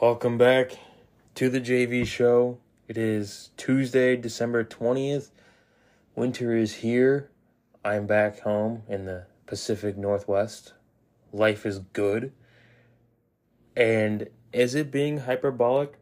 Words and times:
Welcome 0.00 0.38
back 0.38 0.78
to 1.34 1.48
the 1.48 1.60
JV 1.60 2.06
show. 2.06 2.58
It 2.86 2.96
is 2.96 3.50
Tuesday, 3.56 4.14
December 4.14 4.62
20th. 4.62 5.30
Winter 6.14 6.54
is 6.54 6.72
here. 6.74 7.30
I'm 7.84 8.06
back 8.06 8.38
home 8.38 8.84
in 8.88 9.06
the 9.06 9.26
Pacific 9.46 9.96
Northwest. 9.96 10.72
Life 11.32 11.66
is 11.66 11.80
good. 11.80 12.30
And 13.76 14.28
is 14.52 14.76
it 14.76 14.92
being 14.92 15.18
hyperbolic 15.18 15.94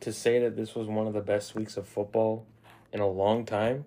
to 0.00 0.12
say 0.12 0.40
that 0.40 0.56
this 0.56 0.74
was 0.74 0.88
one 0.88 1.06
of 1.06 1.12
the 1.12 1.20
best 1.20 1.54
weeks 1.54 1.76
of 1.76 1.86
football 1.86 2.44
in 2.92 2.98
a 2.98 3.06
long 3.06 3.46
time? 3.46 3.84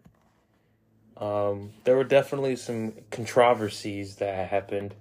Um, 1.17 1.73
there 1.83 1.97
were 1.97 2.05
definitely 2.05 2.55
some 2.55 2.93
controversies 3.11 4.15
that 4.15 4.47
happened, 4.47 4.95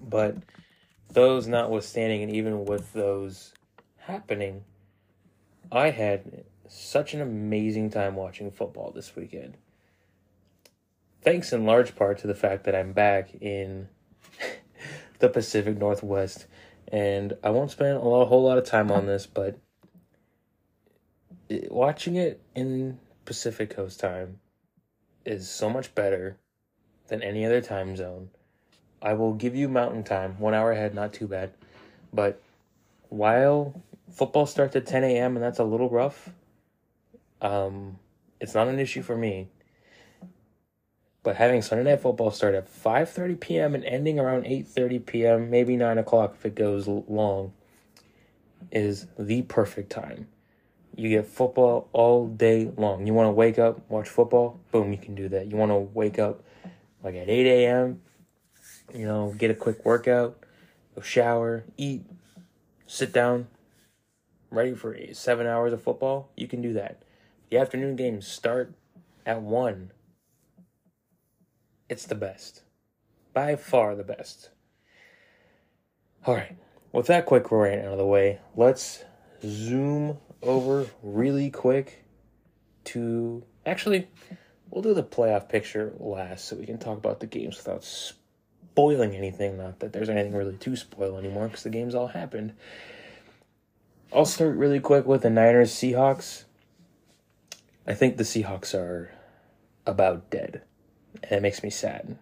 but 0.00 0.38
those 1.12 1.46
notwithstanding, 1.46 2.22
and 2.22 2.32
even 2.32 2.64
with 2.64 2.92
those 2.92 3.54
happening, 3.98 4.64
I 5.70 5.90
had 5.90 6.44
such 6.66 7.14
an 7.14 7.20
amazing 7.20 7.90
time 7.90 8.14
watching 8.14 8.50
football 8.50 8.92
this 8.92 9.16
weekend. 9.16 9.56
Thanks 11.22 11.52
in 11.52 11.66
large 11.66 11.96
part 11.96 12.18
to 12.18 12.26
the 12.26 12.34
fact 12.34 12.64
that 12.64 12.74
I'm 12.74 12.92
back 12.92 13.34
in 13.40 13.88
the 15.18 15.28
Pacific 15.28 15.78
Northwest, 15.78 16.46
and 16.86 17.34
I 17.42 17.50
won't 17.50 17.70
spend 17.70 17.96
a, 17.96 18.00
lot, 18.00 18.22
a 18.22 18.26
whole 18.26 18.44
lot 18.44 18.58
of 18.58 18.64
time 18.64 18.90
on 18.90 19.06
this, 19.06 19.26
but 19.26 19.58
watching 21.70 22.16
it 22.16 22.40
in 22.54 22.98
Pacific 23.24 23.70
Coast 23.70 24.00
time 24.00 24.40
is 25.24 25.48
so 25.48 25.68
much 25.68 25.94
better 25.94 26.38
than 27.08 27.22
any 27.22 27.44
other 27.44 27.60
time 27.60 27.96
zone. 27.96 28.30
I 29.00 29.14
will 29.14 29.34
give 29.34 29.54
you 29.54 29.68
mountain 29.68 30.02
time, 30.02 30.38
one 30.38 30.54
hour 30.54 30.72
ahead, 30.72 30.94
not 30.94 31.12
too 31.12 31.28
bad. 31.28 31.52
But 32.12 32.40
while 33.08 33.82
football 34.10 34.46
starts 34.46 34.74
at 34.76 34.86
10 34.86 35.04
a.m. 35.04 35.36
and 35.36 35.42
that's 35.42 35.58
a 35.58 35.64
little 35.64 35.88
rough, 35.88 36.30
um, 37.40 37.98
it's 38.40 38.54
not 38.54 38.68
an 38.68 38.78
issue 38.78 39.02
for 39.02 39.16
me. 39.16 39.48
But 41.22 41.36
having 41.36 41.62
Sunday 41.62 41.90
night 41.90 42.00
football 42.00 42.30
start 42.30 42.54
at 42.54 42.68
5:30 42.68 43.38
p.m. 43.40 43.74
and 43.74 43.84
ending 43.84 44.18
around 44.18 44.44
8:30 44.44 45.04
p.m., 45.04 45.50
maybe 45.50 45.76
9 45.76 45.98
o'clock 45.98 46.34
if 46.38 46.46
it 46.46 46.54
goes 46.54 46.86
long, 46.88 47.52
is 48.72 49.06
the 49.18 49.42
perfect 49.42 49.90
time. 49.90 50.28
You 50.96 51.08
get 51.10 51.26
football 51.26 51.88
all 51.92 52.26
day 52.26 52.72
long. 52.76 53.06
You 53.06 53.14
want 53.14 53.28
to 53.28 53.32
wake 53.32 53.58
up, 53.58 53.88
watch 53.88 54.08
football, 54.08 54.58
boom, 54.72 54.90
you 54.90 54.98
can 54.98 55.14
do 55.14 55.28
that. 55.28 55.46
You 55.48 55.56
want 55.56 55.70
to 55.70 55.76
wake 55.76 56.18
up 56.18 56.42
like 57.04 57.14
at 57.14 57.28
8 57.28 57.46
a.m., 57.46 58.00
you 58.94 59.06
know, 59.06 59.34
get 59.36 59.50
a 59.50 59.54
quick 59.54 59.84
workout, 59.84 60.38
go 60.94 61.02
shower, 61.02 61.64
eat, 61.76 62.04
sit 62.86 63.12
down, 63.12 63.48
ready 64.50 64.74
for 64.74 64.96
seven 65.12 65.46
hours 65.46 65.72
of 65.72 65.82
football, 65.82 66.30
you 66.36 66.48
can 66.48 66.62
do 66.62 66.72
that. 66.72 67.02
The 67.50 67.58
afternoon 67.58 67.96
games 67.96 68.26
start 68.26 68.74
at 69.24 69.42
1. 69.42 69.92
It's 71.88 72.06
the 72.06 72.14
best. 72.14 72.62
By 73.32 73.56
far 73.56 73.94
the 73.94 74.04
best. 74.04 74.50
All 76.26 76.34
right, 76.34 76.56
with 76.92 77.06
that 77.06 77.26
quick 77.26 77.50
rant 77.50 77.86
out 77.86 77.92
of 77.92 77.98
the 77.98 78.06
way, 78.06 78.40
let's 78.56 79.04
zoom 79.42 80.18
over 80.42 80.86
really 81.02 81.50
quick 81.50 82.04
to 82.84 83.44
actually 83.66 84.08
we'll 84.70 84.82
do 84.82 84.94
the 84.94 85.02
playoff 85.02 85.48
picture 85.48 85.92
last 85.98 86.46
so 86.46 86.56
we 86.56 86.66
can 86.66 86.78
talk 86.78 86.98
about 86.98 87.20
the 87.20 87.26
games 87.26 87.56
without 87.56 87.84
spoiling 88.78 89.16
anything 89.16 89.56
not 89.56 89.80
that 89.80 89.92
there's 89.92 90.08
anything 90.08 90.32
really 90.32 90.56
to 90.56 90.76
spoil 90.76 91.18
anymore 91.18 91.48
because 91.48 91.64
the 91.64 91.68
games 91.68 91.96
all 91.96 92.06
happened. 92.06 92.52
I'll 94.14 94.24
start 94.24 94.54
really 94.54 94.78
quick 94.78 95.04
with 95.04 95.22
the 95.22 95.30
niners 95.30 95.72
seahawks. 95.72 96.44
I 97.88 97.94
think 97.94 98.16
the 98.16 98.22
seahawks 98.22 98.74
are 98.74 99.10
about 99.84 100.30
dead 100.30 100.62
and 101.24 101.32
it 101.32 101.42
makes 101.42 101.64
me 101.64 101.70
sad 101.70 102.18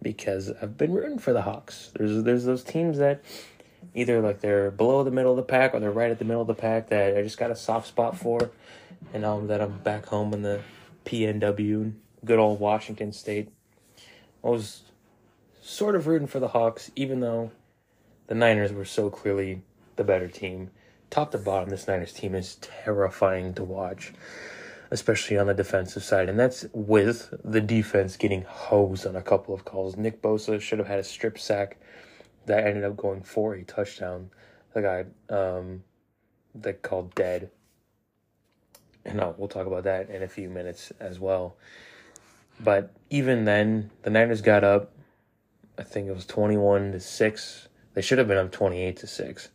because 0.00 0.50
i've 0.62 0.78
been 0.78 0.92
rooting 0.92 1.18
for 1.18 1.34
the 1.34 1.42
hawks. 1.42 1.90
There's 1.94 2.22
there's 2.22 2.46
those 2.46 2.64
teams 2.64 2.96
that 2.96 3.22
either 3.94 4.22
like 4.22 4.40
they're 4.40 4.70
below 4.70 5.04
the 5.04 5.10
middle 5.10 5.32
of 5.32 5.36
the 5.36 5.42
pack 5.42 5.74
or 5.74 5.80
they're 5.80 5.90
right 5.90 6.10
at 6.10 6.18
the 6.18 6.24
middle 6.24 6.40
of 6.40 6.48
the 6.48 6.54
pack 6.54 6.88
that 6.88 7.14
I 7.14 7.20
just 7.20 7.36
got 7.36 7.50
a 7.50 7.56
soft 7.56 7.88
spot 7.88 8.16
for, 8.16 8.50
and 9.12 9.22
um, 9.22 9.48
that 9.48 9.60
I'm 9.60 9.80
back 9.80 10.06
home 10.06 10.32
in 10.32 10.40
the 10.40 10.62
PNW, 11.04 11.92
good 12.24 12.38
old 12.38 12.58
Washington 12.58 13.12
State. 13.12 13.50
I 14.42 14.48
was 14.48 14.87
sort 15.68 15.94
of 15.94 16.06
rooting 16.06 16.26
for 16.26 16.40
the 16.40 16.48
Hawks, 16.48 16.90
even 16.96 17.20
though 17.20 17.50
the 18.26 18.34
Niners 18.34 18.72
were 18.72 18.86
so 18.86 19.10
clearly 19.10 19.62
the 19.96 20.04
better 20.04 20.26
team. 20.26 20.70
Top 21.10 21.30
to 21.32 21.38
bottom, 21.38 21.68
this 21.68 21.86
Niners 21.86 22.12
team 22.12 22.34
is 22.34 22.54
terrifying 22.56 23.52
to 23.54 23.64
watch, 23.64 24.14
especially 24.90 25.36
on 25.36 25.46
the 25.46 25.52
defensive 25.52 26.02
side. 26.02 26.30
And 26.30 26.38
that's 26.38 26.64
with 26.72 27.34
the 27.44 27.60
defense 27.60 28.16
getting 28.16 28.42
hosed 28.42 29.06
on 29.06 29.14
a 29.14 29.22
couple 29.22 29.54
of 29.54 29.66
calls. 29.66 29.96
Nick 29.96 30.22
Bosa 30.22 30.58
should 30.58 30.78
have 30.78 30.88
had 30.88 31.00
a 31.00 31.04
strip 31.04 31.38
sack 31.38 31.76
that 32.46 32.66
ended 32.66 32.84
up 32.84 32.96
going 32.96 33.22
for 33.22 33.54
a 33.54 33.62
touchdown. 33.62 34.30
The 34.72 34.82
guy 34.82 35.04
um, 35.34 35.84
that 36.54 36.80
called 36.80 37.14
dead. 37.14 37.50
And 39.04 39.20
uh, 39.20 39.32
we'll 39.36 39.48
talk 39.48 39.66
about 39.66 39.84
that 39.84 40.08
in 40.08 40.22
a 40.22 40.28
few 40.28 40.48
minutes 40.48 40.92
as 40.98 41.20
well. 41.20 41.56
But 42.58 42.94
even 43.10 43.44
then, 43.44 43.90
the 44.02 44.10
Niners 44.10 44.40
got 44.40 44.64
up. 44.64 44.92
I 45.78 45.84
think 45.84 46.08
it 46.08 46.14
was 46.14 46.26
twenty-one 46.26 46.92
to 46.92 47.00
six. 47.00 47.68
They 47.94 48.02
should 48.02 48.18
have 48.18 48.28
been 48.28 48.36
up 48.36 48.50
twenty-eight 48.50 48.96
to 48.98 49.06
six, 49.06 49.50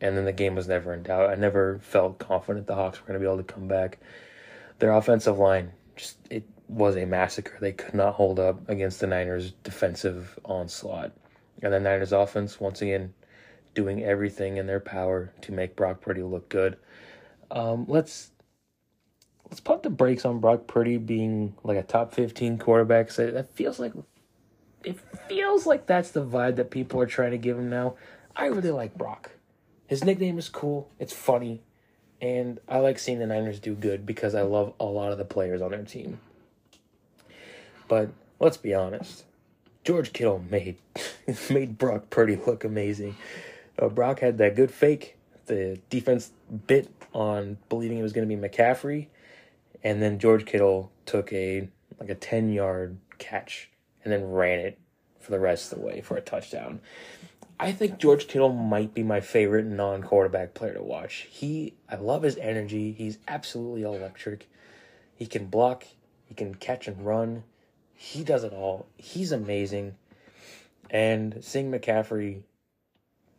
and 0.00 0.16
then 0.16 0.24
the 0.24 0.32
game 0.32 0.54
was 0.54 0.66
never 0.66 0.94
in 0.94 1.02
doubt. 1.02 1.30
I 1.30 1.34
never 1.34 1.78
felt 1.80 2.18
confident 2.18 2.66
the 2.66 2.74
Hawks 2.74 3.00
were 3.00 3.06
going 3.06 3.20
to 3.20 3.24
be 3.24 3.30
able 3.30 3.42
to 3.42 3.52
come 3.52 3.68
back. 3.68 3.98
Their 4.78 4.92
offensive 4.92 5.38
line 5.38 5.72
just 5.94 6.16
it 6.30 6.44
was 6.68 6.96
a 6.96 7.04
massacre. 7.06 7.56
They 7.60 7.72
could 7.72 7.94
not 7.94 8.14
hold 8.14 8.40
up 8.40 8.68
against 8.68 9.00
the 9.00 9.06
Niners' 9.06 9.52
defensive 9.62 10.38
onslaught. 10.44 11.12
And 11.62 11.72
the 11.72 11.80
Niners 11.80 12.12
offense, 12.12 12.60
once 12.60 12.82
again, 12.82 13.14
doing 13.74 14.02
everything 14.02 14.56
in 14.56 14.66
their 14.66 14.80
power 14.80 15.32
to 15.42 15.52
make 15.52 15.76
Brock 15.76 16.00
Purdy 16.00 16.22
look 16.22 16.48
good. 16.48 16.76
Um, 17.50 17.86
let's 17.88 18.30
let's 19.48 19.60
pump 19.60 19.82
the 19.82 19.90
brakes 19.90 20.24
on 20.24 20.40
Brock 20.40 20.66
Purdy 20.66 20.96
being 20.96 21.54
like 21.62 21.78
a 21.78 21.82
top 21.82 22.12
fifteen 22.12 22.58
quarterback. 22.58 23.10
So 23.10 23.30
that 23.30 23.54
feels 23.54 23.78
like 23.78 23.92
it 24.86 25.00
feels 25.28 25.66
like 25.66 25.86
that's 25.86 26.12
the 26.12 26.24
vibe 26.24 26.56
that 26.56 26.70
people 26.70 27.00
are 27.00 27.06
trying 27.06 27.32
to 27.32 27.38
give 27.38 27.58
him 27.58 27.68
now. 27.68 27.96
I 28.36 28.46
really 28.46 28.70
like 28.70 28.96
Brock. 28.96 29.32
His 29.88 30.04
nickname 30.04 30.38
is 30.38 30.48
cool. 30.48 30.88
It's 31.00 31.12
funny. 31.12 31.60
And 32.22 32.60
I 32.68 32.78
like 32.78 33.00
seeing 33.00 33.18
the 33.18 33.26
Niners 33.26 33.58
do 33.58 33.74
good 33.74 34.06
because 34.06 34.34
I 34.34 34.42
love 34.42 34.74
a 34.78 34.84
lot 34.84 35.10
of 35.10 35.18
the 35.18 35.24
players 35.24 35.60
on 35.60 35.72
their 35.72 35.82
team. 35.82 36.20
But 37.88 38.10
let's 38.38 38.56
be 38.56 38.74
honest. 38.74 39.24
George 39.82 40.12
Kittle 40.12 40.42
made 40.50 40.76
made 41.50 41.78
Brock 41.78 42.08
Purdy 42.08 42.36
look 42.36 42.62
amazing. 42.62 43.16
Uh, 43.78 43.88
Brock 43.88 44.20
had 44.20 44.38
that 44.38 44.54
good 44.54 44.70
fake. 44.70 45.16
The 45.46 45.80
defense 45.90 46.30
bit 46.66 46.90
on 47.12 47.58
believing 47.68 47.98
it 47.98 48.02
was 48.02 48.12
going 48.12 48.28
to 48.28 48.36
be 48.36 48.40
McCaffrey, 48.40 49.06
and 49.84 50.02
then 50.02 50.18
George 50.18 50.44
Kittle 50.44 50.90
took 51.06 51.32
a 51.32 51.68
like 52.00 52.08
a 52.08 52.16
ten 52.16 52.50
yard 52.50 52.98
catch 53.18 53.68
and 54.06 54.14
then 54.14 54.30
ran 54.30 54.60
it 54.60 54.78
for 55.20 55.32
the 55.32 55.40
rest 55.40 55.72
of 55.72 55.78
the 55.78 55.84
way 55.84 56.00
for 56.00 56.16
a 56.16 56.22
touchdown. 56.22 56.80
I 57.58 57.72
think 57.72 57.98
George 57.98 58.28
Kittle 58.28 58.52
might 58.52 58.94
be 58.94 59.02
my 59.02 59.20
favorite 59.20 59.66
non 59.66 60.02
quarterback 60.02 60.54
player 60.54 60.74
to 60.74 60.82
watch. 60.82 61.26
He 61.30 61.74
I 61.88 61.96
love 61.96 62.22
his 62.22 62.38
energy. 62.38 62.92
He's 62.92 63.18
absolutely 63.28 63.82
electric. 63.82 64.48
He 65.14 65.26
can 65.26 65.46
block, 65.46 65.84
he 66.24 66.34
can 66.34 66.54
catch 66.54 66.88
and 66.88 67.04
run 67.04 67.44
he 67.96 68.22
does 68.22 68.44
it 68.44 68.52
all. 68.52 68.86
He's 68.96 69.32
amazing. 69.32 69.96
And 70.90 71.38
seeing 71.42 71.72
McCaffrey 71.72 72.42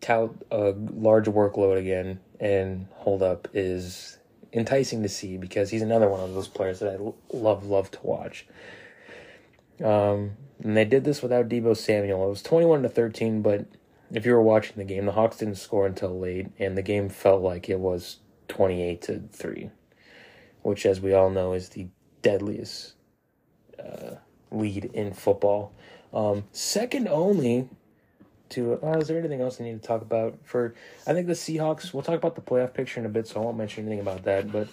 tout 0.01 0.35
a 0.51 0.73
large 0.75 1.25
workload 1.25 1.77
again 1.77 2.19
and 2.39 2.87
hold 2.95 3.23
up 3.23 3.47
is 3.53 4.17
enticing 4.51 5.03
to 5.03 5.09
see 5.09 5.37
because 5.37 5.69
he's 5.69 5.81
another 5.81 6.09
one 6.09 6.19
of 6.19 6.33
those 6.33 6.47
players 6.47 6.79
that 6.79 6.93
I 6.93 7.35
love, 7.35 7.65
love 7.65 7.91
to 7.91 7.99
watch. 8.01 8.47
Um, 9.83 10.31
and 10.63 10.75
they 10.75 10.85
did 10.85 11.03
this 11.03 11.21
without 11.21 11.49
Deebo 11.49 11.75
Samuel. 11.75 12.25
It 12.25 12.29
was 12.29 12.41
21 12.41 12.83
to 12.83 12.89
13, 12.89 13.41
but 13.41 13.65
if 14.11 14.25
you 14.25 14.33
were 14.33 14.41
watching 14.41 14.75
the 14.77 14.83
game, 14.83 15.05
the 15.05 15.11
Hawks 15.11 15.37
didn't 15.37 15.55
score 15.55 15.85
until 15.85 16.17
late, 16.17 16.47
and 16.57 16.77
the 16.77 16.81
game 16.81 17.09
felt 17.09 17.41
like 17.41 17.69
it 17.69 17.79
was 17.79 18.17
28 18.47 19.01
to 19.03 19.23
3, 19.31 19.69
which, 20.61 20.85
as 20.85 21.01
we 21.01 21.13
all 21.13 21.29
know, 21.29 21.53
is 21.53 21.69
the 21.69 21.87
deadliest 22.21 22.93
uh, 23.79 24.15
lead 24.51 24.85
in 24.85 25.13
football. 25.13 25.73
Um, 26.13 26.45
second 26.51 27.07
only 27.07 27.69
to. 28.49 28.79
Uh, 28.81 28.97
is 28.97 29.07
there 29.07 29.19
anything 29.19 29.41
else 29.41 29.59
I 29.59 29.65
need 29.65 29.81
to 29.81 29.87
talk 29.87 30.01
about? 30.01 30.37
For 30.43 30.73
I 31.05 31.13
think 31.13 31.27
the 31.27 31.33
Seahawks. 31.33 31.93
We'll 31.93 32.03
talk 32.03 32.15
about 32.15 32.35
the 32.35 32.41
playoff 32.41 32.73
picture 32.73 32.99
in 32.99 33.05
a 33.05 33.09
bit, 33.09 33.27
so 33.27 33.41
I 33.41 33.43
won't 33.43 33.57
mention 33.57 33.85
anything 33.85 33.99
about 33.99 34.23
that. 34.23 34.51
But 34.51 34.69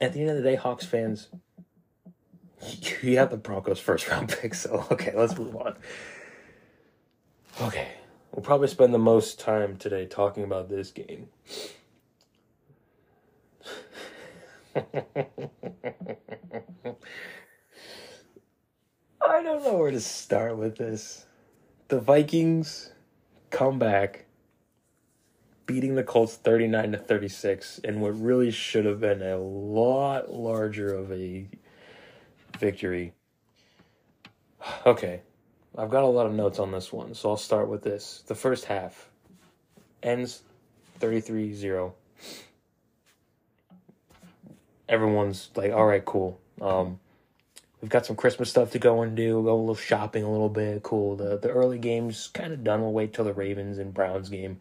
at 0.00 0.14
the 0.14 0.20
end 0.20 0.30
of 0.30 0.36
the 0.36 0.42
day, 0.42 0.54
Hawks 0.54 0.86
fans, 0.86 1.28
you 3.02 3.18
have 3.18 3.30
the 3.30 3.36
Broncos 3.36 3.80
first 3.80 4.08
round 4.08 4.28
pick. 4.28 4.54
So 4.54 4.86
okay, 4.90 5.12
let's 5.14 5.36
move 5.36 5.56
on. 5.56 5.76
Okay, 7.60 7.88
we'll 8.32 8.42
probably 8.42 8.68
spend 8.68 8.94
the 8.94 8.98
most 8.98 9.38
time 9.38 9.76
today 9.76 10.06
talking 10.06 10.44
about 10.44 10.68
this 10.68 10.90
game. 10.90 11.28
I 14.74 14.82
don't 19.42 19.64
know 19.64 19.76
where 19.76 19.90
to 19.90 20.00
start 20.00 20.56
with 20.56 20.76
this. 20.76 21.26
The 21.88 22.00
Vikings 22.00 22.92
come 23.50 23.78
back 23.78 24.24
beating 25.66 25.94
the 25.94 26.02
Colts 26.02 26.36
39 26.36 26.92
to 26.92 26.98
36 26.98 27.78
in 27.78 28.00
what 28.00 28.18
really 28.18 28.50
should 28.50 28.84
have 28.84 29.00
been 29.00 29.22
a 29.22 29.36
lot 29.36 30.32
larger 30.32 30.94
of 30.94 31.12
a 31.12 31.46
victory. 32.58 33.14
Okay, 34.86 35.22
I've 35.76 35.90
got 35.90 36.04
a 36.04 36.06
lot 36.06 36.26
of 36.26 36.32
notes 36.32 36.58
on 36.58 36.70
this 36.70 36.92
one, 36.92 37.14
so 37.14 37.30
I'll 37.30 37.36
start 37.36 37.68
with 37.68 37.82
this. 37.82 38.22
The 38.26 38.34
first 38.34 38.66
half 38.66 39.08
ends 40.02 40.42
33 41.00 41.54
0. 41.54 41.94
Everyone's 44.88 45.50
like, 45.56 45.72
all 45.72 45.86
right, 45.86 46.04
cool. 46.04 46.38
Um, 46.60 47.00
we've 47.80 47.90
got 47.90 48.06
some 48.06 48.16
Christmas 48.16 48.50
stuff 48.50 48.70
to 48.72 48.78
go 48.78 49.02
and 49.02 49.16
do. 49.16 49.42
Go 49.42 49.54
a 49.54 49.56
little 49.56 49.74
shopping 49.74 50.22
a 50.22 50.30
little 50.30 50.48
bit. 50.48 50.82
Cool. 50.82 51.16
The 51.16 51.38
the 51.38 51.48
early 51.48 51.78
game's 51.78 52.28
kind 52.28 52.52
of 52.52 52.62
done. 52.62 52.82
We'll 52.82 52.92
wait 52.92 53.14
till 53.14 53.24
the 53.24 53.32
Ravens 53.32 53.78
and 53.78 53.92
Browns 53.92 54.28
game. 54.28 54.60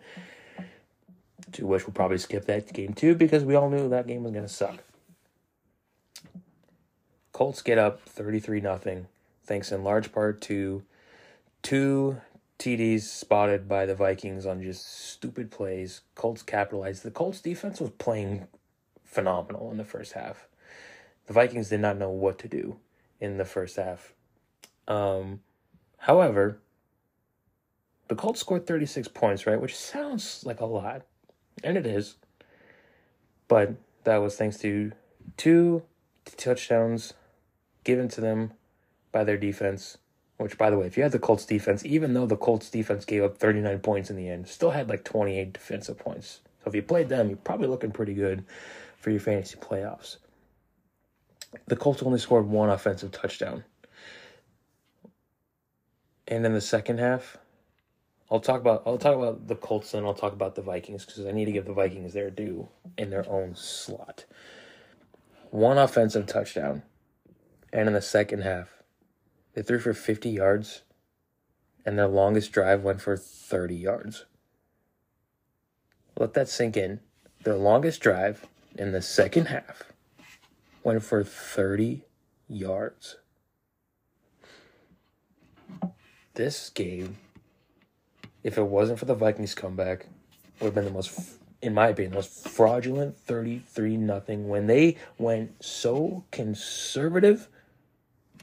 To 1.54 1.68
which 1.68 1.86
we'll 1.86 1.94
probably 1.94 2.18
skip 2.18 2.46
that 2.46 2.72
game 2.72 2.94
too 2.94 3.14
because 3.14 3.44
we 3.44 3.56
all 3.56 3.70
knew 3.70 3.90
that 3.90 4.08
game 4.08 4.24
was 4.24 4.32
gonna 4.32 4.48
suck. 4.48 4.82
Colts 7.32 7.62
get 7.62 7.78
up 7.78 8.02
33 8.02 8.62
nothing, 8.62 9.08
thanks 9.44 9.72
in 9.72 9.84
large 9.84 10.12
part 10.12 10.42
to 10.42 10.84
two 11.62 12.22
TDs 12.60 13.02
spotted 13.02 13.68
by 13.68 13.86
the 13.86 13.96
Vikings 13.96 14.46
on 14.46 14.62
just 14.62 14.86
stupid 15.10 15.50
plays. 15.50 16.02
Colts 16.14 16.44
capitalized. 16.44 17.04
The 17.04 17.12
Colts 17.12 17.42
defense 17.42 17.80
was 17.80 17.90
playing 17.92 18.48
phenomenal 19.04 19.72
in 19.72 19.78
the 19.78 19.84
first 19.84 20.14
half. 20.14 20.48
The 21.26 21.34
Vikings 21.34 21.70
did 21.70 21.80
not 21.80 21.98
know 21.98 22.10
what 22.10 22.38
to 22.40 22.48
do 22.48 22.78
in 23.20 23.38
the 23.38 23.46
first 23.46 23.78
half. 23.78 24.14
Um, 24.88 25.40
however, 25.98 26.60
the 28.10 28.16
Colts 28.16 28.42
scored 28.42 28.68
36 28.68 29.08
points, 29.08 29.48
right? 29.48 29.60
Which 29.60 29.76
sounds 29.76 30.44
like 30.46 30.60
a 30.60 30.66
lot, 30.66 31.04
and 31.64 31.78
it 31.78 31.86
is. 31.86 32.18
But 33.48 33.74
that 34.04 34.18
was 34.18 34.36
thanks 34.36 34.58
to 34.60 34.92
two 35.38 35.84
touchdowns 36.38 37.14
given 37.84 38.08
to 38.10 38.22
them 38.22 38.54
by 39.12 39.24
their 39.24 39.38
defense. 39.38 39.98
Which, 40.38 40.58
by 40.58 40.72
the 40.72 40.78
way, 40.78 40.88
if 40.88 40.98
you 40.98 41.04
had 41.04 41.12
the 41.12 41.20
Colts 41.20 41.46
defense, 41.46 41.86
even 41.86 42.14
though 42.14 42.26
the 42.26 42.36
Colts 42.36 42.70
defense 42.70 43.06
gave 43.06 43.24
up 43.24 43.38
39 43.38 43.80
points 43.80 44.10
in 44.10 44.16
the 44.16 44.28
end, 44.28 44.48
still 44.48 44.72
had 44.72 44.90
like 44.90 45.04
28 45.04 45.54
defensive 45.54 46.00
points. 46.00 46.40
So 46.64 46.70
if 46.70 46.76
you 46.76 46.82
played 46.82 47.10
them, 47.10 47.30
you're 47.30 47.38
probably 47.38 47.68
looking 47.68 47.92
pretty 47.92 48.16
good 48.16 48.44
for 48.98 49.12
your 49.12 49.20
fantasy 49.20 49.58
playoffs. 49.58 50.18
The 51.68 51.76
Colts 51.76 52.02
only 52.02 52.18
scored 52.18 52.48
one 52.48 52.70
offensive 52.70 53.12
touchdown. 53.12 53.64
And 56.28 56.46
in 56.46 56.54
the 56.54 56.62
second 56.62 57.00
half, 57.00 57.38
I'll 58.32 58.40
talk 58.40 58.62
about 58.62 58.84
I'll 58.86 58.98
talk 58.98 59.18
about 59.18 59.48
the 59.48 59.56
Colts 59.56 59.94
and 59.94 60.06
I'll 60.08 60.14
talk 60.14 60.32
about 60.32 60.56
the 60.56 60.62
Vikings 60.62 61.06
because 61.06 61.26
I 61.26 61.32
need 61.32 61.46
to 61.46 61.52
give 61.52 61.66
the 61.66 61.74
Vikings 61.74 62.14
their 62.14 62.30
due 62.30 62.70
in 62.98 63.10
their 63.10 63.30
own 63.30 63.56
slot. 63.56 64.24
One 65.50 65.78
offensive 65.78 66.28
touchdown 66.28 66.84
and 67.74 67.88
in 67.88 67.94
the 67.94 68.02
second 68.02 68.42
half, 68.42 68.82
they 69.54 69.62
threw 69.62 69.80
for 69.80 69.94
50 69.94 70.30
yards, 70.30 70.82
and 71.86 71.98
their 71.98 72.08
longest 72.08 72.52
drive 72.52 72.84
went 72.84 73.02
for 73.02 73.18
30 73.18 73.76
yards. 73.76 74.26
Let 76.18 76.34
that 76.34 76.50
sink 76.50 76.78
in. 76.78 77.00
Their 77.44 77.56
longest 77.56 78.02
drive 78.02 78.46
in 78.78 78.92
the 78.92 79.02
second 79.02 79.46
half 79.48 79.84
went 80.84 81.04
for 81.04 81.24
30 81.24 82.04
yards. 82.48 83.18
This 86.34 86.70
game, 86.70 87.18
if 88.44 88.58
it 88.58 88.64
wasn't 88.64 89.00
for 89.00 89.06
the 89.06 89.16
Vikings 89.16 89.56
comeback, 89.56 90.08
would 90.60 90.68
have 90.68 90.76
been 90.76 90.86
the 90.86 90.92
most, 90.92 91.38
in 91.62 91.74
my 91.74 91.88
opinion, 91.88 92.12
the 92.12 92.18
most 92.18 92.48
fraudulent 92.48 93.18
33 93.18 93.98
nothing 93.98 94.48
when 94.48 94.68
they 94.68 94.98
went 95.18 95.64
so 95.64 96.24
conservative 96.32 97.50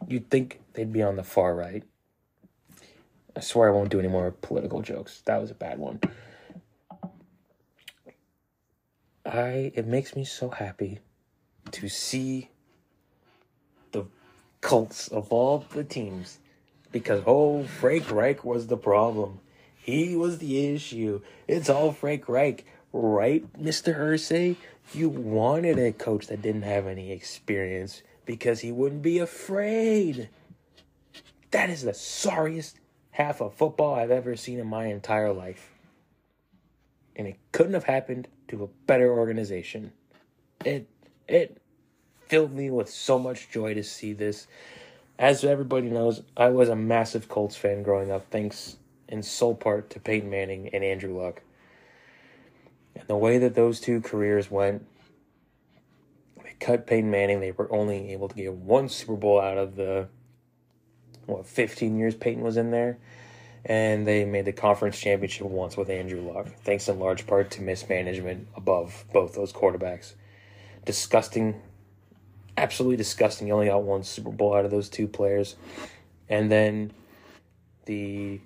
You'd 0.06 0.30
think 0.30 0.60
they'd 0.74 0.92
be 0.92 1.02
on 1.02 1.16
the 1.16 1.24
far 1.24 1.54
right. 1.54 1.82
I 3.36 3.40
swear 3.40 3.68
I 3.68 3.72
won't 3.72 3.90
do 3.90 3.98
any 3.98 4.08
more 4.08 4.30
political 4.30 4.82
jokes. 4.82 5.22
That 5.26 5.40
was 5.40 5.50
a 5.50 5.54
bad 5.54 5.78
one. 5.78 6.00
I 9.24 9.72
it 9.74 9.86
makes 9.86 10.16
me 10.16 10.24
so 10.24 10.50
happy 10.50 11.00
to 11.72 11.88
see 11.88 12.50
the 13.92 14.06
cults 14.60 15.08
of 15.08 15.32
all 15.32 15.64
the 15.72 15.84
teams 15.84 16.38
because 16.90 17.22
oh 17.26 17.64
Frank 17.64 18.10
Reich 18.10 18.44
was 18.44 18.66
the 18.66 18.76
problem. 18.76 19.40
He 19.76 20.16
was 20.16 20.38
the 20.38 20.74
issue. 20.74 21.22
It's 21.46 21.70
all 21.70 21.92
Frank 21.92 22.28
Reich, 22.28 22.66
right, 22.92 23.44
Mr. 23.58 23.96
Irsay? 23.96 24.56
You 24.92 25.08
wanted 25.08 25.78
a 25.78 25.92
coach 25.92 26.26
that 26.26 26.42
didn't 26.42 26.62
have 26.62 26.86
any 26.86 27.12
experience 27.12 28.02
because 28.28 28.60
he 28.60 28.70
wouldn't 28.70 29.00
be 29.00 29.18
afraid. 29.18 30.28
That 31.50 31.70
is 31.70 31.80
the 31.80 31.94
sorriest 31.94 32.78
half 33.12 33.40
of 33.40 33.54
football 33.54 33.94
I've 33.94 34.10
ever 34.10 34.36
seen 34.36 34.58
in 34.58 34.66
my 34.66 34.84
entire 34.84 35.32
life. 35.32 35.70
And 37.16 37.26
it 37.26 37.38
couldn't 37.52 37.72
have 37.72 37.84
happened 37.84 38.28
to 38.48 38.64
a 38.64 38.68
better 38.86 39.10
organization. 39.10 39.92
It 40.62 40.86
it 41.26 41.56
filled 42.26 42.52
me 42.52 42.68
with 42.68 42.90
so 42.90 43.18
much 43.18 43.48
joy 43.48 43.72
to 43.72 43.82
see 43.82 44.12
this. 44.12 44.46
As 45.18 45.42
everybody 45.42 45.88
knows, 45.88 46.22
I 46.36 46.50
was 46.50 46.68
a 46.68 46.76
massive 46.76 47.28
Colts 47.28 47.56
fan 47.56 47.82
growing 47.82 48.10
up, 48.10 48.30
thanks 48.30 48.76
in 49.08 49.22
sole 49.22 49.54
part 49.54 49.88
to 49.90 50.00
Peyton 50.00 50.28
Manning 50.28 50.68
and 50.74 50.84
Andrew 50.84 51.18
Luck. 51.18 51.40
And 52.94 53.08
the 53.08 53.16
way 53.16 53.38
that 53.38 53.54
those 53.54 53.80
two 53.80 54.02
careers 54.02 54.50
went 54.50 54.84
cut 56.60 56.86
Peyton 56.86 57.10
Manning. 57.10 57.40
They 57.40 57.52
were 57.52 57.72
only 57.72 58.12
able 58.12 58.28
to 58.28 58.34
get 58.34 58.52
one 58.52 58.88
Super 58.88 59.16
Bowl 59.16 59.40
out 59.40 59.58
of 59.58 59.76
the 59.76 60.08
what 61.26 61.46
15 61.46 61.98
years 61.98 62.14
Peyton 62.14 62.42
was 62.42 62.56
in 62.56 62.70
there. 62.70 62.98
And 63.64 64.06
they 64.06 64.24
made 64.24 64.44
the 64.44 64.52
conference 64.52 64.98
championship 64.98 65.46
once 65.46 65.76
with 65.76 65.90
Andrew 65.90 66.20
Luck, 66.20 66.46
thanks 66.64 66.88
in 66.88 66.98
large 66.98 67.26
part 67.26 67.50
to 67.52 67.62
mismanagement 67.62 68.48
above 68.56 69.04
both 69.12 69.34
those 69.34 69.52
quarterbacks. 69.52 70.14
Disgusting, 70.84 71.60
absolutely 72.56 72.96
disgusting. 72.96 73.46
You 73.46 73.54
only 73.54 73.66
got 73.66 73.82
one 73.82 74.04
Super 74.04 74.30
Bowl 74.30 74.54
out 74.54 74.64
of 74.64 74.70
those 74.70 74.88
two 74.88 75.06
players. 75.06 75.56
And 76.28 76.50
then 76.50 76.92
the 77.84 78.40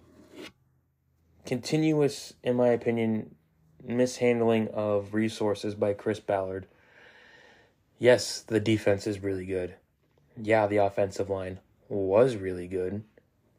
continuous, 1.45 2.33
in 2.43 2.57
my 2.57 2.69
opinion, 2.69 3.35
mishandling 3.85 4.69
of 4.69 5.15
resources 5.15 5.75
by 5.75 5.93
Chris 5.93 6.21
Ballard 6.21 6.67
yes, 8.03 8.41
the 8.41 8.59
defense 8.59 9.07
is 9.07 9.23
really 9.23 9.47
good. 9.47 9.77
Yeah, 10.37 10.67
the 10.67 10.79
offensive 10.79 11.31
line 11.31 11.61
was 11.89 12.35
really 12.35 12.67
good, 12.67 13.05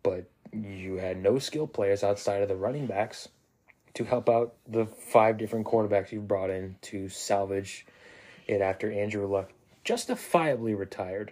but 0.03 0.29
you 0.51 0.97
had 0.97 1.17
no 1.17 1.39
skill 1.39 1.65
players 1.65 2.03
outside 2.03 2.41
of 2.41 2.49
the 2.49 2.55
running 2.55 2.85
backs 2.85 3.29
to 3.93 4.03
help 4.03 4.27
out 4.27 4.55
the 4.67 4.85
five 4.85 5.37
different 5.37 5.65
quarterbacks 5.65 6.11
you've 6.11 6.27
brought 6.27 6.49
in 6.49 6.75
to 6.81 7.07
salvage 7.07 7.85
it 8.45 8.59
after 8.59 8.91
Andrew 8.91 9.25
Luck 9.27 9.53
justifiably 9.85 10.73
retired. 10.73 11.31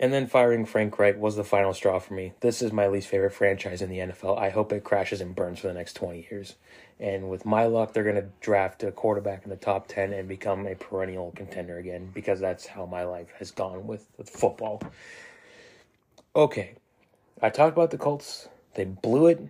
And 0.00 0.12
then 0.12 0.26
firing 0.26 0.64
Frank 0.64 0.98
Reich 0.98 1.18
was 1.18 1.36
the 1.36 1.44
final 1.44 1.74
straw 1.74 1.98
for 1.98 2.14
me. 2.14 2.32
This 2.40 2.62
is 2.62 2.72
my 2.72 2.88
least 2.88 3.06
favorite 3.06 3.34
franchise 3.34 3.82
in 3.82 3.90
the 3.90 3.98
NFL. 3.98 4.38
I 4.38 4.48
hope 4.48 4.72
it 4.72 4.82
crashes 4.82 5.20
and 5.20 5.36
burns 5.36 5.60
for 5.60 5.68
the 5.68 5.74
next 5.74 5.92
20 5.92 6.26
years. 6.30 6.56
And 7.00 7.30
with 7.30 7.46
my 7.46 7.64
luck, 7.64 7.92
they're 7.92 8.04
going 8.04 8.16
to 8.16 8.28
draft 8.40 8.82
a 8.82 8.92
quarterback 8.92 9.44
in 9.44 9.50
the 9.50 9.56
top 9.56 9.88
10 9.88 10.12
and 10.12 10.28
become 10.28 10.66
a 10.66 10.74
perennial 10.74 11.32
contender 11.34 11.78
again 11.78 12.10
because 12.12 12.40
that's 12.40 12.66
how 12.66 12.84
my 12.84 13.04
life 13.04 13.28
has 13.38 13.50
gone 13.50 13.86
with, 13.86 14.06
with 14.18 14.28
football. 14.28 14.82
Okay, 16.36 16.74
I 17.40 17.48
talked 17.48 17.72
about 17.76 17.90
the 17.90 17.98
Colts. 17.98 18.48
They 18.74 18.84
blew 18.84 19.26
it 19.28 19.48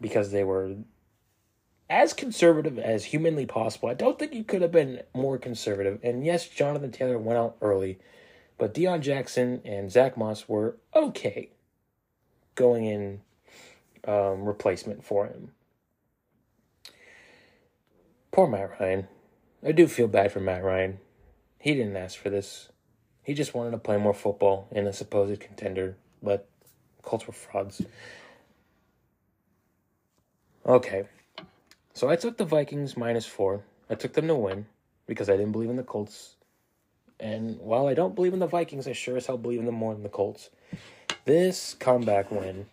because 0.00 0.32
they 0.32 0.42
were 0.42 0.74
as 1.88 2.12
conservative 2.12 2.78
as 2.78 3.04
humanly 3.04 3.46
possible. 3.46 3.88
I 3.88 3.94
don't 3.94 4.18
think 4.18 4.34
you 4.34 4.42
could 4.42 4.60
have 4.60 4.72
been 4.72 5.02
more 5.14 5.38
conservative. 5.38 6.00
And 6.02 6.26
yes, 6.26 6.48
Jonathan 6.48 6.90
Taylor 6.90 7.18
went 7.18 7.38
out 7.38 7.56
early 7.62 8.00
but 8.58 8.74
Deon 8.74 9.00
Jackson 9.00 9.60
and 9.64 9.90
Zach 9.90 10.16
Moss 10.16 10.48
were 10.48 10.76
okay 10.94 11.50
going 12.54 12.84
in 12.84 13.20
um, 14.06 14.44
replacement 14.44 15.04
for 15.04 15.26
him. 15.26 15.50
Poor 18.34 18.48
Matt 18.48 18.80
Ryan. 18.80 19.06
I 19.64 19.70
do 19.70 19.86
feel 19.86 20.08
bad 20.08 20.32
for 20.32 20.40
Matt 20.40 20.64
Ryan. 20.64 20.98
He 21.60 21.72
didn't 21.72 21.96
ask 21.96 22.18
for 22.18 22.30
this. 22.30 22.68
He 23.22 23.32
just 23.32 23.54
wanted 23.54 23.70
to 23.70 23.78
play 23.78 23.96
more 23.96 24.12
football 24.12 24.66
in 24.72 24.88
a 24.88 24.92
supposed 24.92 25.38
contender, 25.38 25.96
but 26.20 26.48
Colts 27.02 27.28
were 27.28 27.32
frauds. 27.32 27.80
Okay. 30.66 31.04
So 31.92 32.10
I 32.10 32.16
took 32.16 32.36
the 32.36 32.44
Vikings 32.44 32.96
minus 32.96 33.24
four. 33.24 33.62
I 33.88 33.94
took 33.94 34.14
them 34.14 34.26
to 34.26 34.34
win 34.34 34.66
because 35.06 35.30
I 35.30 35.36
didn't 35.36 35.52
believe 35.52 35.70
in 35.70 35.76
the 35.76 35.84
Colts. 35.84 36.34
And 37.20 37.60
while 37.60 37.86
I 37.86 37.94
don't 37.94 38.16
believe 38.16 38.32
in 38.32 38.40
the 38.40 38.48
Vikings, 38.48 38.88
I 38.88 38.94
sure 38.94 39.16
as 39.16 39.26
hell 39.26 39.38
believe 39.38 39.60
in 39.60 39.66
them 39.66 39.76
more 39.76 39.94
than 39.94 40.02
the 40.02 40.08
Colts. 40.08 40.50
This 41.24 41.74
comeback 41.74 42.32
win, 42.32 42.66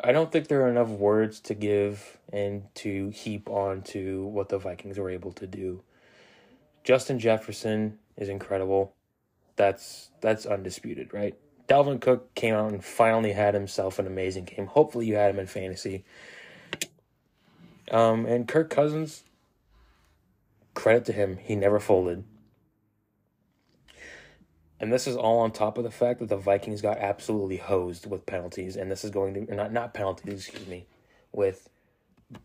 I 0.00 0.12
don't 0.12 0.30
think 0.30 0.48
there 0.48 0.62
are 0.62 0.68
enough 0.68 0.88
words 0.88 1.40
to 1.40 1.54
give 1.54 2.18
and 2.32 2.64
to 2.76 3.08
heap 3.10 3.48
on 3.48 3.82
to 3.82 4.26
what 4.26 4.48
the 4.48 4.58
Vikings 4.58 4.98
were 4.98 5.10
able 5.10 5.32
to 5.32 5.46
do. 5.46 5.82
Justin 6.84 7.18
Jefferson 7.18 7.98
is 8.16 8.28
incredible. 8.28 8.94
That's 9.56 10.10
that's 10.20 10.46
undisputed, 10.46 11.12
right? 11.12 11.34
Dalvin 11.68 12.00
Cook 12.00 12.34
came 12.34 12.54
out 12.54 12.72
and 12.72 12.84
finally 12.84 13.32
had 13.32 13.54
himself 13.54 13.98
an 13.98 14.06
amazing 14.06 14.44
game. 14.44 14.66
Hopefully 14.66 15.06
you 15.06 15.16
had 15.16 15.34
him 15.34 15.40
in 15.40 15.46
fantasy. 15.46 16.04
Um, 17.90 18.26
and 18.26 18.46
Kirk 18.46 18.70
Cousins, 18.70 19.24
credit 20.74 21.04
to 21.06 21.12
him, 21.12 21.38
he 21.38 21.56
never 21.56 21.80
folded. 21.80 22.24
And 24.78 24.92
this 24.92 25.06
is 25.06 25.16
all 25.16 25.38
on 25.38 25.52
top 25.52 25.78
of 25.78 25.84
the 25.84 25.90
fact 25.90 26.20
that 26.20 26.28
the 26.28 26.36
Vikings 26.36 26.82
got 26.82 26.98
absolutely 26.98 27.56
hosed 27.56 28.08
with 28.08 28.26
penalties, 28.26 28.76
and 28.76 28.90
this 28.90 29.04
is 29.04 29.10
going 29.10 29.46
to 29.46 29.54
not 29.54 29.72
not 29.72 29.94
penalties, 29.94 30.46
excuse 30.46 30.66
me, 30.66 30.86
with 31.32 31.68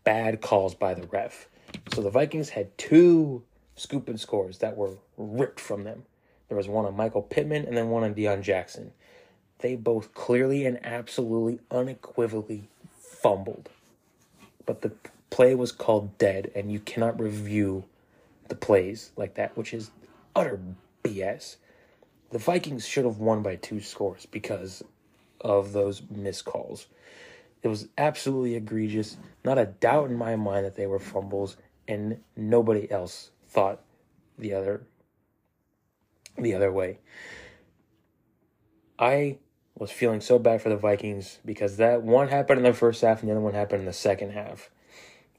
bad 0.04 0.40
calls 0.40 0.74
by 0.74 0.94
the 0.94 1.06
ref. 1.08 1.48
So 1.92 2.00
the 2.00 2.10
Vikings 2.10 2.50
had 2.50 2.76
two 2.78 3.42
scoop 3.76 4.08
and 4.08 4.20
scores 4.20 4.58
that 4.58 4.76
were 4.76 4.96
ripped 5.16 5.60
from 5.60 5.84
them. 5.84 6.04
There 6.48 6.56
was 6.56 6.68
one 6.68 6.84
on 6.84 6.96
Michael 6.96 7.22
Pittman 7.22 7.64
and 7.64 7.76
then 7.76 7.88
one 7.88 8.04
on 8.04 8.14
Deon 8.14 8.42
Jackson. 8.42 8.92
They 9.58 9.76
both 9.76 10.12
clearly 10.12 10.66
and 10.66 10.84
absolutely 10.84 11.60
unequivocally 11.70 12.68
fumbled. 12.98 13.68
But 14.66 14.82
the 14.82 14.92
play 15.30 15.54
was 15.54 15.72
called 15.72 16.18
dead, 16.18 16.50
and 16.54 16.70
you 16.70 16.78
cannot 16.80 17.20
review 17.20 17.84
the 18.48 18.54
plays 18.54 19.12
like 19.16 19.34
that, 19.34 19.56
which 19.56 19.72
is 19.72 19.90
utter 20.36 20.60
BS. 21.02 21.56
The 22.32 22.38
Vikings 22.38 22.88
should 22.88 23.04
have 23.04 23.18
won 23.18 23.42
by 23.42 23.56
two 23.56 23.80
scores 23.80 24.24
because 24.24 24.82
of 25.42 25.72
those 25.72 26.02
missed 26.10 26.46
calls. 26.46 26.86
It 27.62 27.68
was 27.68 27.88
absolutely 27.98 28.54
egregious. 28.54 29.18
Not 29.44 29.58
a 29.58 29.66
doubt 29.66 30.10
in 30.10 30.16
my 30.16 30.34
mind 30.36 30.64
that 30.64 30.74
they 30.74 30.86
were 30.86 30.98
fumbles, 30.98 31.58
and 31.86 32.20
nobody 32.34 32.90
else 32.90 33.30
thought 33.48 33.82
the 34.38 34.54
other 34.54 34.86
the 36.38 36.54
other 36.54 36.72
way. 36.72 36.98
I 38.98 39.36
was 39.76 39.90
feeling 39.90 40.22
so 40.22 40.38
bad 40.38 40.62
for 40.62 40.70
the 40.70 40.76
Vikings 40.76 41.38
because 41.44 41.76
that 41.76 42.02
one 42.02 42.28
happened 42.28 42.58
in 42.58 42.64
the 42.64 42.72
first 42.72 43.02
half 43.02 43.20
and 43.20 43.28
the 43.28 43.34
other 43.34 43.42
one 43.42 43.52
happened 43.52 43.80
in 43.80 43.86
the 43.86 43.92
second 43.92 44.30
half 44.30 44.70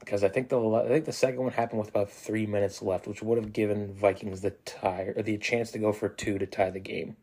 because 0.04 0.22
I 0.22 0.28
think 0.28 0.48
the 0.48 0.60
I 0.60 0.88
think 0.88 1.04
the 1.04 1.12
second 1.12 1.42
one 1.42 1.52
happened 1.52 1.80
with 1.80 1.88
about 1.88 2.10
three 2.10 2.46
minutes 2.46 2.82
left, 2.82 3.06
which 3.06 3.22
would 3.22 3.38
have 3.38 3.52
given 3.52 3.92
Vikings 3.94 4.42
the 4.42 4.50
tie 4.50 5.12
or 5.16 5.22
the 5.22 5.38
chance 5.38 5.70
to 5.72 5.78
go 5.78 5.92
for 5.92 6.08
two 6.08 6.38
to 6.38 6.46
tie 6.46 6.70
the 6.70 6.80
game. 6.80 7.16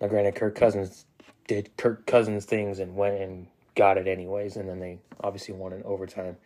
Now, 0.00 0.08
granted, 0.08 0.34
Kirk 0.34 0.54
Cousins 0.54 1.06
did 1.46 1.76
Kirk 1.76 2.06
Cousins 2.06 2.44
things 2.44 2.78
and 2.78 2.96
went 2.96 3.20
and 3.20 3.46
got 3.74 3.98
it 3.98 4.06
anyways, 4.06 4.56
and 4.56 4.68
then 4.68 4.80
they 4.80 4.98
obviously 5.22 5.54
won 5.54 5.72
in 5.72 5.82
overtime. 5.84 6.36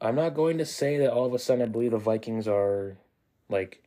I'm 0.00 0.14
not 0.14 0.34
going 0.34 0.58
to 0.58 0.66
say 0.66 0.98
that 0.98 1.12
all 1.12 1.26
of 1.26 1.32
a 1.32 1.38
sudden 1.38 1.62
I 1.62 1.66
believe 1.66 1.92
the 1.92 1.98
Vikings 1.98 2.46
are 2.46 2.96
like 3.48 3.82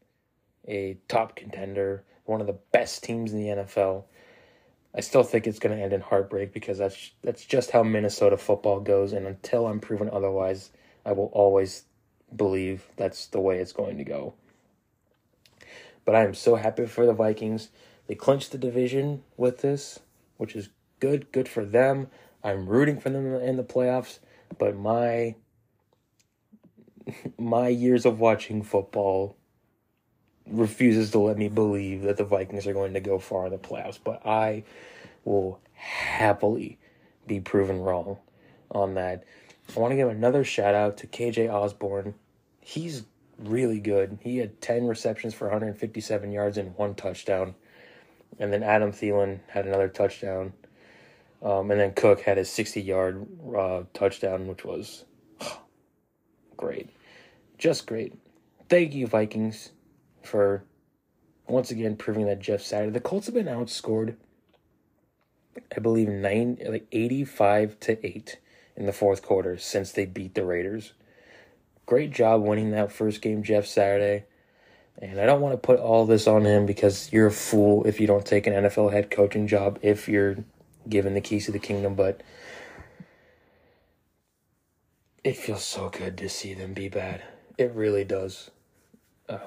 a 0.68 0.98
top 1.08 1.36
contender, 1.36 2.04
one 2.26 2.42
of 2.42 2.48
the 2.48 2.58
best 2.72 3.04
teams 3.04 3.32
in 3.32 3.40
the 3.40 3.64
NFL. 3.64 4.06
I 4.96 5.02
still 5.02 5.24
think 5.24 5.46
it's 5.46 5.60
going 5.60 5.78
to 5.78 5.84
end 5.84 5.94
in 5.94 6.02
heartbreak 6.02 6.52
because 6.52 6.80
that's 6.80 7.12
that's 7.24 7.46
just 7.46 7.72
how 7.72 7.84
Minnesota 7.84 8.38
football 8.38 8.80
goes. 8.80 9.14
And 9.14 9.28
until 9.28 9.68
I'm 9.68 9.80
proven 9.80 10.10
otherwise, 10.12 10.72
I 11.06 11.12
will 11.12 11.32
always 11.34 11.84
believe 12.36 12.88
that's 12.96 13.28
the 13.28 13.40
way 13.40 13.60
it's 13.60 13.72
going 13.72 13.98
to 13.98 14.04
go. 14.04 14.34
But 16.06 16.16
I 16.16 16.24
am 16.24 16.34
so 16.34 16.56
happy 16.56 16.88
for 16.88 17.06
the 17.06 17.14
Vikings. 17.14 17.70
They 18.08 18.16
clinched 18.16 18.52
the 18.52 18.58
division 18.58 19.24
with 19.38 19.60
this, 19.60 20.00
which 20.38 20.56
is 20.56 20.70
good. 21.00 21.32
Good 21.32 21.48
for 21.48 21.64
them. 21.64 22.08
I'm 22.44 22.68
rooting 22.68 23.00
for 23.00 23.10
them 23.12 23.32
in 23.36 23.58
the 23.58 23.64
playoffs. 23.64 24.20
But 24.58 24.76
my 24.76 25.36
my 27.38 27.68
years 27.68 28.06
of 28.06 28.20
watching 28.20 28.64
football 28.64 29.36
refuses 30.52 31.12
to 31.12 31.20
let 31.20 31.38
me 31.38 31.48
believe 31.48 32.04
that 32.04 32.18
the 32.18 32.24
Vikings 32.24 32.68
are 32.68 32.74
going 32.74 32.94
to 32.94 33.00
go 33.00 33.20
far 33.20 33.46
in 33.46 33.52
the 33.52 33.58
playoffs, 33.58 34.00
but 34.04 34.26
I 34.26 34.64
will 35.24 35.60
happily 35.74 36.78
be 37.28 37.40
proven 37.40 37.80
wrong 37.80 38.18
on 38.72 38.96
that. 38.96 39.24
I 39.76 39.80
want 39.80 39.92
to 39.92 39.96
give 39.96 40.10
another 40.10 40.44
shout 40.44 40.74
out 40.74 40.98
to 40.98 41.08
KJ 41.08 41.52
Osborn. 41.52 42.16
He's 42.60 43.04
really 43.38 43.80
good. 43.80 44.20
He 44.22 44.38
had 44.38 44.60
10 44.62 44.88
receptions 44.88 45.34
for 45.34 45.46
157 45.46 46.32
yards 46.32 46.58
and 46.58 46.76
one 46.76 46.96
touchdown. 46.96 47.56
And 48.40 48.52
then 48.52 48.64
Adam 48.64 48.92
Thielen 48.92 49.40
had 49.48 49.66
another 49.66 49.88
touchdown. 49.88 50.54
Um, 51.42 51.72
and 51.72 51.80
then 51.80 51.94
Cook 51.94 52.22
had 52.22 52.38
a 52.38 52.46
60 52.46 52.82
yard 52.82 53.26
uh, 53.56 53.84
touchdown, 53.94 54.48
which 54.48 54.66
was 54.66 55.06
great. 56.58 56.90
Just 57.58 57.86
great. 57.86 58.14
Thank 58.68 58.94
you, 58.94 59.08
Vikings 59.08 59.72
for 60.24 60.64
once 61.48 61.72
again 61.72 61.96
proving 61.96 62.26
that 62.28 62.40
Jeff 62.40 62.62
Saturday. 62.62 62.92
The 62.92 63.00
Colts 63.00 63.28
have 63.28 63.36
been 63.36 63.48
outscored, 63.48 64.16
I 65.76 65.80
believe, 65.80 66.10
nine 66.10 66.58
like 66.66 66.88
eighty 66.92 67.26
five 67.26 67.80
to 67.82 68.06
eight 68.06 68.40
in 68.76 68.86
the 68.86 68.94
fourth 68.94 69.22
quarter 69.22 69.58
since 69.58 69.92
they 69.92 70.06
beat 70.06 70.36
the 70.36 70.46
Raiders. 70.46 70.94
Great 71.86 72.12
job 72.12 72.42
winning 72.42 72.72
that 72.72 72.92
first 72.92 73.22
game, 73.22 73.44
Jeff 73.44 73.66
Saturday. 73.66 74.26
And 75.02 75.20
I 75.20 75.26
don't 75.26 75.42
want 75.42 75.54
to 75.54 75.58
put 75.58 75.80
all 75.80 76.06
this 76.06 76.28
on 76.28 76.46
him 76.46 76.66
because 76.66 77.12
you're 77.12 77.28
a 77.28 77.32
fool 77.32 77.86
if 77.86 78.00
you 78.00 78.08
don't 78.08 78.26
take 78.26 78.48
an 78.48 78.54
NFL 78.54 78.92
head 78.92 79.10
coaching 79.10 79.48
job 79.48 79.80
if 79.82 80.10
you're 80.10 80.44
given 80.88 81.14
the 81.14 81.22
keys 81.22 81.46
to 81.46 81.52
the 81.52 81.60
kingdom, 81.60 81.96
but 81.96 82.22
it 85.24 85.38
feels 85.38 85.64
so 85.64 85.90
good 85.90 86.18
to 86.18 86.30
see 86.30 86.54
them 86.54 86.74
be 86.74 86.90
bad. 86.90 87.24
It 87.58 87.74
really 87.74 88.04
does. 88.04 88.52
Oh. 89.28 89.42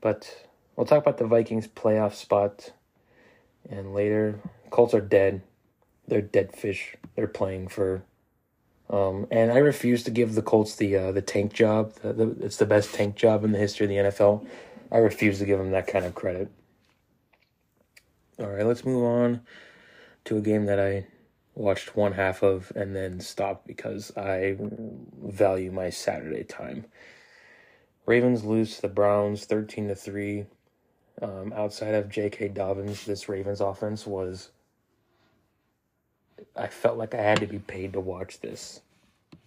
But 0.00 0.46
we'll 0.76 0.86
talk 0.86 1.02
about 1.02 1.18
the 1.18 1.26
Vikings 1.26 1.68
playoff 1.68 2.14
spot 2.14 2.72
and 3.68 3.94
later. 3.94 4.40
Colts 4.70 4.94
are 4.94 5.00
dead. 5.00 5.42
They're 6.08 6.22
dead 6.22 6.52
fish. 6.54 6.96
They're 7.14 7.26
playing 7.26 7.68
for 7.68 8.02
um, 8.90 9.28
and 9.30 9.52
I 9.52 9.58
refuse 9.58 10.02
to 10.04 10.10
give 10.10 10.34
the 10.34 10.42
Colts 10.42 10.74
the 10.74 10.96
uh, 10.96 11.12
the 11.12 11.22
tank 11.22 11.52
job. 11.52 11.94
The, 12.02 12.12
the, 12.12 12.36
it's 12.44 12.56
the 12.56 12.66
best 12.66 12.92
tank 12.92 13.14
job 13.14 13.44
in 13.44 13.52
the 13.52 13.58
history 13.58 13.86
of 13.86 13.90
the 13.90 14.10
NFL. 14.10 14.44
I 14.90 14.98
refuse 14.98 15.38
to 15.38 15.44
give 15.44 15.58
them 15.58 15.70
that 15.70 15.86
kind 15.86 16.04
of 16.04 16.16
credit. 16.16 16.50
All 18.40 18.48
right, 18.48 18.66
let's 18.66 18.84
move 18.84 19.04
on 19.04 19.42
to 20.24 20.36
a 20.36 20.40
game 20.40 20.66
that 20.66 20.80
I 20.80 21.06
watched 21.54 21.94
one 21.94 22.12
half 22.12 22.42
of 22.42 22.72
and 22.74 22.96
then 22.96 23.20
stopped 23.20 23.66
because 23.66 24.16
I 24.16 24.56
value 24.58 25.70
my 25.70 25.90
Saturday 25.90 26.42
time. 26.42 26.86
Ravens 28.10 28.42
lose 28.42 28.74
to 28.74 28.82
the 28.82 28.88
Browns 28.88 29.44
13 29.44 29.86
to 29.86 29.94
3. 29.94 30.44
Um, 31.22 31.52
outside 31.54 31.94
of 31.94 32.08
J.K. 32.08 32.48
Dobbins, 32.48 33.06
this 33.06 33.28
Ravens 33.28 33.60
offense 33.60 34.04
was. 34.04 34.50
I 36.56 36.66
felt 36.66 36.98
like 36.98 37.14
I 37.14 37.22
had 37.22 37.38
to 37.38 37.46
be 37.46 37.60
paid 37.60 37.92
to 37.92 38.00
watch 38.00 38.40
this. 38.40 38.80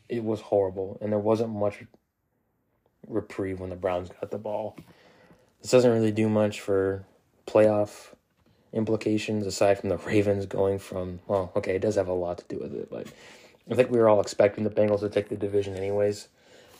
It 0.07 0.23
was 0.23 0.39
horrible, 0.39 0.97
and 1.01 1.11
there 1.11 1.19
wasn't 1.19 1.49
much 1.49 1.83
reprieve 3.05 3.59
when 3.59 3.69
the 3.69 3.75
Browns 3.75 4.07
got 4.07 4.31
the 4.31 4.37
ball. 4.37 4.77
This 5.61 5.71
doesn't 5.71 5.91
really 5.91 6.13
do 6.13 6.29
much 6.29 6.61
for 6.61 7.03
playoff 7.45 8.13
implications 8.71 9.45
aside 9.45 9.79
from 9.79 9.89
the 9.89 9.97
Ravens 9.97 10.45
going 10.45 10.79
from, 10.79 11.19
well, 11.27 11.51
okay, 11.57 11.75
it 11.75 11.81
does 11.81 11.95
have 11.95 12.07
a 12.07 12.13
lot 12.13 12.37
to 12.37 12.45
do 12.47 12.61
with 12.61 12.73
it, 12.73 12.89
but 12.89 13.07
I 13.69 13.75
think 13.75 13.91
we 13.91 13.97
were 13.97 14.07
all 14.07 14.21
expecting 14.21 14.63
the 14.63 14.69
Bengals 14.69 15.01
to 15.01 15.09
take 15.09 15.27
the 15.27 15.35
division 15.35 15.75
anyways. 15.75 16.29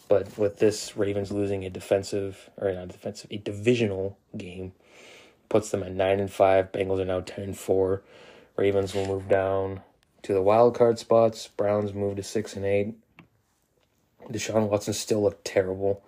But 0.07 0.37
with 0.37 0.59
this, 0.59 0.95
Ravens 0.97 1.31
losing 1.31 1.63
a 1.65 1.69
defensive 1.69 2.49
or 2.57 2.71
not 2.71 2.89
defensive, 2.89 3.31
a 3.31 3.37
divisional 3.37 4.17
game 4.35 4.73
puts 5.49 5.69
them 5.69 5.83
at 5.83 5.93
nine 5.93 6.19
and 6.19 6.31
five. 6.31 6.71
Bengals 6.71 6.99
are 6.99 7.05
now 7.05 7.21
ten 7.21 7.43
and 7.43 7.57
four. 7.57 8.01
Ravens 8.55 8.93
will 8.93 9.07
move 9.07 9.27
down 9.27 9.81
to 10.23 10.33
the 10.33 10.41
wild 10.41 10.75
card 10.75 10.99
spots. 10.99 11.47
Browns 11.47 11.93
move 11.93 12.17
to 12.17 12.23
six 12.23 12.55
and 12.55 12.65
eight. 12.65 12.95
Deshaun 14.29 14.69
Watson 14.69 14.93
still 14.93 15.21
looked 15.23 15.45
terrible. 15.45 16.03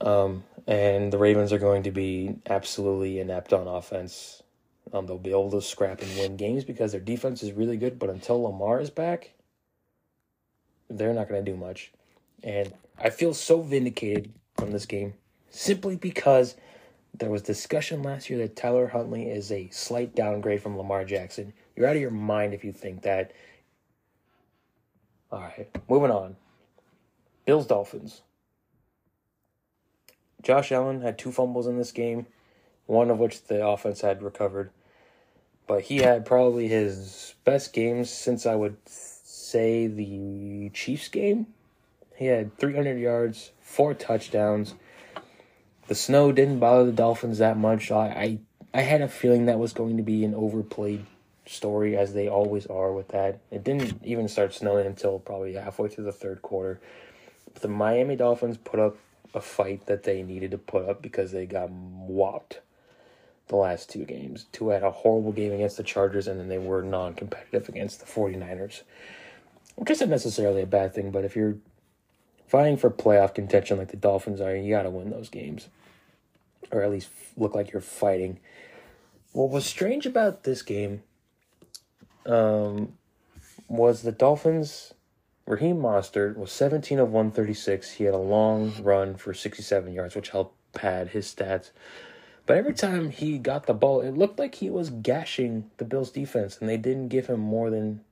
Um, 0.00 0.44
and 0.66 1.12
the 1.12 1.18
Ravens 1.18 1.52
are 1.52 1.58
going 1.58 1.82
to 1.84 1.90
be 1.90 2.36
absolutely 2.46 3.18
inept 3.20 3.52
on 3.52 3.66
offense. 3.66 4.42
Um, 4.92 5.06
they'll 5.06 5.18
be 5.18 5.30
able 5.30 5.50
to 5.52 5.62
scrap 5.62 6.02
and 6.02 6.18
win 6.18 6.36
games 6.36 6.64
because 6.64 6.92
their 6.92 7.00
defense 7.00 7.42
is 7.42 7.52
really 7.52 7.76
good, 7.76 7.98
but 7.98 8.10
until 8.10 8.42
Lamar 8.42 8.80
is 8.80 8.90
back, 8.90 9.32
they're 10.88 11.14
not 11.14 11.28
going 11.28 11.44
to 11.44 11.50
do 11.50 11.56
much. 11.56 11.92
And 12.44 12.74
I 12.98 13.08
feel 13.08 13.32
so 13.32 13.62
vindicated 13.62 14.32
from 14.56 14.70
this 14.70 14.84
game 14.84 15.14
simply 15.48 15.96
because 15.96 16.54
there 17.14 17.30
was 17.30 17.42
discussion 17.42 18.02
last 18.02 18.28
year 18.28 18.38
that 18.40 18.54
Tyler 18.54 18.88
Huntley 18.88 19.30
is 19.30 19.50
a 19.50 19.70
slight 19.70 20.14
downgrade 20.14 20.62
from 20.62 20.76
Lamar 20.76 21.04
Jackson. 21.04 21.54
You're 21.74 21.88
out 21.88 21.96
of 21.96 22.02
your 22.02 22.10
mind 22.10 22.52
if 22.52 22.62
you 22.62 22.72
think 22.72 23.02
that. 23.02 23.32
All 25.32 25.40
right, 25.40 25.68
moving 25.88 26.10
on. 26.10 26.36
Bills 27.46 27.66
Dolphins. 27.66 28.20
Josh 30.42 30.70
Allen 30.70 31.00
had 31.00 31.18
two 31.18 31.32
fumbles 31.32 31.66
in 31.66 31.78
this 31.78 31.92
game, 31.92 32.26
one 32.86 33.10
of 33.10 33.18
which 33.18 33.44
the 33.44 33.66
offense 33.66 34.02
had 34.02 34.22
recovered. 34.22 34.70
But 35.66 35.82
he 35.82 35.98
had 35.98 36.26
probably 36.26 36.68
his 36.68 37.34
best 37.44 37.72
games 37.72 38.10
since 38.10 38.44
I 38.44 38.54
would 38.54 38.76
say 38.86 39.86
the 39.86 40.70
Chiefs 40.74 41.08
game. 41.08 41.53
He 42.16 42.26
had 42.26 42.56
300 42.58 42.98
yards, 42.98 43.52
four 43.60 43.94
touchdowns. 43.94 44.74
The 45.88 45.94
snow 45.94 46.32
didn't 46.32 46.60
bother 46.60 46.86
the 46.86 46.92
Dolphins 46.92 47.38
that 47.38 47.58
much. 47.58 47.90
I, 47.90 48.06
I, 48.06 48.38
I 48.78 48.80
had 48.82 49.02
a 49.02 49.08
feeling 49.08 49.46
that 49.46 49.58
was 49.58 49.72
going 49.72 49.96
to 49.96 50.02
be 50.02 50.24
an 50.24 50.34
overplayed 50.34 51.04
story, 51.46 51.96
as 51.96 52.14
they 52.14 52.28
always 52.28 52.66
are 52.66 52.92
with 52.92 53.08
that. 53.08 53.40
It 53.50 53.64
didn't 53.64 54.02
even 54.04 54.28
start 54.28 54.54
snowing 54.54 54.86
until 54.86 55.18
probably 55.18 55.54
halfway 55.54 55.88
through 55.88 56.04
the 56.04 56.12
third 56.12 56.40
quarter. 56.40 56.80
But 57.52 57.62
the 57.62 57.68
Miami 57.68 58.16
Dolphins 58.16 58.56
put 58.56 58.80
up 58.80 58.96
a 59.34 59.40
fight 59.40 59.86
that 59.86 60.04
they 60.04 60.22
needed 60.22 60.52
to 60.52 60.58
put 60.58 60.88
up 60.88 61.02
because 61.02 61.32
they 61.32 61.46
got 61.46 61.70
whopped 61.70 62.60
the 63.48 63.56
last 63.56 63.90
two 63.90 64.04
games. 64.04 64.46
Two 64.52 64.68
had 64.68 64.82
a 64.82 64.90
horrible 64.90 65.32
game 65.32 65.52
against 65.52 65.76
the 65.76 65.82
Chargers, 65.82 66.28
and 66.28 66.40
then 66.40 66.48
they 66.48 66.58
were 66.58 66.82
non 66.82 67.14
competitive 67.14 67.68
against 67.68 68.00
the 68.00 68.06
49ers, 68.06 68.82
which 69.76 69.90
isn't 69.90 70.08
necessarily 70.08 70.62
a 70.62 70.66
bad 70.66 70.94
thing, 70.94 71.10
but 71.10 71.24
if 71.24 71.36
you're 71.36 71.56
fighting 72.54 72.76
for 72.76 72.88
playoff 72.88 73.34
contention 73.34 73.78
like 73.78 73.88
the 73.88 73.96
Dolphins 73.96 74.40
are, 74.40 74.54
you 74.54 74.70
got 74.70 74.84
to 74.84 74.90
win 74.90 75.10
those 75.10 75.28
games, 75.28 75.66
or 76.70 76.84
at 76.84 76.90
least 76.92 77.08
look 77.36 77.52
like 77.52 77.72
you're 77.72 77.82
fighting. 77.82 78.38
What 79.32 79.50
was 79.50 79.66
strange 79.66 80.06
about 80.06 80.44
this 80.44 80.62
game 80.62 81.02
um, 82.26 82.92
was 83.66 84.02
the 84.02 84.12
Dolphins 84.12 84.94
Raheem 85.48 85.78
Mostert 85.78 86.36
was 86.36 86.52
17 86.52 87.00
of 87.00 87.08
136. 87.10 87.90
He 87.90 88.04
had 88.04 88.14
a 88.14 88.18
long 88.18 88.72
run 88.80 89.16
for 89.16 89.34
67 89.34 89.92
yards, 89.92 90.14
which 90.14 90.28
helped 90.28 90.54
pad 90.74 91.08
his 91.08 91.26
stats. 91.26 91.72
But 92.46 92.56
every 92.56 92.74
time 92.74 93.10
he 93.10 93.36
got 93.36 93.66
the 93.66 93.74
ball, 93.74 94.00
it 94.00 94.16
looked 94.16 94.38
like 94.38 94.54
he 94.54 94.70
was 94.70 94.90
gashing 94.90 95.72
the 95.78 95.84
Bills 95.84 96.12
defense, 96.12 96.58
and 96.60 96.68
they 96.68 96.76
didn't 96.76 97.08
give 97.08 97.26
him 97.26 97.40
more 97.40 97.68
than, 97.68 98.02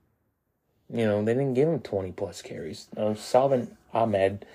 you 0.93 1.05
know, 1.05 1.23
they 1.23 1.33
didn't 1.33 1.53
give 1.53 1.69
him 1.69 1.79
20 1.79 2.11
plus 2.11 2.41
carries. 2.41 2.89
Uh, 2.97 3.13
Salvon 3.13 3.77
Ahmed 3.93 4.45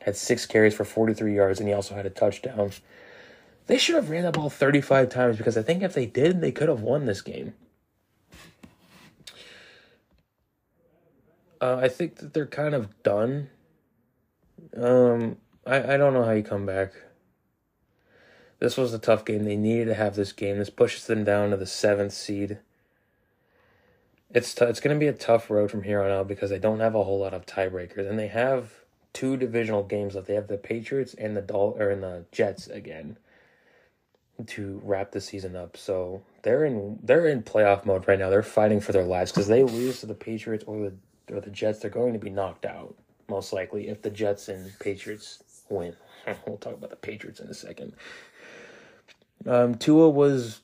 had 0.00 0.16
six 0.16 0.46
carries 0.46 0.74
for 0.74 0.84
43 0.84 1.34
yards, 1.34 1.60
and 1.60 1.68
he 1.68 1.74
also 1.74 1.94
had 1.94 2.06
a 2.06 2.10
touchdown. 2.10 2.70
They 3.66 3.78
should 3.78 3.96
have 3.96 4.10
ran 4.10 4.24
the 4.24 4.32
ball 4.32 4.48
35 4.48 5.10
times 5.10 5.36
because 5.36 5.56
I 5.56 5.62
think 5.62 5.82
if 5.82 5.92
they 5.92 6.06
did, 6.06 6.40
they 6.40 6.52
could 6.52 6.68
have 6.68 6.80
won 6.80 7.04
this 7.04 7.20
game. 7.20 7.54
Uh, 11.60 11.76
I 11.82 11.88
think 11.88 12.16
that 12.16 12.32
they're 12.32 12.46
kind 12.46 12.74
of 12.74 13.02
done. 13.02 13.50
Um, 14.76 15.36
I, 15.66 15.94
I 15.94 15.96
don't 15.96 16.14
know 16.14 16.24
how 16.24 16.30
you 16.30 16.42
come 16.42 16.64
back. 16.64 16.92
This 18.60 18.76
was 18.76 18.94
a 18.94 18.98
tough 18.98 19.24
game. 19.24 19.44
They 19.44 19.56
needed 19.56 19.86
to 19.86 19.94
have 19.94 20.16
this 20.16 20.32
game. 20.32 20.58
This 20.58 20.70
pushes 20.70 21.06
them 21.06 21.24
down 21.24 21.50
to 21.50 21.56
the 21.56 21.66
seventh 21.66 22.12
seed. 22.12 22.58
It's 24.34 24.54
t- 24.54 24.64
it's 24.64 24.80
going 24.80 24.94
to 24.96 25.00
be 25.00 25.08
a 25.08 25.12
tough 25.12 25.50
road 25.50 25.70
from 25.70 25.82
here 25.84 26.02
on 26.02 26.10
out 26.10 26.28
because 26.28 26.50
they 26.50 26.58
don't 26.58 26.80
have 26.80 26.94
a 26.94 27.04
whole 27.04 27.20
lot 27.20 27.34
of 27.34 27.46
tiebreakers, 27.46 28.08
and 28.08 28.18
they 28.18 28.28
have 28.28 28.72
two 29.12 29.36
divisional 29.36 29.82
games 29.82 30.14
left. 30.14 30.26
They 30.26 30.34
have 30.34 30.48
the 30.48 30.58
Patriots 30.58 31.14
and 31.14 31.36
the 31.36 31.42
Dol- 31.42 31.76
or 31.78 31.90
in 31.90 32.02
the 32.02 32.26
Jets 32.30 32.66
again 32.66 33.16
to 34.46 34.80
wrap 34.84 35.12
the 35.12 35.20
season 35.20 35.56
up. 35.56 35.76
So 35.76 36.22
they're 36.42 36.64
in 36.64 36.98
they're 37.02 37.26
in 37.26 37.42
playoff 37.42 37.86
mode 37.86 38.06
right 38.06 38.18
now. 38.18 38.30
They're 38.30 38.42
fighting 38.42 38.80
for 38.80 38.92
their 38.92 39.04
lives 39.04 39.32
because 39.32 39.48
they 39.48 39.62
lose 39.62 40.00
to 40.00 40.06
the 40.06 40.14
Patriots 40.14 40.64
or 40.66 40.78
the 40.78 40.94
or 41.34 41.40
the 41.40 41.50
Jets, 41.50 41.80
they're 41.80 41.90
going 41.90 42.12
to 42.12 42.18
be 42.18 42.30
knocked 42.30 42.64
out, 42.64 42.94
most 43.28 43.52
likely, 43.52 43.88
if 43.88 44.02
the 44.02 44.10
Jets 44.10 44.48
and 44.48 44.72
Patriots 44.78 45.42
win. 45.68 45.94
we'll 46.46 46.56
talk 46.58 46.74
about 46.74 46.90
the 46.90 46.96
Patriots 46.96 47.40
in 47.40 47.48
a 47.48 47.54
second. 47.54 47.92
Um, 49.46 49.74
Tua 49.76 50.08
was 50.08 50.60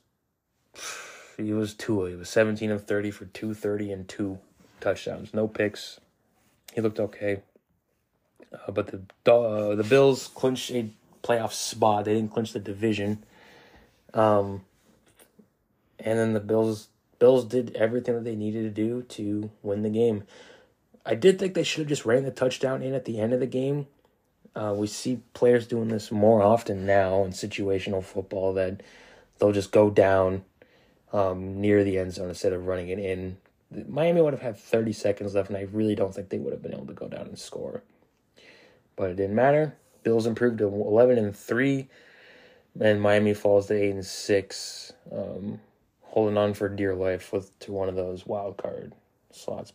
he 1.37 1.53
was 1.53 1.73
Tua. 1.73 2.09
He 2.09 2.15
was 2.15 2.29
17 2.29 2.71
of 2.71 2.85
30 2.85 3.11
for 3.11 3.25
230 3.25 3.91
and 3.91 4.07
two 4.07 4.39
touchdowns. 4.79 5.33
No 5.33 5.47
picks. 5.47 5.99
He 6.73 6.81
looked 6.81 6.99
okay. 6.99 7.41
Uh, 8.53 8.71
but 8.71 8.87
the 8.87 9.31
uh, 9.31 9.75
the 9.75 9.83
Bills 9.83 10.27
clinched 10.27 10.71
a 10.71 10.89
playoff 11.23 11.51
spot. 11.51 12.05
They 12.05 12.13
didn't 12.13 12.31
clinch 12.31 12.53
the 12.53 12.59
division. 12.59 13.23
Um, 14.13 14.61
and 15.99 16.17
then 16.17 16.33
the 16.33 16.39
Bills 16.39 16.87
Bills 17.19 17.45
did 17.45 17.75
everything 17.75 18.15
that 18.15 18.23
they 18.23 18.35
needed 18.35 18.63
to 18.63 18.69
do 18.69 19.01
to 19.03 19.49
win 19.63 19.81
the 19.81 19.89
game. 19.89 20.23
I 21.05 21.15
did 21.15 21.37
think 21.37 21.53
they 21.53 21.63
should 21.63 21.81
have 21.81 21.89
just 21.89 22.05
ran 22.05 22.23
the 22.23 22.31
touchdown 22.31 22.81
in 22.81 22.93
at 22.93 23.05
the 23.05 23.19
end 23.19 23.33
of 23.33 23.39
the 23.39 23.45
game. 23.45 23.87
Uh, 24.55 24.73
we 24.75 24.87
see 24.87 25.21
players 25.33 25.67
doing 25.67 25.89
this 25.89 26.11
more 26.11 26.41
often 26.41 26.85
now 26.85 27.23
in 27.23 27.31
situational 27.31 28.03
football 28.03 28.53
that 28.53 28.81
they'll 29.37 29.51
just 29.51 29.71
go 29.71 29.89
down 29.89 30.43
um, 31.15 31.61
near 31.61 31.85
the 31.85 31.97
end 31.97 32.13
zone 32.13 32.27
instead 32.27 32.51
of 32.51 32.67
running 32.67 32.89
it 32.89 32.99
in. 32.99 33.37
Miami 33.87 34.21
would 34.21 34.33
have 34.33 34.41
had 34.41 34.57
30 34.57 34.91
seconds 34.91 35.33
left, 35.33 35.49
and 35.49 35.57
I 35.57 35.61
really 35.71 35.95
don't 35.95 36.13
think 36.13 36.29
they 36.29 36.37
would 36.37 36.51
have 36.51 36.61
been 36.61 36.73
able 36.73 36.87
to 36.87 36.93
go 36.93 37.07
down 37.07 37.27
and 37.27 37.39
score. 37.39 37.83
But 38.97 39.11
it 39.11 39.15
didn't 39.15 39.35
matter. 39.35 39.75
Bills 40.03 40.27
improved 40.27 40.57
to 40.59 40.67
11 40.67 41.17
and 41.17 41.35
3, 41.35 41.87
and 42.81 43.01
Miami 43.01 43.33
falls 43.33 43.67
to 43.67 43.73
8 43.73 43.91
and 43.91 44.05
6, 44.05 44.93
um, 45.11 45.61
holding 46.01 46.37
on 46.37 46.53
for 46.53 46.67
dear 46.67 46.93
life 46.93 47.31
with 47.31 47.57
to 47.59 47.71
one 47.71 47.87
of 47.87 47.95
those 47.95 48.25
wild 48.25 48.57
card 48.57 48.93
slots 49.31 49.73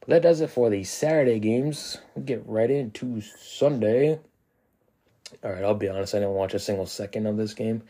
But 0.00 0.08
that 0.08 0.22
does 0.22 0.40
it 0.40 0.50
for 0.50 0.70
the 0.70 0.84
Saturday 0.84 1.38
games. 1.38 1.98
We'll 2.14 2.24
get 2.24 2.42
right 2.46 2.70
into 2.70 3.20
Sunday. 3.20 4.20
All 5.44 5.52
right, 5.52 5.64
I'll 5.64 5.74
be 5.74 5.88
honest, 5.88 6.14
I 6.14 6.18
didn't 6.18 6.34
watch 6.34 6.54
a 6.54 6.58
single 6.58 6.86
second 6.86 7.26
of 7.26 7.36
this 7.36 7.52
game. 7.52 7.82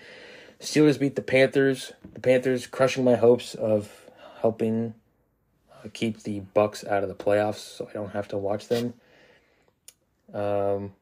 Steelers 0.61 0.99
beat 0.99 1.17
the 1.17 1.23
Panthers. 1.23 1.93
The 2.15 2.21
Panthers 2.21 2.67
crushing 2.67 3.05
my 3.05 3.17
hopes 3.17 3.55
of 3.55 4.11
helping 4.41 4.95
uh, 5.73 5.89
keep 5.93 6.23
the 6.23 6.43
Bucs 6.55 6.87
out 6.87 7.03
of 7.03 7.09
the 7.09 7.15
playoffs, 7.15 7.77
so 7.77 7.89
I 7.89 7.93
don't 7.93 8.13
have 8.13 8.29
to 8.29 8.39
watch 8.39 8.69
them. 8.69 8.95
Um, 10.33 10.93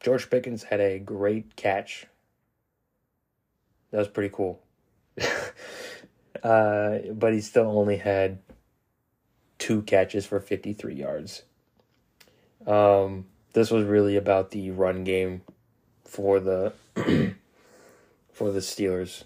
George 0.00 0.30
Pickens 0.30 0.64
had 0.64 0.80
a 0.80 0.98
great 0.98 1.56
catch. 1.56 2.06
That 3.90 3.98
was 3.98 4.08
pretty 4.08 4.34
cool. 4.34 4.60
uh, 6.42 6.98
but 7.12 7.32
he 7.32 7.40
still 7.40 7.78
only 7.78 7.98
had 7.98 8.38
two 9.58 9.82
catches 9.82 10.24
for 10.24 10.40
53 10.40 10.94
yards. 10.94 11.42
Um, 12.66 13.26
this 13.52 13.70
was 13.70 13.84
really 13.84 14.16
about 14.16 14.50
the 14.50 14.70
run 14.70 15.04
game 15.04 15.42
for 16.04 16.40
the 16.40 16.72
for 18.32 18.50
the 18.50 18.60
Steelers. 18.60 19.24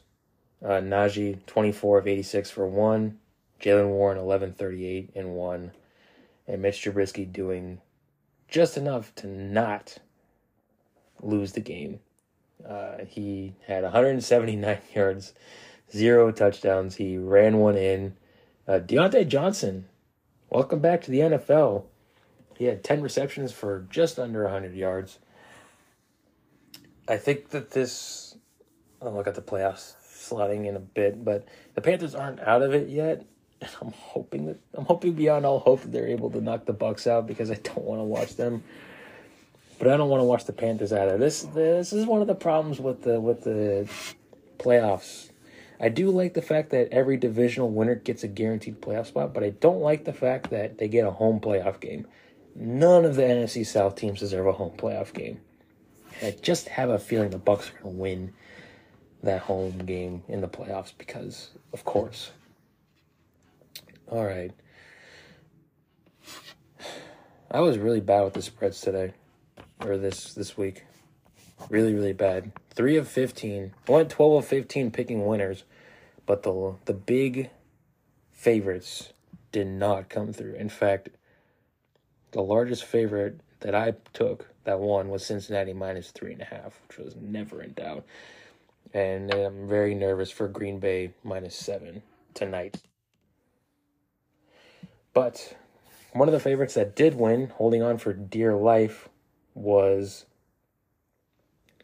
Uh, 0.64 0.80
Najee 0.80 1.44
24 1.46 1.98
of 1.98 2.08
86 2.08 2.50
for 2.50 2.66
one, 2.66 3.18
Jaylen 3.60 3.88
Warren 3.88 4.18
11 4.18 4.54
38 4.54 5.10
and 5.14 5.34
one, 5.34 5.72
and 6.46 6.62
Mitch 6.62 6.82
Trubisky 6.82 7.30
doing 7.30 7.80
just 8.48 8.76
enough 8.76 9.14
to 9.16 9.26
not 9.26 9.98
lose 11.22 11.52
the 11.52 11.60
game. 11.60 12.00
Uh, 12.66 13.04
he 13.06 13.54
had 13.66 13.82
179 13.82 14.78
yards, 14.94 15.34
zero 15.92 16.32
touchdowns. 16.32 16.96
He 16.96 17.18
ran 17.18 17.58
one 17.58 17.76
in. 17.76 18.16
Uh, 18.66 18.80
Diontae 18.80 19.28
Johnson 19.28 19.86
Welcome 20.48 20.78
back 20.78 21.02
to 21.02 21.10
the 21.10 21.18
NFL. 21.18 21.84
He 22.56 22.66
had 22.66 22.84
10 22.84 23.02
receptions 23.02 23.52
for 23.52 23.86
just 23.90 24.18
under 24.18 24.44
100 24.44 24.74
yards. 24.74 25.18
I 27.08 27.16
think 27.16 27.50
that 27.50 27.72
this, 27.72 28.25
I'll 29.06 29.14
look 29.14 29.26
at 29.26 29.34
the 29.34 29.42
playoffs 29.42 29.94
slotting 30.02 30.66
in 30.66 30.76
a 30.76 30.80
bit, 30.80 31.24
but 31.24 31.46
the 31.74 31.80
Panthers 31.80 32.14
aren't 32.14 32.40
out 32.40 32.62
of 32.62 32.74
it 32.74 32.88
yet. 32.88 33.24
And 33.60 33.70
I'm 33.80 33.92
hoping 33.92 34.46
that 34.46 34.58
I'm 34.74 34.84
hoping 34.84 35.14
beyond 35.14 35.46
all 35.46 35.60
hope 35.60 35.80
that 35.80 35.90
they're 35.90 36.08
able 36.08 36.30
to 36.30 36.42
knock 36.42 36.66
the 36.66 36.74
Bucs 36.74 37.06
out 37.06 37.26
because 37.26 37.50
I 37.50 37.54
don't 37.54 37.84
want 37.84 38.00
to 38.00 38.04
watch 38.04 38.36
them. 38.36 38.62
But 39.78 39.88
I 39.88 39.96
don't 39.96 40.10
want 40.10 40.20
to 40.20 40.24
watch 40.24 40.44
the 40.44 40.52
Panthers 40.52 40.92
either. 40.92 41.16
This 41.16 41.42
this 41.54 41.92
is 41.94 42.04
one 42.04 42.20
of 42.20 42.26
the 42.26 42.34
problems 42.34 42.80
with 42.80 43.02
the 43.02 43.18
with 43.18 43.44
the 43.44 43.88
playoffs 44.58 45.30
I 45.78 45.88
do 45.90 46.10
like 46.10 46.34
the 46.34 46.42
fact 46.42 46.70
that 46.70 46.88
every 46.90 47.16
divisional 47.16 47.70
winner 47.70 47.94
gets 47.94 48.24
a 48.24 48.28
guaranteed 48.28 48.80
playoff 48.80 49.06
spot, 49.06 49.34
but 49.34 49.44
I 49.44 49.50
don't 49.50 49.80
like 49.80 50.04
the 50.04 50.12
fact 50.12 50.50
that 50.50 50.78
they 50.78 50.88
get 50.88 51.06
a 51.06 51.10
home 51.10 51.40
playoff 51.40 51.80
game. 51.80 52.06
None 52.54 53.04
of 53.04 53.16
the 53.16 53.22
NFC 53.22 53.66
South 53.66 53.96
teams 53.96 54.20
deserve 54.20 54.46
a 54.46 54.52
home 54.52 54.76
playoff 54.76 55.12
game. 55.12 55.40
I 56.22 56.34
just 56.40 56.68
have 56.68 56.88
a 56.88 56.98
feeling 56.98 57.28
the 57.28 57.38
Bucs 57.38 57.68
are 57.68 57.82
going 57.82 57.94
to 57.94 58.00
win 58.00 58.32
that 59.26 59.42
home 59.42 59.78
game 59.78 60.22
in 60.28 60.40
the 60.40 60.48
playoffs 60.48 60.92
because, 60.96 61.50
of 61.72 61.84
course. 61.84 62.30
All 64.08 64.24
right. 64.24 64.52
I 67.50 67.60
was 67.60 67.78
really 67.78 68.00
bad 68.00 68.22
with 68.22 68.34
the 68.34 68.42
spreads 68.42 68.80
today, 68.80 69.12
or 69.84 69.96
this 69.96 70.34
this 70.34 70.56
week. 70.56 70.84
Really, 71.70 71.94
really 71.94 72.12
bad. 72.12 72.52
Three 72.70 72.96
of 72.96 73.08
fifteen. 73.08 73.72
I 73.88 73.92
Went 73.92 74.10
twelve 74.10 74.34
of 74.34 74.46
fifteen 74.46 74.90
picking 74.90 75.24
winners, 75.26 75.64
but 76.26 76.42
the 76.42 76.74
the 76.84 76.92
big 76.92 77.50
favorites 78.32 79.12
did 79.52 79.66
not 79.66 80.08
come 80.08 80.32
through. 80.32 80.54
In 80.54 80.68
fact, 80.68 81.08
the 82.32 82.42
largest 82.42 82.84
favorite 82.84 83.40
that 83.60 83.74
I 83.74 83.94
took 84.12 84.48
that 84.64 84.80
won 84.80 85.08
was 85.08 85.24
Cincinnati 85.24 85.72
minus 85.72 86.10
three 86.10 86.32
and 86.32 86.42
a 86.42 86.44
half, 86.44 86.80
which 86.88 86.98
was 86.98 87.16
never 87.16 87.62
in 87.62 87.72
doubt. 87.72 88.04
And 88.96 89.30
I'm 89.30 89.68
very 89.68 89.94
nervous 89.94 90.30
for 90.30 90.48
Green 90.48 90.80
Bay 90.80 91.12
minus 91.22 91.54
seven 91.54 92.02
tonight. 92.32 92.78
But 95.12 95.54
one 96.14 96.28
of 96.28 96.32
the 96.32 96.40
favorites 96.40 96.72
that 96.74 96.96
did 96.96 97.14
win, 97.14 97.52
holding 97.56 97.82
on 97.82 97.98
for 97.98 98.14
dear 98.14 98.54
life, 98.56 99.10
was 99.52 100.24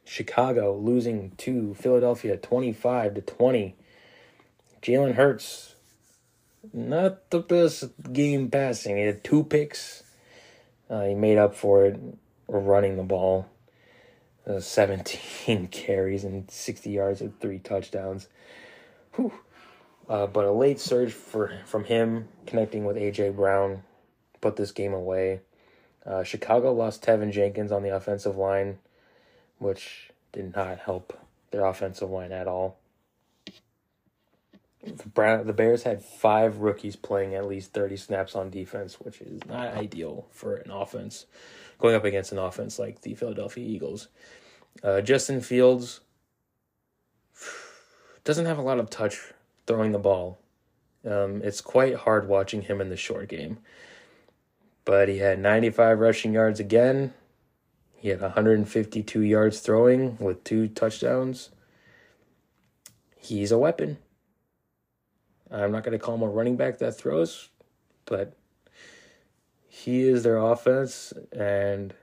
Chicago 0.07 0.75
losing 0.75 1.33
to 1.33 1.75
Philadelphia 1.75 2.39
25 2.39 3.17
to 3.17 3.21
20. 3.21 3.77
Jalen 4.81 5.15
Hurts, 5.17 5.75
not 6.73 7.29
the 7.29 7.41
best 7.41 7.91
game 8.11 8.51
passing. 8.51 8.97
He 8.97 9.03
had 9.03 9.23
two 9.23 9.45
picks. 9.45 10.03
Uh, 10.89 11.05
he 11.05 11.15
made 11.15 11.37
up 11.37 11.55
for 11.55 11.85
it 11.85 12.01
running 12.49 12.97
the 12.97 13.03
ball. 13.03 13.52
Uh, 14.47 14.59
17 14.59 15.69
carries 15.71 16.25
and 16.25 16.51
60 16.51 16.91
yards 16.91 17.21
and 17.21 17.39
three 17.41 17.59
touchdowns. 17.59 18.29
Whew. 19.15 19.33
Uh, 20.09 20.27
but 20.27 20.45
a 20.45 20.53
late 20.53 20.81
surge 20.81 21.13
for 21.13 21.61
from 21.65 21.85
him 21.85 22.29
connecting 22.47 22.85
with 22.85 22.97
AJ 22.97 23.37
Brown 23.37 23.85
put 24.41 24.57
this 24.57 24.73
game 24.73 24.93
away. 24.93 25.41
Uh, 26.05 26.25
Chicago 26.25 26.73
lost 26.73 27.05
Teven 27.05 27.31
Jenkins 27.31 27.71
on 27.71 27.85
the 27.85 27.95
offensive 27.95 28.37
line, 28.37 28.79
which 29.59 30.11
did 30.33 30.55
not 30.57 30.81
help 30.81 31.17
their 31.53 31.65
offensive 31.65 32.11
line 32.11 32.33
at 32.33 32.49
all. 32.49 32.79
The, 34.83 35.09
Brown, 35.09 35.47
the 35.47 35.53
Bears 35.53 35.85
had 35.85 36.03
five 36.03 36.59
rookies 36.59 36.97
playing 36.97 37.37
at 37.37 37.47
least 37.47 37.73
30 37.73 37.97
snaps 37.97 38.35
on 38.35 38.51
defense, 38.51 39.01
which 39.01 39.21
is 39.21 39.47
not 39.47 39.77
ideal 39.77 40.27
for 40.33 40.57
an 40.57 40.73
offense 40.73 41.27
going 41.83 41.97
up 41.97 42.05
against 42.05 42.31
an 42.31 42.39
offense 42.39 42.79
like 42.79 43.01
the 43.01 43.15
Philadelphia 43.15 43.67
Eagles. 43.67 44.07
Uh, 44.85 45.01
Justin 45.01 45.41
Fields 45.41 46.01
doesn't 48.23 48.47
have 48.47 48.59
a 48.59 48.63
lot 48.63 48.79
of 48.79 48.89
touch 48.89 49.33
throwing 49.67 49.91
the 49.91 49.99
ball. 49.99 50.39
Um, 51.05 51.43
it's 51.43 51.61
quite 51.61 51.97
hard 51.97 52.29
watching 52.29 52.63
him 52.63 52.81
in 52.81 52.89
the 52.89 52.97
short 52.97 53.29
game. 53.29 53.59
But 54.85 55.09
he 55.09 55.19
had 55.19 55.41
95 55.41 55.99
rushing 55.99 56.33
yards 56.33 56.61
again. 56.61 57.15
He 57.97 58.09
had 58.09 58.21
152 58.21 59.21
yards 59.21 59.59
throwing 59.59 60.17
with 60.19 60.45
two 60.45 60.69
touchdowns. 60.69 61.51
He's 63.17 63.51
a 63.51 63.59
weapon. 63.59 63.99
I'm 65.51 65.73
not 65.73 65.83
going 65.83 65.99
to 65.99 66.05
call 66.05 66.15
him 66.15 66.23
a 66.23 66.29
running 66.29 66.57
back 66.57 66.79
that 66.79 66.97
throws, 66.97 67.49
but 68.05 68.37
he 69.75 70.03
is 70.03 70.23
their 70.23 70.37
offense, 70.37 71.15
and 71.33 71.95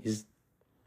he's 0.00 0.26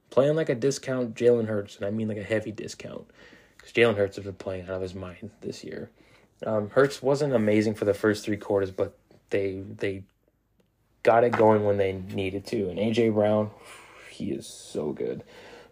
playing 0.09 0.37
like 0.37 0.47
a 0.47 0.55
discount 0.55 1.13
Jalen 1.13 1.47
Hurts, 1.47 1.75
and 1.75 1.85
I 1.85 1.89
mean 1.89 2.07
like 2.07 2.17
a 2.17 2.23
heavy 2.23 2.53
discount, 2.53 3.11
because 3.57 3.73
Jalen 3.73 3.97
Hurts 3.97 4.15
has 4.15 4.23
been 4.23 4.35
playing 4.35 4.63
out 4.63 4.69
of 4.69 4.81
his 4.81 4.95
mind 4.95 5.31
this 5.41 5.65
year. 5.65 5.91
Um, 6.47 6.69
Hurts 6.69 7.03
wasn't 7.03 7.33
amazing 7.33 7.75
for 7.75 7.83
the 7.83 7.93
first 7.93 8.23
three 8.23 8.37
quarters, 8.37 8.71
but 8.71 8.97
they 9.31 9.63
they 9.79 10.03
got 11.03 11.25
it 11.25 11.33
going 11.33 11.65
when 11.65 11.75
they 11.75 11.91
needed 11.91 12.45
to. 12.47 12.69
And 12.69 12.79
AJ 12.79 13.13
Brown, 13.15 13.51
he 14.09 14.31
is 14.31 14.47
so 14.47 14.93
good. 14.93 15.25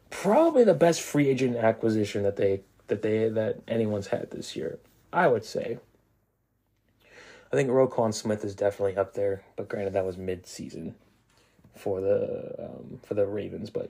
Probably 0.10 0.65
the 0.65 0.73
best 0.73 1.01
free 1.01 1.30
agent 1.30 1.56
acquisition 1.56 2.23
that 2.23 2.36
they 2.36 2.60
that 2.88 3.03
they 3.03 3.30
that 3.30 3.62
anyone's 3.69 4.08
had 4.08 4.32
this 4.32 4.53
year. 4.58 4.80
I 5.13 5.27
would 5.27 5.45
say. 5.45 5.80
I 7.51 7.55
think 7.55 7.69
Roquan 7.69 8.13
Smith 8.13 8.43
is 8.43 8.55
definitely 8.55 8.97
up 8.97 9.13
there, 9.13 9.43
but 9.55 9.69
granted 9.69 9.93
that 9.93 10.05
was 10.05 10.17
mid 10.17 10.45
season 10.45 10.95
for 11.75 12.01
the 12.01 12.55
um, 12.60 12.99
for 13.03 13.13
the 13.13 13.25
Ravens, 13.25 13.69
but 13.69 13.89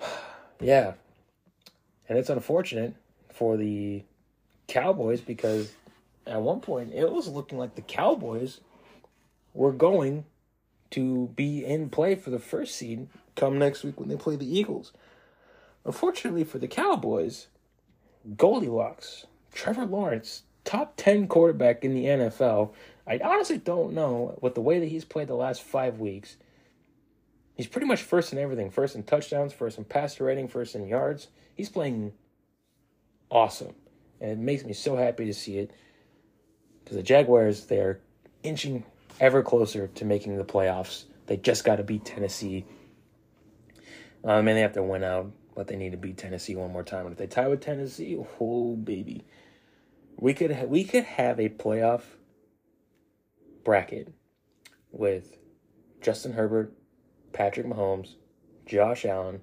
yeah. 0.60 0.94
And 2.08 2.18
it's 2.18 2.30
unfortunate 2.30 2.94
for 3.30 3.56
the 3.56 4.02
Cowboys 4.66 5.20
because 5.20 5.72
at 6.26 6.40
one 6.40 6.60
point 6.60 6.92
it 6.92 7.10
was 7.10 7.28
looking 7.28 7.58
like 7.58 7.74
the 7.74 7.82
Cowboys 7.82 8.60
were 9.54 9.72
going 9.72 10.24
to 10.90 11.28
be 11.36 11.64
in 11.64 11.88
play 11.88 12.14
for 12.14 12.30
the 12.30 12.38
first 12.38 12.76
seed 12.76 13.08
come 13.34 13.58
next 13.58 13.82
week 13.82 13.98
when 13.98 14.08
they 14.08 14.16
play 14.16 14.36
the 14.36 14.58
Eagles. 14.58 14.92
Unfortunately 15.84 16.44
for 16.44 16.58
the 16.58 16.68
Cowboys, 16.68 17.46
Goldilocks, 18.36 19.26
Trevor 19.52 19.86
Lawrence, 19.86 20.42
top 20.64 20.94
10 20.96 21.28
quarterback 21.28 21.84
in 21.84 21.94
the 21.94 22.04
NFL. 22.04 22.72
I 23.06 23.18
honestly 23.22 23.58
don't 23.58 23.94
know 23.94 24.38
with 24.40 24.54
the 24.54 24.60
way 24.60 24.78
that 24.78 24.86
he's 24.86 25.04
played 25.04 25.28
the 25.28 25.34
last 25.34 25.62
five 25.62 25.98
weeks. 25.98 26.36
He's 27.56 27.66
pretty 27.66 27.86
much 27.86 28.02
first 28.02 28.32
in 28.32 28.38
everything 28.38 28.70
first 28.70 28.94
in 28.94 29.02
touchdowns, 29.02 29.52
first 29.52 29.78
in 29.78 29.84
passer 29.84 30.24
rating, 30.24 30.48
first 30.48 30.74
in 30.74 30.86
yards. 30.86 31.28
He's 31.54 31.68
playing 31.68 32.12
awesome. 33.30 33.74
And 34.20 34.30
it 34.30 34.38
makes 34.38 34.64
me 34.64 34.72
so 34.72 34.96
happy 34.96 35.26
to 35.26 35.34
see 35.34 35.58
it 35.58 35.72
because 36.82 36.96
the 36.96 37.02
Jaguars, 37.02 37.66
they're 37.66 38.00
inching 38.42 38.84
ever 39.20 39.42
closer 39.42 39.88
to 39.88 40.04
making 40.04 40.36
the 40.36 40.44
playoffs. 40.44 41.04
They 41.26 41.36
just 41.36 41.64
got 41.64 41.76
to 41.76 41.82
beat 41.82 42.04
Tennessee. 42.04 42.64
Um, 44.24 44.46
and 44.46 44.56
they 44.56 44.60
have 44.60 44.74
to 44.74 44.82
win 44.82 45.02
out, 45.02 45.32
but 45.54 45.66
they 45.66 45.76
need 45.76 45.92
to 45.92 45.98
beat 45.98 46.16
Tennessee 46.16 46.54
one 46.54 46.72
more 46.72 46.84
time. 46.84 47.06
And 47.06 47.12
if 47.12 47.18
they 47.18 47.26
tie 47.26 47.48
with 47.48 47.60
Tennessee, 47.60 48.16
oh 48.40 48.76
baby, 48.76 49.24
we 50.16 50.34
could 50.34 50.52
ha- 50.52 50.64
we 50.64 50.84
could 50.84 51.04
have 51.04 51.38
a 51.38 51.48
playoff 51.48 52.02
bracket 53.64 54.12
with 54.90 55.38
Justin 56.00 56.32
Herbert, 56.32 56.72
Patrick 57.32 57.66
Mahomes, 57.66 58.16
Josh 58.66 59.04
Allen, 59.04 59.40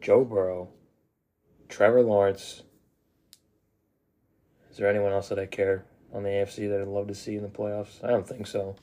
Joe 0.00 0.24
Burrow, 0.24 0.68
Trevor 1.68 2.02
Lawrence. 2.02 2.62
Is 4.70 4.78
there 4.78 4.88
anyone 4.88 5.12
else 5.12 5.28
that 5.28 5.38
I 5.38 5.46
care 5.46 5.84
on 6.12 6.22
the 6.22 6.30
AFC 6.30 6.68
that 6.68 6.80
I'd 6.80 6.88
love 6.88 7.08
to 7.08 7.14
see 7.14 7.36
in 7.36 7.42
the 7.42 7.48
playoffs? 7.48 8.02
I 8.02 8.08
don't 8.08 8.26
think 8.26 8.46
so. 8.46 8.76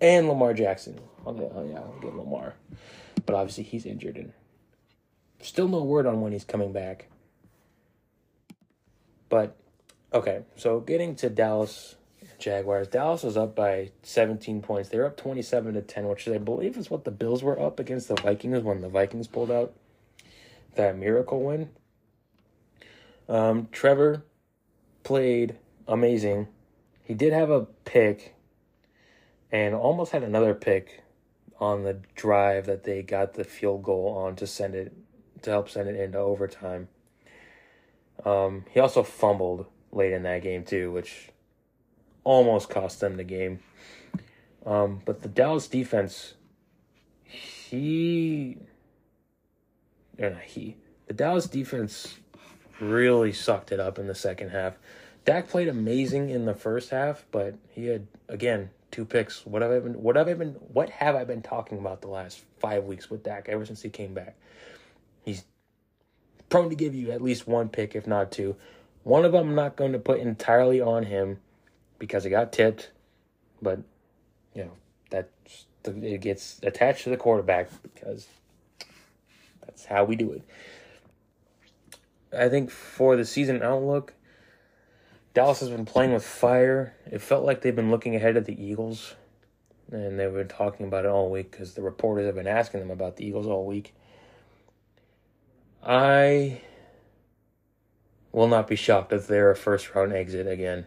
And 0.00 0.28
Lamar 0.28 0.52
Jackson. 0.54 0.98
Oh, 1.24 1.28
I'll 1.28 1.34
get, 1.34 1.52
oh 1.54 1.68
yeah, 1.68 1.78
I'll 1.78 2.00
get 2.00 2.14
Lamar. 2.14 2.54
But 3.24 3.34
obviously 3.34 3.64
he's 3.64 3.86
injured 3.86 4.16
and 4.16 4.32
still 5.40 5.68
no 5.68 5.82
word 5.82 6.06
on 6.06 6.20
when 6.20 6.32
he's 6.32 6.44
coming 6.44 6.72
back. 6.72 7.08
But 9.28 9.56
okay, 10.12 10.42
so 10.56 10.80
getting 10.80 11.14
to 11.16 11.28
Dallas 11.28 11.96
Jaguars. 12.38 12.88
Dallas 12.88 13.22
was 13.22 13.36
up 13.36 13.54
by 13.54 13.90
17 14.02 14.62
points. 14.62 14.88
They 14.88 14.98
were 14.98 15.06
up 15.06 15.16
27 15.16 15.74
to 15.74 15.82
10, 15.82 16.08
which 16.08 16.28
I 16.28 16.38
believe 16.38 16.76
is 16.76 16.90
what 16.90 17.04
the 17.04 17.10
Bills 17.10 17.42
were 17.42 17.60
up 17.60 17.80
against 17.80 18.08
the 18.08 18.14
Vikings 18.14 18.62
when 18.62 18.80
the 18.80 18.88
Vikings 18.88 19.26
pulled 19.26 19.50
out 19.50 19.74
that 20.74 20.96
miracle 20.96 21.42
win. 21.42 21.70
Um, 23.28 23.68
Trevor 23.72 24.24
played 25.02 25.56
amazing. 25.88 26.48
He 27.02 27.14
did 27.14 27.32
have 27.32 27.50
a 27.50 27.62
pick 27.84 28.34
and 29.50 29.74
almost 29.74 30.12
had 30.12 30.22
another 30.22 30.54
pick 30.54 31.02
on 31.58 31.84
the 31.84 32.00
drive 32.14 32.66
that 32.66 32.84
they 32.84 33.02
got 33.02 33.34
the 33.34 33.44
field 33.44 33.82
goal 33.82 34.08
on 34.08 34.36
to 34.36 34.46
send 34.46 34.74
it 34.74 34.92
to 35.42 35.50
help 35.50 35.70
send 35.70 35.88
it 35.88 35.96
into 35.96 36.18
overtime. 36.18 36.88
Um, 38.24 38.64
he 38.70 38.80
also 38.80 39.02
fumbled 39.02 39.66
late 39.96 40.12
in 40.12 40.22
that 40.24 40.42
game 40.42 40.62
too, 40.62 40.92
which 40.92 41.30
almost 42.22 42.68
cost 42.68 43.00
them 43.00 43.16
the 43.16 43.24
game. 43.24 43.60
Um, 44.64 45.00
but 45.04 45.22
the 45.22 45.28
Dallas 45.28 45.68
defense, 45.68 46.34
he, 47.24 48.58
or 50.18 50.30
not 50.30 50.42
he, 50.42 50.76
the 51.06 51.14
Dallas 51.14 51.46
defense 51.46 52.18
really 52.80 53.32
sucked 53.32 53.72
it 53.72 53.80
up 53.80 53.98
in 53.98 54.06
the 54.06 54.14
second 54.14 54.50
half. 54.50 54.74
Dak 55.24 55.48
played 55.48 55.68
amazing 55.68 56.30
in 56.30 56.44
the 56.44 56.54
first 56.54 56.90
half, 56.90 57.24
but 57.30 57.54
he 57.70 57.86
had 57.86 58.06
again 58.28 58.70
two 58.90 59.04
picks. 59.04 59.44
What 59.44 59.62
have 59.62 59.70
I 59.70 59.80
been? 59.80 59.94
What 59.94 60.16
have 60.16 60.28
I 60.28 60.34
been? 60.34 60.52
What 60.72 60.90
have 60.90 61.16
I 61.16 61.24
been 61.24 61.42
talking 61.42 61.78
about 61.78 62.00
the 62.00 62.08
last 62.08 62.42
five 62.58 62.84
weeks 62.84 63.10
with 63.10 63.22
Dak 63.24 63.48
ever 63.48 63.66
since 63.66 63.82
he 63.82 63.88
came 63.88 64.14
back? 64.14 64.36
He's 65.24 65.44
prone 66.48 66.70
to 66.70 66.76
give 66.76 66.94
you 66.94 67.10
at 67.10 67.22
least 67.22 67.46
one 67.46 67.68
pick, 67.68 67.96
if 67.96 68.06
not 68.06 68.30
two. 68.30 68.56
One 69.06 69.24
of 69.24 69.30
them 69.30 69.50
I'm 69.50 69.54
not 69.54 69.76
going 69.76 69.92
to 69.92 70.00
put 70.00 70.18
entirely 70.18 70.80
on 70.80 71.04
him 71.04 71.38
because 71.96 72.24
he 72.24 72.30
got 72.30 72.52
tipped, 72.52 72.90
but 73.62 73.78
you 74.52 74.64
know 74.64 74.72
that 75.10 75.30
it 75.84 76.20
gets 76.20 76.58
attached 76.64 77.04
to 77.04 77.10
the 77.10 77.16
quarterback 77.16 77.70
because 77.84 78.26
that's 79.64 79.84
how 79.84 80.02
we 80.02 80.16
do 80.16 80.32
it. 80.32 80.42
I 82.36 82.48
think 82.48 82.68
for 82.68 83.14
the 83.14 83.24
season 83.24 83.62
outlook, 83.62 84.12
Dallas 85.34 85.60
has 85.60 85.68
been 85.68 85.84
playing 85.84 86.12
with 86.12 86.24
fire. 86.24 86.96
It 87.08 87.20
felt 87.20 87.44
like 87.44 87.60
they've 87.60 87.76
been 87.76 87.92
looking 87.92 88.16
ahead 88.16 88.36
at 88.36 88.44
the 88.44 88.60
Eagles, 88.60 89.14
and 89.92 90.18
they've 90.18 90.34
been 90.34 90.48
talking 90.48 90.84
about 90.84 91.04
it 91.04 91.12
all 91.12 91.30
week 91.30 91.52
because 91.52 91.74
the 91.74 91.82
reporters 91.82 92.26
have 92.26 92.34
been 92.34 92.48
asking 92.48 92.80
them 92.80 92.90
about 92.90 93.18
the 93.18 93.24
Eagles 93.24 93.46
all 93.46 93.66
week. 93.66 93.94
I 95.80 96.60
will 98.36 98.46
not 98.46 98.68
be 98.68 98.76
shocked 98.76 99.14
if 99.14 99.26
they're 99.26 99.50
a 99.50 99.56
first 99.56 99.94
round 99.94 100.12
exit 100.12 100.46
again. 100.46 100.86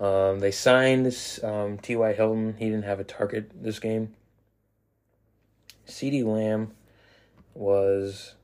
Um, 0.00 0.40
they 0.40 0.50
signed 0.50 1.06
um, 1.44 1.78
T.Y. 1.78 2.12
Hilton. 2.14 2.56
He 2.58 2.64
didn't 2.64 2.82
have 2.82 2.98
a 2.98 3.04
target 3.04 3.52
this 3.54 3.78
game. 3.78 4.16
CeeDee 5.86 6.24
Lamb 6.24 6.72
was. 7.54 8.34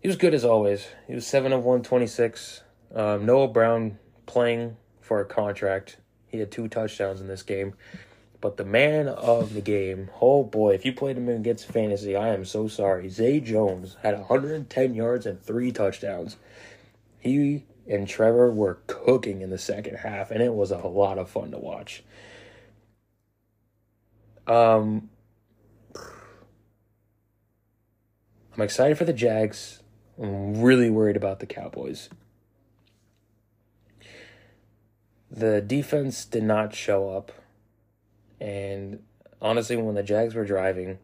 He 0.00 0.06
was 0.06 0.16
good 0.16 0.34
as 0.34 0.44
always. 0.44 0.86
He 1.08 1.14
was 1.14 1.26
7 1.26 1.52
of 1.52 1.64
126. 1.64 2.62
Um, 2.94 3.26
Noah 3.26 3.48
Brown 3.48 3.98
playing 4.26 4.76
for 5.00 5.20
a 5.20 5.24
contract. 5.24 5.96
He 6.28 6.38
had 6.38 6.52
two 6.52 6.68
touchdowns 6.68 7.20
in 7.20 7.26
this 7.26 7.42
game. 7.42 7.74
But 8.40 8.56
the 8.56 8.64
man 8.64 9.06
of 9.08 9.52
the 9.52 9.60
game, 9.60 10.10
oh 10.20 10.44
boy, 10.44 10.74
if 10.74 10.86
you 10.86 10.92
played 10.92 11.18
him 11.18 11.28
against 11.28 11.66
fantasy, 11.66 12.16
I 12.16 12.28
am 12.28 12.44
so 12.44 12.68
sorry. 12.68 13.08
Zay 13.10 13.40
Jones 13.40 13.96
had 14.02 14.16
110 14.16 14.94
yards 14.94 15.26
and 15.26 15.40
three 15.40 15.70
touchdowns. 15.72 16.36
He 17.18 17.64
and 17.86 18.08
Trevor 18.08 18.50
were 18.50 18.78
cooking 18.86 19.42
in 19.42 19.50
the 19.50 19.58
second 19.58 19.96
half, 19.96 20.30
and 20.30 20.42
it 20.42 20.54
was 20.54 20.70
a 20.70 20.78
lot 20.78 21.18
of 21.18 21.28
fun 21.28 21.50
to 21.50 21.58
watch. 21.58 22.02
Um, 24.46 25.10
I'm 28.54 28.62
excited 28.62 28.96
for 28.96 29.04
the 29.04 29.12
Jags. 29.12 29.82
I'm 30.20 30.62
really 30.62 30.88
worried 30.88 31.16
about 31.16 31.40
the 31.40 31.46
Cowboys. 31.46 32.08
The 35.30 35.60
defense 35.60 36.24
did 36.24 36.42
not 36.42 36.74
show 36.74 37.10
up. 37.10 37.32
And 38.40 39.02
honestly, 39.40 39.76
when 39.76 39.94
the 39.94 40.02
Jags 40.02 40.34
were 40.34 40.44
driving, 40.44 40.98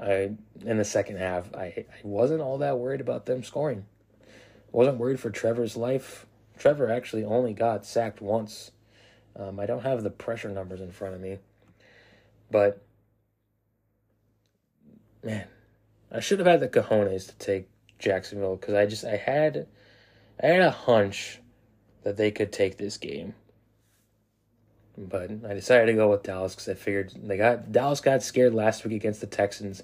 I 0.00 0.32
in 0.64 0.78
the 0.78 0.84
second 0.84 1.18
half, 1.18 1.54
I, 1.54 1.64
I 1.64 1.86
wasn't 2.02 2.40
all 2.40 2.58
that 2.58 2.78
worried 2.78 3.00
about 3.00 3.26
them 3.26 3.44
scoring. 3.44 3.84
I 4.22 4.26
wasn't 4.76 4.98
worried 4.98 5.20
for 5.20 5.30
Trevor's 5.30 5.76
life. 5.76 6.26
Trevor 6.58 6.90
actually 6.90 7.24
only 7.24 7.52
got 7.52 7.84
sacked 7.84 8.20
once. 8.20 8.70
Um, 9.36 9.58
I 9.58 9.66
don't 9.66 9.82
have 9.82 10.02
the 10.02 10.10
pressure 10.10 10.50
numbers 10.50 10.80
in 10.80 10.92
front 10.92 11.14
of 11.14 11.20
me, 11.20 11.38
but 12.50 12.82
man, 15.22 15.46
I 16.10 16.20
should 16.20 16.38
have 16.38 16.46
had 16.46 16.60
the 16.60 16.68
cojones 16.68 17.26
to 17.28 17.34
take 17.36 17.68
Jacksonville 17.98 18.56
because 18.56 18.74
I 18.74 18.86
just 18.86 19.04
I 19.04 19.16
had 19.16 19.66
I 20.42 20.46
had 20.46 20.60
a 20.60 20.70
hunch 20.70 21.40
that 22.02 22.16
they 22.16 22.30
could 22.30 22.52
take 22.52 22.76
this 22.76 22.98
game. 22.98 23.34
But 24.96 25.30
I 25.48 25.54
decided 25.54 25.86
to 25.86 25.94
go 25.94 26.10
with 26.10 26.22
Dallas 26.22 26.54
because 26.54 26.68
I 26.68 26.74
figured 26.74 27.12
they 27.22 27.36
got 27.36 27.72
Dallas 27.72 28.00
got 28.00 28.22
scared 28.22 28.54
last 28.54 28.84
week 28.84 28.94
against 28.94 29.20
the 29.22 29.26
Texans, 29.26 29.82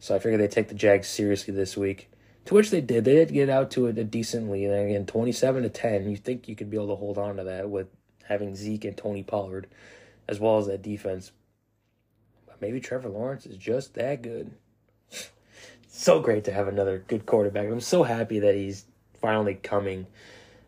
so 0.00 0.16
I 0.16 0.18
figured 0.18 0.40
they'd 0.40 0.50
take 0.50 0.68
the 0.68 0.74
Jags 0.74 1.08
seriously 1.08 1.54
this 1.54 1.76
week. 1.76 2.10
To 2.46 2.54
which 2.54 2.70
they 2.70 2.80
did. 2.80 3.04
They 3.04 3.14
did 3.14 3.32
get 3.32 3.48
out 3.48 3.70
to 3.72 3.86
a, 3.86 3.90
a 3.90 4.04
decent 4.04 4.50
lead. 4.50 4.68
And 4.70 4.90
again, 4.90 5.06
twenty-seven 5.06 5.62
to 5.62 5.68
ten. 5.68 6.10
You 6.10 6.16
think 6.16 6.48
you 6.48 6.56
could 6.56 6.70
be 6.70 6.76
able 6.76 6.88
to 6.88 6.96
hold 6.96 7.18
on 7.18 7.36
to 7.36 7.44
that 7.44 7.70
with 7.70 7.86
having 8.24 8.56
Zeke 8.56 8.84
and 8.84 8.96
Tony 8.96 9.22
Pollard, 9.22 9.68
as 10.28 10.40
well 10.40 10.58
as 10.58 10.66
that 10.66 10.82
defense. 10.82 11.30
But 12.46 12.60
maybe 12.60 12.80
Trevor 12.80 13.10
Lawrence 13.10 13.46
is 13.46 13.56
just 13.56 13.94
that 13.94 14.22
good. 14.22 14.50
so 15.86 16.18
great 16.18 16.44
to 16.44 16.52
have 16.52 16.66
another 16.66 17.04
good 17.06 17.26
quarterback. 17.26 17.68
I'm 17.68 17.80
so 17.80 18.02
happy 18.02 18.40
that 18.40 18.56
he's 18.56 18.86
finally 19.20 19.54
coming 19.54 20.08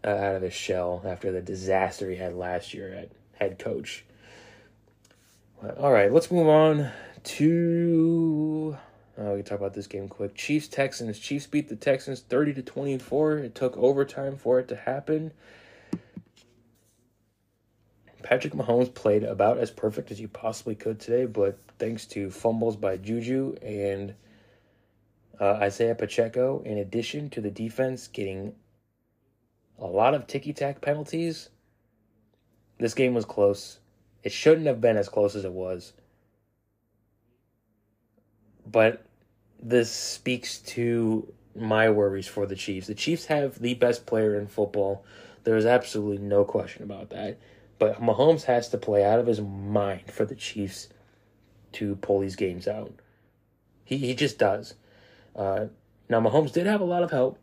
uh, 0.05 0.11
out 0.11 0.37
of 0.37 0.43
his 0.43 0.55
shell 0.55 1.03
after 1.05 1.33
the 1.33 1.41
disaster 1.41 2.09
he 2.09 2.17
had 2.17 2.35
last 2.35 2.73
year 2.73 2.95
at 2.95 3.11
head 3.45 3.59
coach. 3.59 4.05
All 5.79 5.93
right, 5.93 6.13
let's 6.13 6.31
move 6.31 6.49
on 6.49 6.91
to. 7.25 8.77
Uh, 9.19 9.31
we 9.31 9.37
can 9.37 9.45
talk 9.45 9.59
about 9.59 9.75
this 9.75 9.87
game 9.87 10.09
quick. 10.09 10.35
Chiefs 10.35 10.69
Texans. 10.69 11.19
Chiefs 11.19 11.47
beat 11.47 11.69
the 11.69 11.77
Texans 11.77 12.21
thirty 12.21 12.53
to 12.55 12.63
twenty 12.63 12.99
four. 12.99 13.39
It 13.39 13.55
took 13.55 13.77
overtime 13.77 14.37
for 14.37 14.59
it 14.59 14.69
to 14.69 14.77
happen. 14.77 15.33
Patrick 18.23 18.55
Mahomes 18.55 18.93
played 18.93 19.23
about 19.23 19.59
as 19.59 19.71
perfect 19.71 20.11
as 20.11 20.19
you 20.19 20.29
possibly 20.29 20.75
could 20.75 20.99
today, 20.99 21.27
but 21.27 21.59
thanks 21.79 22.07
to 22.07 22.31
fumbles 22.31 22.75
by 22.75 22.97
Juju 22.97 23.57
and 23.63 24.15
uh, 25.39 25.53
Isaiah 25.55 25.95
Pacheco, 25.95 26.63
in 26.65 26.79
addition 26.79 27.29
to 27.31 27.43
the 27.43 27.51
defense 27.51 28.09
getting 28.09 28.55
a 29.79 29.87
lot 29.87 30.15
of 30.15 30.27
ticky 30.27 30.55
tack 30.55 30.81
penalties, 30.81 31.51
this 32.79 32.95
game 32.95 33.15
was 33.15 33.25
close. 33.25 33.79
It 34.23 34.33
shouldn't 34.33 34.67
have 34.67 34.81
been 34.81 34.97
as 34.97 35.09
close 35.09 35.35
as 35.35 35.45
it 35.45 35.53
was. 35.53 35.93
But 38.67 39.05
this 39.63 39.91
speaks 39.91 40.59
to 40.59 41.33
my 41.55 41.91
worries 41.91 42.27
for 42.27 42.47
the 42.47 42.57
Chiefs. 42.57 42.87
The 42.87 42.95
Chiefs 42.95 43.27
have 43.27 43.59
the 43.61 43.75
best 43.75 44.07
player 44.07 44.35
in 44.35 44.47
football. 44.47 45.05
There 45.45 45.57
is 45.57 45.67
absolutely 45.67 46.19
no 46.19 46.45
question 46.45 46.83
about 46.83 47.11
that. 47.11 47.39
But 47.79 48.01
Mahomes 48.01 48.45
has 48.45 48.69
to 48.71 48.79
play 48.79 49.05
out 49.05 49.19
of 49.19 49.27
his 49.27 49.41
mind 49.41 50.11
for 50.11 50.25
the 50.25 50.35
Chiefs 50.35 50.89
to 51.73 51.97
pull 51.97 52.21
these 52.21 52.37
games 52.37 52.67
out. 52.67 52.93
He 53.85 53.99
he 53.99 54.15
just 54.15 54.39
does. 54.39 54.75
Uh, 55.37 55.67
now 56.09 56.21
Mahomes 56.21 56.53
did 56.53 56.67
have 56.67 56.81
a 56.81 56.85
lot 56.85 57.03
of 57.03 57.11
help 57.11 57.39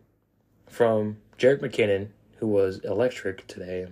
from 0.67 1.17
Jerick 1.38 1.60
McKinnon, 1.60 2.10
who 2.38 2.48
was 2.48 2.80
electric 2.80 3.46
today. 3.48 3.88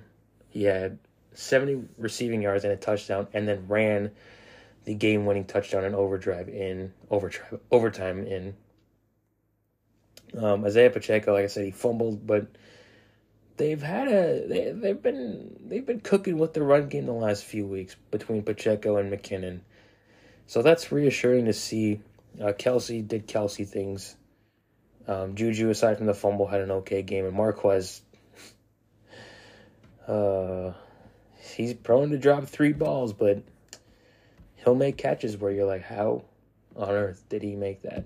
He 0.49 0.63
had 0.63 0.97
70 1.39 1.87
receiving 1.97 2.41
yards 2.41 2.63
and 2.63 2.73
a 2.73 2.77
touchdown, 2.77 3.27
and 3.33 3.47
then 3.47 3.67
ran 3.67 4.11
the 4.85 4.93
game 4.93 5.25
winning 5.25 5.45
touchdown 5.45 5.83
in 5.83 5.93
overdrive 5.93 6.49
in 6.49 6.93
overdrive 7.09 7.59
overtime 7.71 8.25
in 8.25 8.55
um, 10.37 10.65
Isaiah 10.65 10.89
Pacheco, 10.89 11.33
like 11.33 11.45
I 11.45 11.47
said, 11.47 11.65
he 11.65 11.71
fumbled, 11.71 12.25
but 12.25 12.47
they've 13.57 13.81
had 13.81 14.07
a 14.07 14.47
they 14.47 14.71
they've 14.71 15.01
been 15.01 15.57
they've 15.65 15.85
been 15.85 15.99
cooking 15.99 16.37
with 16.37 16.53
the 16.53 16.63
run 16.63 16.87
game 16.87 17.05
the 17.05 17.13
last 17.13 17.43
few 17.43 17.65
weeks 17.65 17.95
between 18.11 18.43
Pacheco 18.43 18.97
and 18.97 19.11
McKinnon. 19.11 19.61
So 20.47 20.61
that's 20.61 20.91
reassuring 20.91 21.45
to 21.45 21.53
see. 21.53 22.01
Uh, 22.39 22.53
Kelce 22.53 23.05
did 23.07 23.27
Kelce 23.27 23.67
things. 23.67 24.15
Um, 25.07 25.35
Juju, 25.35 25.69
aside 25.69 25.97
from 25.97 26.05
the 26.05 26.13
fumble, 26.13 26.47
had 26.47 26.61
an 26.61 26.71
okay 26.71 27.01
game, 27.01 27.25
and 27.25 27.35
Marquez. 27.35 28.01
Uh, 30.07 30.73
he's 31.39 31.73
prone 31.73 32.11
to 32.11 32.17
drop 32.17 32.45
three 32.45 32.73
balls, 32.73 33.13
but 33.13 33.41
he'll 34.55 34.75
make 34.75 34.97
catches 34.97 35.37
where 35.37 35.51
you're 35.51 35.65
like, 35.65 35.83
how 35.83 36.23
on 36.75 36.89
earth 36.89 37.23
did 37.29 37.41
he 37.41 37.55
make 37.55 37.81
that? 37.83 38.05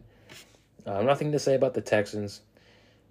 Uh, 0.86 1.02
nothing 1.02 1.32
to 1.32 1.40
say 1.40 1.56
about 1.56 1.74
the 1.74 1.82
Texans. 1.82 2.42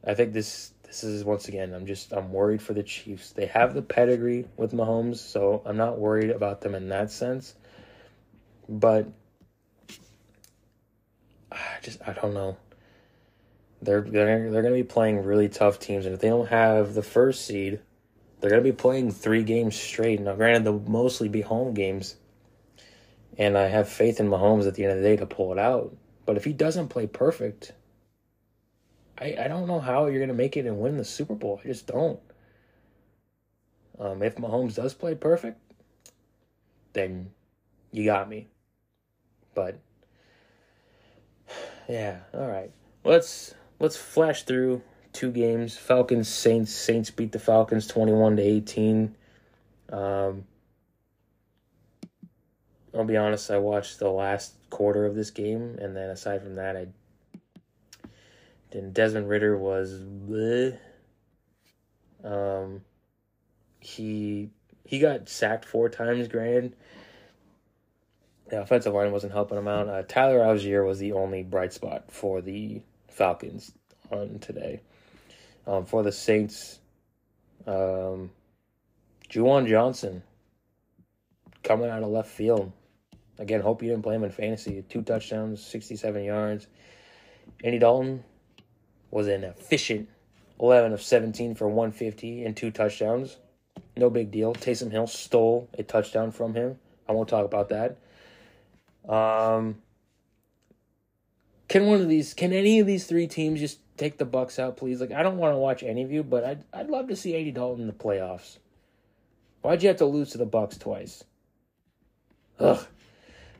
I 0.06 0.14
think 0.14 0.32
this 0.32 0.72
this 0.84 1.04
is 1.04 1.24
once 1.24 1.48
again. 1.48 1.72
I'm 1.72 1.86
just 1.86 2.12
I'm 2.12 2.32
worried 2.32 2.60
for 2.60 2.74
the 2.74 2.82
Chiefs. 2.82 3.30
They 3.32 3.46
have 3.46 3.74
the 3.74 3.82
pedigree 3.82 4.46
with 4.56 4.72
Mahomes, 4.72 5.16
so 5.16 5.62
I'm 5.64 5.76
not 5.76 5.98
worried 5.98 6.30
about 6.30 6.60
them 6.60 6.74
in 6.74 6.88
that 6.88 7.10
sense. 7.10 7.54
But 8.68 9.08
I 11.50 11.78
just 11.82 12.00
I 12.06 12.12
don't 12.12 12.34
know. 12.34 12.56
They're 13.80 14.02
they're 14.02 14.50
they're 14.50 14.62
going 14.62 14.74
to 14.74 14.82
be 14.82 14.84
playing 14.84 15.24
really 15.24 15.48
tough 15.48 15.78
teams, 15.78 16.04
and 16.04 16.14
if 16.14 16.20
they 16.20 16.28
don't 16.28 16.48
have 16.48 16.94
the 16.94 17.02
first 17.02 17.46
seed 17.46 17.80
they're 18.42 18.50
going 18.50 18.62
to 18.62 18.70
be 18.70 18.76
playing 18.76 19.12
three 19.12 19.44
games 19.44 19.76
straight. 19.76 20.20
Now, 20.20 20.34
granted, 20.34 20.64
they'll 20.64 20.80
mostly 20.80 21.28
be 21.28 21.42
home 21.42 21.74
games. 21.74 22.16
And 23.38 23.56
I 23.56 23.68
have 23.68 23.88
faith 23.88 24.18
in 24.18 24.28
Mahomes 24.28 24.66
at 24.66 24.74
the 24.74 24.82
end 24.82 24.94
of 24.94 24.98
the 24.98 25.08
day 25.08 25.16
to 25.16 25.26
pull 25.26 25.52
it 25.52 25.60
out. 25.60 25.96
But 26.26 26.36
if 26.36 26.44
he 26.44 26.52
doesn't 26.52 26.88
play 26.88 27.06
perfect, 27.06 27.72
I, 29.16 29.36
I 29.44 29.48
don't 29.48 29.68
know 29.68 29.78
how 29.78 30.06
you're 30.06 30.18
going 30.18 30.26
to 30.26 30.34
make 30.34 30.56
it 30.56 30.66
and 30.66 30.80
win 30.80 30.96
the 30.96 31.04
Super 31.04 31.36
Bowl. 31.36 31.60
I 31.62 31.68
just 31.68 31.86
don't. 31.86 32.18
Um, 34.00 34.24
if 34.24 34.34
Mahomes 34.34 34.74
does 34.74 34.92
play 34.92 35.14
perfect, 35.14 35.60
then 36.94 37.30
you 37.92 38.04
got 38.04 38.28
me. 38.28 38.48
But 39.54 39.78
yeah, 41.88 42.18
all 42.34 42.48
right. 42.48 42.72
Let's 43.04 43.54
let's 43.78 43.96
flash 43.96 44.42
through 44.42 44.82
two 45.12 45.30
games. 45.30 45.76
Falcons 45.76 46.28
Saints. 46.28 46.72
Saints 46.72 47.10
beat 47.10 47.32
the 47.32 47.38
Falcons 47.38 47.86
twenty 47.86 48.12
one 48.12 48.36
to 48.36 48.42
eighteen. 48.42 49.14
Um, 49.90 50.44
I'll 52.94 53.04
be 53.04 53.16
honest. 53.16 53.50
I 53.50 53.58
watched 53.58 53.98
the 53.98 54.10
last 54.10 54.54
quarter 54.70 55.06
of 55.06 55.14
this 55.14 55.30
game, 55.30 55.78
and 55.80 55.96
then 55.96 56.10
aside 56.10 56.42
from 56.42 56.54
that, 56.56 56.76
I. 56.76 56.86
Then 58.70 58.92
Desmond 58.92 59.28
Ridder 59.28 59.58
was, 59.58 60.02
bleh. 60.02 60.78
um, 62.24 62.82
he 63.80 64.50
he 64.84 64.98
got 64.98 65.28
sacked 65.28 65.64
four 65.64 65.88
times. 65.88 66.28
Granted, 66.28 66.74
the 68.48 68.62
offensive 68.62 68.94
line 68.94 69.12
wasn't 69.12 69.32
helping 69.32 69.58
him 69.58 69.68
out. 69.68 69.88
Uh, 69.88 70.02
Tyler 70.02 70.38
Allgeier 70.38 70.86
was 70.86 70.98
the 70.98 71.12
only 71.12 71.42
bright 71.42 71.72
spot 71.72 72.10
for 72.10 72.40
the 72.40 72.80
Falcons 73.08 73.72
on 74.10 74.38
today. 74.38 74.80
Um, 75.66 75.86
for 75.86 76.02
the 76.02 76.10
Saints, 76.10 76.80
um, 77.66 78.30
Juwan 79.30 79.68
Johnson 79.68 80.22
coming 81.62 81.88
out 81.88 82.02
of 82.02 82.08
left 82.08 82.30
field. 82.30 82.72
Again, 83.38 83.60
hope 83.60 83.82
you 83.82 83.88
didn't 83.88 84.02
play 84.02 84.16
him 84.16 84.24
in 84.24 84.30
fantasy. 84.30 84.84
Two 84.88 85.02
touchdowns, 85.02 85.64
67 85.64 86.24
yards. 86.24 86.66
Andy 87.64 87.78
Dalton 87.78 88.24
was 89.10 89.28
an 89.28 89.44
efficient 89.44 90.08
11 90.60 90.92
of 90.92 91.02
17 91.02 91.54
for 91.54 91.68
150 91.68 92.44
and 92.44 92.56
two 92.56 92.70
touchdowns. 92.70 93.36
No 93.96 94.10
big 94.10 94.30
deal. 94.30 94.54
Taysom 94.54 94.90
Hill 94.90 95.06
stole 95.06 95.68
a 95.78 95.82
touchdown 95.82 96.30
from 96.30 96.54
him. 96.54 96.78
I 97.08 97.12
won't 97.12 97.28
talk 97.28 97.44
about 97.44 97.70
that. 97.70 97.98
Um, 99.08 99.76
can 101.72 101.86
one 101.86 102.02
of 102.02 102.08
these, 102.10 102.34
can 102.34 102.52
any 102.52 102.80
of 102.80 102.86
these 102.86 103.06
three 103.06 103.26
teams 103.26 103.58
just 103.58 103.78
take 103.96 104.18
the 104.18 104.26
Bucs 104.26 104.58
out, 104.58 104.76
please? 104.76 105.00
Like, 105.00 105.10
I 105.10 105.22
don't 105.22 105.38
want 105.38 105.54
to 105.54 105.58
watch 105.58 105.82
any 105.82 106.02
of 106.02 106.12
you, 106.12 106.22
but 106.22 106.44
I'd, 106.44 106.64
I'd 106.70 106.90
love 106.90 107.08
to 107.08 107.16
see 107.16 107.34
Andy 107.34 107.50
Dalton 107.50 107.80
in 107.80 107.86
the 107.86 107.94
playoffs. 107.94 108.58
Why'd 109.62 109.82
you 109.82 109.88
have 109.88 109.96
to 109.96 110.04
lose 110.04 110.32
to 110.32 110.38
the 110.38 110.46
Bucs 110.46 110.78
twice? 110.78 111.24
Ugh. 112.60 112.86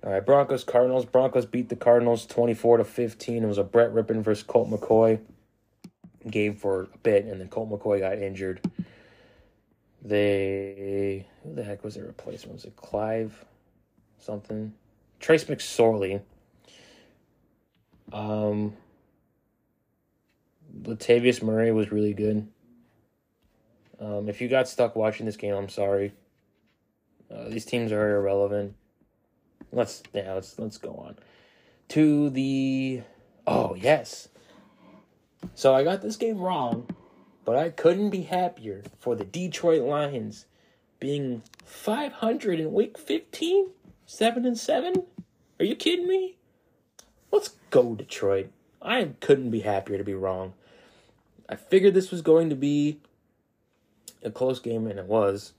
All 0.05 0.13
right, 0.13 0.27
Broncos 0.27 0.63
Cardinals. 0.63 1.07
Broncos 1.07 1.47
beat 1.47 1.71
the 1.71 1.77
Cardinals 1.77 2.27
24 2.27 2.79
to 2.79 2.85
15. 2.85 3.45
It 3.45 3.47
was 3.47 3.57
a 3.57 3.65
Brett 3.65 3.95
Rypien 3.95 4.21
versus 4.21 4.43
Colt 4.43 4.69
McCoy 4.69 5.19
game 6.31 6.55
for 6.55 6.83
a 6.93 6.99
bit, 6.99 7.25
and 7.25 7.41
then 7.41 7.49
Colt 7.49 7.71
McCoy 7.71 8.01
got 8.01 8.19
injured. 8.19 8.61
They 10.03 11.25
who 11.43 11.55
the 11.55 11.65
heck 11.65 11.83
was 11.83 11.95
their 11.95 12.05
replacement? 12.05 12.57
Was 12.57 12.67
it 12.67 12.77
Clive 12.77 13.43
something? 14.19 14.75
Trace 15.19 15.45
McSorley. 15.45 16.21
Um 18.11 18.75
Latavius 20.83 21.43
Murray 21.43 21.71
was 21.71 21.93
really 21.93 22.15
good. 22.15 22.49
Um, 24.01 24.29
if 24.29 24.41
you 24.41 24.49
got 24.49 24.69
stuck 24.69 24.97
watching 24.97 25.27
this 25.27 25.37
game, 25.37 25.55
I'm 25.55 25.69
sorry. 25.69 26.13
Uh, 27.31 27.49
these 27.49 27.65
teams 27.65 27.93
are 27.93 28.17
irrelevant. 28.17 28.75
Let's 29.71 30.03
yeah, 30.13 30.35
let's 30.35 30.59
let's 30.59 30.79
go 30.79 30.95
on 30.95 31.17
to 31.89 32.31
the. 32.31 33.03
Oh 33.47 33.75
yes. 33.75 34.29
So 35.55 35.75
I 35.75 35.85
got 35.85 36.03
this 36.03 36.17
game 36.17 36.39
wrong, 36.39 36.89
but 37.45 37.57
I 37.57 37.71
couldn't 37.71 38.11
be 38.11 38.23
happier 38.23 38.83
for 38.99 39.15
the 39.15 39.25
Detroit 39.25 39.83
Lions 39.83 40.47
being 41.01 41.43
500 41.65 42.61
in 42.61 42.73
week 42.73 42.97
15, 42.97 43.71
7 44.07 44.47
and 44.47 44.57
7. 44.57 44.95
Are 45.59 45.65
you 45.65 45.75
kidding 45.75 46.07
me? 46.07 46.37
Let's 47.33 47.55
go 47.71 47.95
Detroit. 47.95 48.51
I 48.81 49.11
couldn't 49.21 49.51
be 49.51 49.61
happier 49.61 49.99
to 49.99 50.05
be 50.05 50.15
wrong. 50.15 50.53
I 51.49 51.57
figured 51.57 51.95
this 51.95 52.11
was 52.11 52.23
going 52.23 52.51
to 52.51 52.57
be 52.57 53.01
a 54.23 54.31
close 54.31 54.61
game, 54.61 54.87
and 54.87 54.99
it 54.99 55.07
was. 55.07 55.53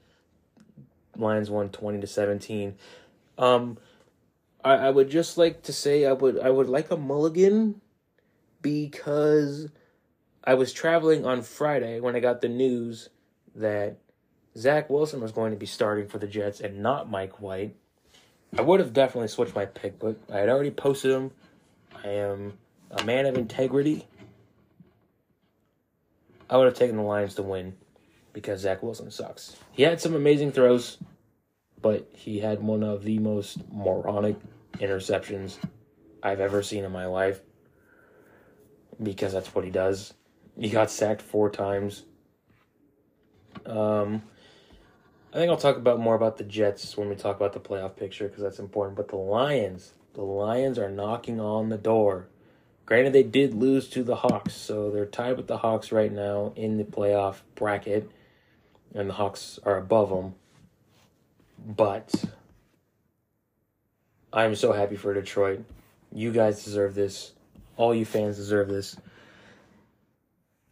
Lions 1.18 1.50
won 1.50 1.70
20 1.70 2.00
to 2.02 2.08
17. 2.08 2.76
Um, 3.38 3.78
I, 4.64 4.76
I 4.76 4.90
would 4.90 5.10
just 5.10 5.38
like 5.38 5.64
to 5.64 5.74
say 5.74 6.06
I 6.06 6.14
would 6.14 6.40
I 6.40 6.50
would 6.50 6.70
like 6.70 6.92
a 6.92 6.98
mulligan 6.98 7.82
because 8.62 9.70
I 10.44 10.54
was 10.54 10.74
traveling 10.74 11.26
on 11.26 11.42
Friday 11.42 12.00
when 12.00 12.16
I 12.16 12.20
got 12.20 12.42
the 12.42 12.50
news 12.50 13.10
that 13.56 13.98
Zach 14.58 14.90
Wilson 14.90 15.22
was 15.22 15.32
going 15.32 15.52
to 15.52 15.58
be 15.58 15.66
starting 15.66 16.08
for 16.08 16.18
the 16.18 16.28
Jets 16.28 16.60
and 16.60 16.80
not 16.80 17.10
Mike 17.10 17.42
White. 17.42 17.76
I 18.58 18.62
would 18.62 18.80
have 18.80 18.94
definitely 18.94 19.30
switched 19.30 19.56
my 19.56 19.66
pick, 19.66 20.00
but 20.00 20.18
I 20.32 20.38
had 20.38 20.50
already 20.50 20.72
posted 20.72 21.12
him. 21.12 21.32
I 22.04 22.08
am 22.08 22.54
a 22.92 23.04
man 23.04 23.26
of 23.26 23.38
integrity. 23.38 24.08
I 26.50 26.58
would 26.58 26.66
have 26.66 26.76
taken 26.76 26.98
the 26.98 27.04
Lions 27.04 27.36
to 27.36 27.44
win 27.44 27.76
because 28.34 28.62
Zach 28.62 28.84
Wilson 28.84 29.10
sucks. 29.10 29.56
He 29.72 29.84
had 29.84 30.02
some 30.02 30.14
amazing 30.14 30.52
throws, 30.52 30.98
but 31.82 32.10
he 32.14 32.40
had 32.40 32.62
one 32.62 32.84
of 32.84 33.04
the 33.04 33.20
most 33.20 33.60
moronic 33.72 34.36
interceptions 34.74 35.58
I've 36.22 36.40
ever 36.40 36.62
seen 36.62 36.84
in 36.84 36.92
my 36.92 37.06
life 37.06 37.40
because 39.02 39.34
that's 39.34 39.54
what 39.56 39.64
he 39.64 39.72
does. 39.72 40.14
He 40.60 40.70
got 40.70 40.92
sacked 40.92 41.22
four 41.22 41.50
times. 41.50 42.04
Um, 43.66 44.24
I 45.34 45.38
think 45.38 45.50
I'll 45.50 45.58
talk 45.58 45.78
about 45.78 46.00
more 46.00 46.16
about 46.16 46.38
the 46.38 46.44
Jets 46.44 46.96
when 46.96 47.10
we 47.10 47.16
talk 47.16 47.36
about 47.36 47.54
the 47.54 47.60
playoff 47.60 47.96
picture 47.96 48.28
because 48.28 48.44
that's 48.44 48.60
important. 48.60 48.96
But 48.98 49.08
the 49.08 49.16
Lions, 49.16 49.94
the 50.14 50.22
Lions 50.22 50.78
are 50.78 50.90
knocking 50.90 51.40
on 51.40 51.70
the 51.70 51.78
door. 51.78 52.28
Granted, 52.86 53.14
they 53.14 53.24
did 53.24 53.54
lose 53.54 53.90
to 53.90 54.04
the 54.04 54.18
Hawks, 54.18 54.54
so 54.54 54.92
they're 54.92 55.06
tied 55.06 55.38
with 55.38 55.48
the 55.48 55.58
Hawks 55.58 55.92
right 55.92 56.12
now 56.12 56.54
in 56.56 56.78
the 56.78 56.84
playoff 56.84 57.38
bracket, 57.56 58.10
and 58.94 59.10
the 59.10 59.14
Hawks 59.14 59.60
are 59.64 59.78
above 59.78 60.10
them. 60.10 60.36
But 61.66 62.26
I'm 64.34 64.56
so 64.56 64.74
happy 64.74 64.96
for 64.96 65.14
Detroit. 65.14 65.64
You 66.12 66.32
guys 66.32 66.64
deserve 66.64 66.94
this. 66.94 67.32
All 67.78 67.96
you 67.96 68.06
fans 68.06 68.36
deserve 68.36 68.68
this. 68.68 68.98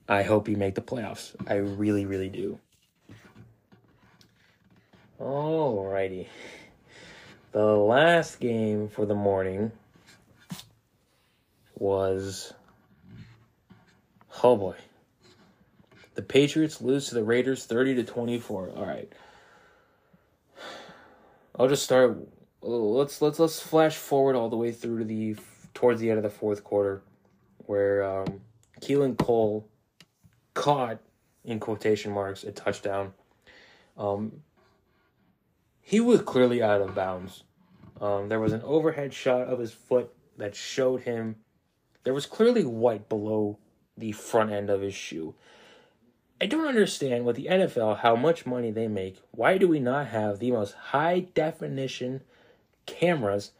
I 0.08 0.24
hope 0.24 0.50
you 0.50 0.58
make 0.58 0.76
the 0.76 0.82
playoffs. 0.82 1.34
I 1.48 1.56
really, 1.56 2.06
really 2.06 2.30
do. 2.30 2.60
Alrighty. 5.20 6.28
The 7.52 7.66
last 7.66 8.40
game 8.40 8.88
for 8.88 9.06
the 9.06 9.16
morning 9.16 9.72
was. 11.76 12.54
Oh 14.44 14.56
boy. 14.56 14.76
The 16.16 16.22
Patriots 16.22 16.82
lose 16.82 17.10
to 17.10 17.16
the 17.16 17.24
Raiders 17.24 17.66
30 17.66 17.96
to 17.96 18.04
24. 18.04 18.72
All 18.76 18.86
right. 18.86 19.12
I'll 21.58 21.68
just 21.68 21.84
start 21.84 22.18
let's 22.62 23.22
let's 23.22 23.40
let's 23.40 23.60
flash 23.60 23.96
forward 23.96 24.36
all 24.36 24.50
the 24.50 24.58
way 24.58 24.72
through 24.72 25.00
to 25.00 25.06
the 25.06 25.36
towards 25.74 26.00
the 26.00 26.10
end 26.10 26.18
of 26.18 26.24
the 26.24 26.30
fourth 26.30 26.64
quarter 26.64 27.02
where 27.66 28.04
um 28.04 28.42
Keelan 28.82 29.18
Cole 29.18 29.68
caught 30.54 31.00
in 31.44 31.60
quotation 31.60 32.12
marks 32.12 32.44
a 32.44 32.52
touchdown. 32.52 33.14
Um, 33.98 34.42
he 35.82 36.00
was 36.00 36.22
clearly 36.22 36.62
out 36.62 36.82
of 36.82 36.96
bounds. 36.96 37.44
Um, 38.00 38.30
there 38.30 38.40
was 38.40 38.54
an 38.54 38.62
overhead 38.64 39.14
shot 39.14 39.48
of 39.48 39.60
his 39.60 39.74
foot 39.74 40.12
that 40.38 40.56
showed 40.56 41.02
him 41.02 41.36
there 42.04 42.14
was 42.14 42.26
clearly 42.26 42.66
white 42.66 43.10
below 43.10 43.58
the 43.98 44.12
front 44.12 44.52
end 44.52 44.70
of 44.70 44.82
his 44.82 44.96
shoe. 44.96 45.36
I 46.42 46.48
don't 46.48 46.68
understand 46.68 47.26
with 47.26 47.36
the 47.36 47.46
NFL 47.46 48.00
how 48.00 48.16
much 48.16 48.48
money 48.48 48.72
they 48.72 48.88
make. 48.88 49.22
Why 49.30 49.60
do 49.60 49.68
we 49.68 49.80
not 49.80 50.08
have 50.08 50.40
the 50.40 50.52
most 50.52 50.74
high 50.74 51.28
definition 51.36 52.22
cameras 52.88 53.52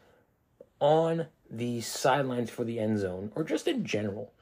on 0.80 1.28
the 1.48 1.80
sidelines 1.80 2.50
for 2.50 2.64
the 2.64 2.80
end 2.80 2.98
zone 2.98 3.30
or 3.36 3.44
just 3.44 3.68
in 3.68 3.84
general? 3.84 4.32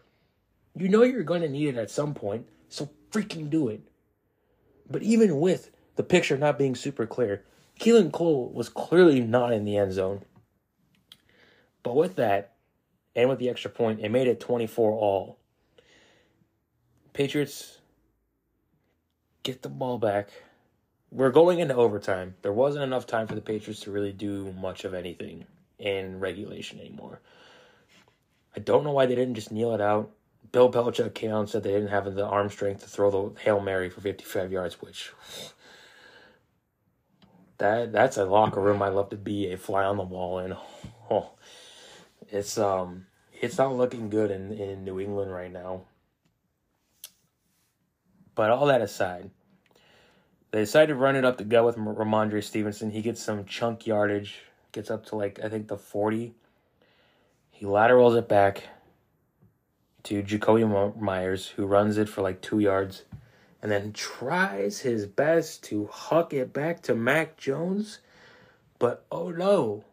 You 0.75 0.88
know 0.88 1.03
you're 1.03 1.23
going 1.23 1.43
to 1.43 1.49
need 1.49 1.69
it 1.69 1.77
at 1.77 1.90
some 1.90 2.14
point, 2.14 2.49
so 2.71 2.88
freaking 3.11 3.51
do 3.51 3.69
it. 3.69 3.83
But 4.88 5.03
even 5.03 5.38
with 5.38 5.71
the 5.97 6.03
picture 6.03 6.38
not 6.38 6.59
being 6.59 6.75
super 6.75 7.07
clear, 7.07 7.45
Keelan 7.81 8.12
Cole 8.12 8.51
was 8.53 8.69
clearly 8.69 9.21
not 9.21 9.55
in 9.55 9.64
the 9.64 9.79
end 9.79 9.95
zone. 9.95 10.23
But 11.83 11.97
with 11.97 12.16
that, 12.16 12.53
and 13.16 13.31
with 13.31 13.38
the 13.38 13.49
extra 13.49 13.71
point, 13.71 14.01
it 14.01 14.11
made 14.11 14.29
it 14.29 14.38
24 14.38 14.93
all. 14.93 15.38
Patriots 17.14 17.79
get 19.43 19.62
the 19.62 19.71
ball 19.71 19.99
back. 19.99 20.29
We're 21.11 21.31
going 21.31 21.59
into 21.59 21.75
overtime. 21.75 22.35
There 22.43 22.53
wasn't 22.53 22.85
enough 22.85 23.07
time 23.07 23.27
for 23.27 23.35
the 23.35 23.40
Patriots 23.40 23.81
to 23.81 23.90
really 23.90 24.12
do 24.12 24.53
much 24.53 24.85
of 24.85 24.93
anything 24.93 25.47
in 25.79 26.21
regulation 26.21 26.79
anymore. 26.81 27.21
I 28.55 28.61
don't 28.61 28.85
know 28.85 28.93
why 28.93 29.07
they 29.07 29.14
didn't 29.14 29.35
just 29.35 29.51
kneel 29.51 29.75
it 29.75 29.81
out. 29.81 30.11
Bill 30.53 30.71
Belichick 30.71 31.14
came 31.14 31.31
out 31.31 31.40
and 31.40 31.49
said 31.49 31.62
they 31.62 31.73
didn't 31.73 31.88
have 31.88 32.14
the 32.14 32.27
arm 32.27 32.51
strength 32.51 32.83
to 32.83 32.88
throw 32.88 33.11
the 33.11 33.40
Hail 33.40 33.61
Mary 33.61 33.88
for 33.88 34.02
55 34.02 34.52
yards, 34.52 34.83
which 34.83 35.13
that 37.61 37.92
that's 37.92 38.17
a 38.17 38.25
locker 38.25 38.61
room 38.61 38.83
I 38.83 38.88
love 38.88 39.11
to 39.11 39.17
be 39.17 39.52
a 39.52 39.56
fly 39.56 39.85
on 39.85 39.96
the 39.96 40.02
wall 40.02 40.38
and 40.38 40.56
oh, 41.11 41.31
it's 42.29 42.58
um 42.58 43.06
it's 43.40 43.56
not 43.56 43.75
looking 43.75 44.11
good 44.11 44.31
in, 44.31 44.52
in 44.52 44.85
New 44.85 45.00
England 45.00 45.33
right 45.33 45.52
now. 45.52 45.83
But 48.35 48.50
all 48.50 48.67
that 48.67 48.83
aside, 48.83 49.31
they 50.50 50.61
decided 50.61 50.88
to 50.88 50.94
run 50.94 51.17
it 51.17 51.25
up 51.25 51.38
the 51.38 51.44
gut 51.44 51.65
with 51.65 51.77
Rhamondre 51.77 52.44
Stevenson. 52.44 52.90
He 52.90 53.02
gets 53.02 53.23
some 53.23 53.44
chunk 53.44 53.87
yardage, 53.87 54.42
gets 54.73 54.90
up 54.90 55.06
to 55.06 55.17
like 55.17 55.40
I 55.42 55.48
think 55.48 55.69
the 55.69 55.79
40. 55.79 56.35
He 57.50 57.67
laterals 57.67 58.15
it 58.15 58.29
back 58.29 58.65
to 60.04 60.23
Jakobi 60.23 60.98
Meyers, 60.98 61.48
who 61.48 61.67
runs 61.67 61.98
it 61.98 62.08
for 62.08 62.23
like 62.23 62.40
two 62.40 62.58
yards, 62.58 63.04
and 63.63 63.71
then 63.71 63.92
tries 63.92 64.81
his 64.81 65.06
best 65.06 65.63
to 65.65 65.87
huck 65.87 66.33
it 66.33 66.52
back 66.52 66.83
to 66.83 66.94
Mac 66.94 67.37
Jones. 67.37 67.98
But 68.79 69.04
oh 69.13 69.31
no, 69.31 69.85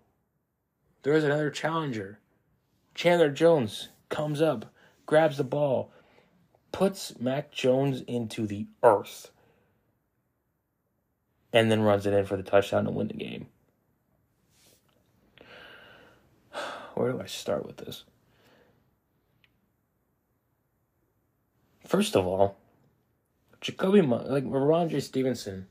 there 1.03 1.13
is 1.13 1.23
another 1.23 1.49
challenger. 1.49 2.19
Chandler 2.95 3.29
Jones 3.29 3.89
comes 4.09 4.41
up, 4.41 4.73
grabs 5.05 5.37
the 5.37 5.43
ball, 5.43 5.91
puts 6.71 7.19
Mac 7.19 7.51
Jones 7.51 8.01
into 8.07 8.47
the 8.47 8.67
earth, 8.81 9.31
and 11.51 11.69
then 11.69 11.81
runs 11.81 12.05
it 12.05 12.13
in 12.13 12.25
for 12.25 12.37
the 12.37 12.43
touchdown 12.43 12.85
to 12.85 12.91
win 12.91 13.09
the 13.09 13.13
game. 13.13 13.47
Where 16.95 17.11
do 17.11 17.21
I 17.21 17.25
start 17.25 17.65
with 17.65 17.77
this? 17.77 18.03
First 21.85 22.15
of 22.15 22.25
all, 22.25 22.57
Jakobi, 23.61 24.07
like 24.29 24.45
Rhamondre 24.45 25.01
Stevenson, 25.01 25.67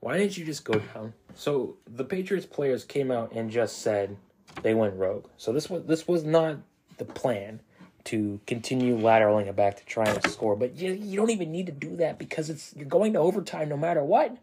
why 0.00 0.18
didn't 0.18 0.36
you 0.36 0.44
just 0.44 0.64
go 0.64 0.74
down? 0.94 1.14
So 1.34 1.76
the 1.86 2.04
Patriots 2.04 2.46
players 2.46 2.84
came 2.84 3.10
out 3.10 3.32
and 3.32 3.50
just 3.50 3.78
said 3.82 4.16
they 4.62 4.74
went 4.74 4.94
rogue. 4.94 5.26
So 5.36 5.52
this 5.52 5.70
was 5.70 5.84
this 5.84 6.08
was 6.08 6.24
not 6.24 6.58
the 6.98 7.04
plan 7.04 7.60
to 8.04 8.40
continue 8.46 8.98
lateraling 8.98 9.46
it 9.46 9.54
back 9.54 9.76
to 9.76 9.84
try 9.86 10.04
and 10.04 10.22
score. 10.28 10.56
But 10.56 10.74
you, 10.76 10.92
you 10.92 11.16
don't 11.16 11.30
even 11.30 11.52
need 11.52 11.66
to 11.66 11.72
do 11.72 11.96
that 11.96 12.18
because 12.18 12.50
it's 12.50 12.74
you're 12.76 12.86
going 12.86 13.12
to 13.12 13.20
overtime 13.20 13.68
no 13.68 13.76
matter 13.76 14.02
what. 14.02 14.36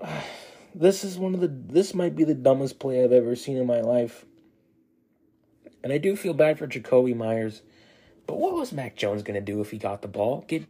This 0.78 1.04
is 1.04 1.16
one 1.16 1.32
of 1.32 1.40
the 1.40 1.48
this 1.48 1.94
might 1.94 2.14
be 2.14 2.24
the 2.24 2.34
dumbest 2.34 2.78
play 2.78 3.02
I've 3.02 3.10
ever 3.10 3.34
seen 3.34 3.56
in 3.56 3.66
my 3.66 3.80
life. 3.80 4.26
And 5.82 5.90
I 5.90 5.96
do 5.96 6.16
feel 6.16 6.34
bad 6.34 6.58
for 6.58 6.66
Jakobi 6.66 7.16
Meyers. 7.16 7.62
But 8.26 8.38
what 8.38 8.54
was 8.54 8.72
Mac 8.72 8.96
Jones 8.96 9.22
going 9.22 9.34
to 9.34 9.52
do 9.52 9.60
if 9.60 9.70
he 9.70 9.78
got 9.78 10.02
the 10.02 10.08
ball? 10.08 10.44
Get 10.48 10.66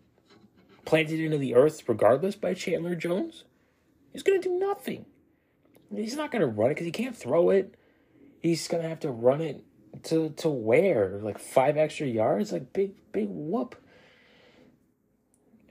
planted 0.84 1.20
into 1.20 1.38
the 1.38 1.54
earth 1.54 1.88
regardless 1.88 2.36
by 2.36 2.54
Chandler 2.54 2.94
Jones? 2.94 3.44
He's 4.12 4.22
going 4.22 4.40
to 4.40 4.48
do 4.48 4.58
nothing. 4.58 5.06
He's 5.94 6.16
not 6.16 6.30
going 6.30 6.40
to 6.40 6.46
run 6.46 6.70
it 6.70 6.74
because 6.74 6.86
he 6.86 6.92
can't 6.92 7.16
throw 7.16 7.50
it 7.50 7.74
he's 8.46 8.68
gonna 8.68 8.88
have 8.88 9.00
to 9.00 9.10
run 9.10 9.40
it 9.40 9.64
to 10.04 10.30
to 10.30 10.48
where 10.48 11.20
like 11.22 11.38
five 11.38 11.76
extra 11.76 12.06
yards, 12.06 12.52
like 12.52 12.72
big 12.72 12.92
big 13.12 13.28
whoop. 13.28 13.76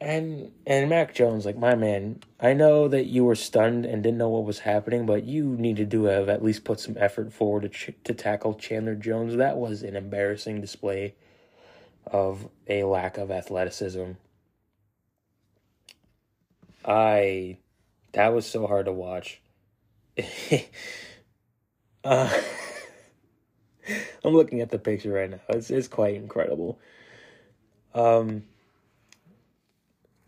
And 0.01 0.51
and 0.67 0.89
Mac 0.89 1.15
Jones, 1.15 1.45
like 1.45 1.57
my 1.57 1.75
man, 1.75 2.19
I 2.39 2.53
know 2.53 2.87
that 2.87 3.05
you 3.05 3.23
were 3.23 3.35
stunned 3.35 3.85
and 3.85 4.03
didn't 4.03 4.17
know 4.17 4.29
what 4.29 4.43
was 4.43 4.59
happening, 4.59 5.05
but 5.05 5.23
you 5.23 5.55
needed 5.55 5.89
to 5.91 6.05
have 6.05 6.27
at 6.27 6.43
least 6.43 6.65
put 6.65 6.79
some 6.79 6.97
effort 6.99 7.31
forward 7.31 7.61
to 7.61 7.69
ch- 7.69 7.95
to 8.03 8.13
tackle 8.13 8.55
Chandler 8.55 8.95
Jones. 8.95 9.35
That 9.37 9.57
was 9.57 9.83
an 9.83 9.95
embarrassing 9.95 10.59
display 10.59 11.15
of 12.07 12.47
a 12.67 12.83
lack 12.83 13.17
of 13.17 13.31
athleticism. 13.31 14.11
I 16.85 17.57
that 18.13 18.33
was 18.33 18.45
so 18.45 18.67
hard 18.67 18.85
to 18.85 18.91
watch. 18.93 19.41
uh 22.03 22.41
I'm 24.23 24.33
looking 24.33 24.61
at 24.61 24.69
the 24.71 24.79
picture 24.79 25.11
right 25.11 25.29
now. 25.29 25.39
It's 25.49 25.69
it's 25.69 25.87
quite 25.87 26.15
incredible. 26.15 26.79
Um, 27.93 28.43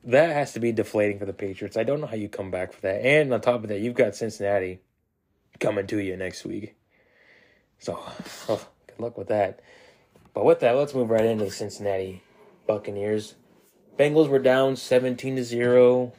that 0.03 0.29
has 0.29 0.53
to 0.53 0.59
be 0.59 0.71
deflating 0.71 1.19
for 1.19 1.25
the 1.25 1.33
Patriots. 1.33 1.75
I 1.75 1.83
don't 1.83 1.99
know 1.99 2.07
how 2.07 2.15
you 2.15 2.29
come 2.29 2.49
back 2.49 2.71
for 2.71 2.81
that. 2.81 3.05
And 3.05 3.33
on 3.33 3.41
top 3.41 3.63
of 3.63 3.69
that, 3.69 3.81
you've 3.81 3.95
got 3.95 4.15
Cincinnati 4.15 4.79
coming 5.59 5.87
to 5.87 5.99
you 5.99 6.15
next 6.15 6.45
week. 6.45 6.75
So, 7.79 7.99
oh, 8.47 8.67
good 8.87 8.99
luck 8.99 9.17
with 9.17 9.27
that. 9.27 9.59
But 10.37 10.45
with 10.45 10.59
that, 10.59 10.75
let's 10.75 10.93
move 10.93 11.09
right 11.09 11.25
into 11.25 11.45
the 11.45 11.49
Cincinnati 11.49 12.21
Buccaneers. 12.67 13.33
Bengals 13.97 14.29
were 14.29 14.37
down 14.37 14.75
17 14.75 15.35
to 15.35 15.43
0. 15.43 16.13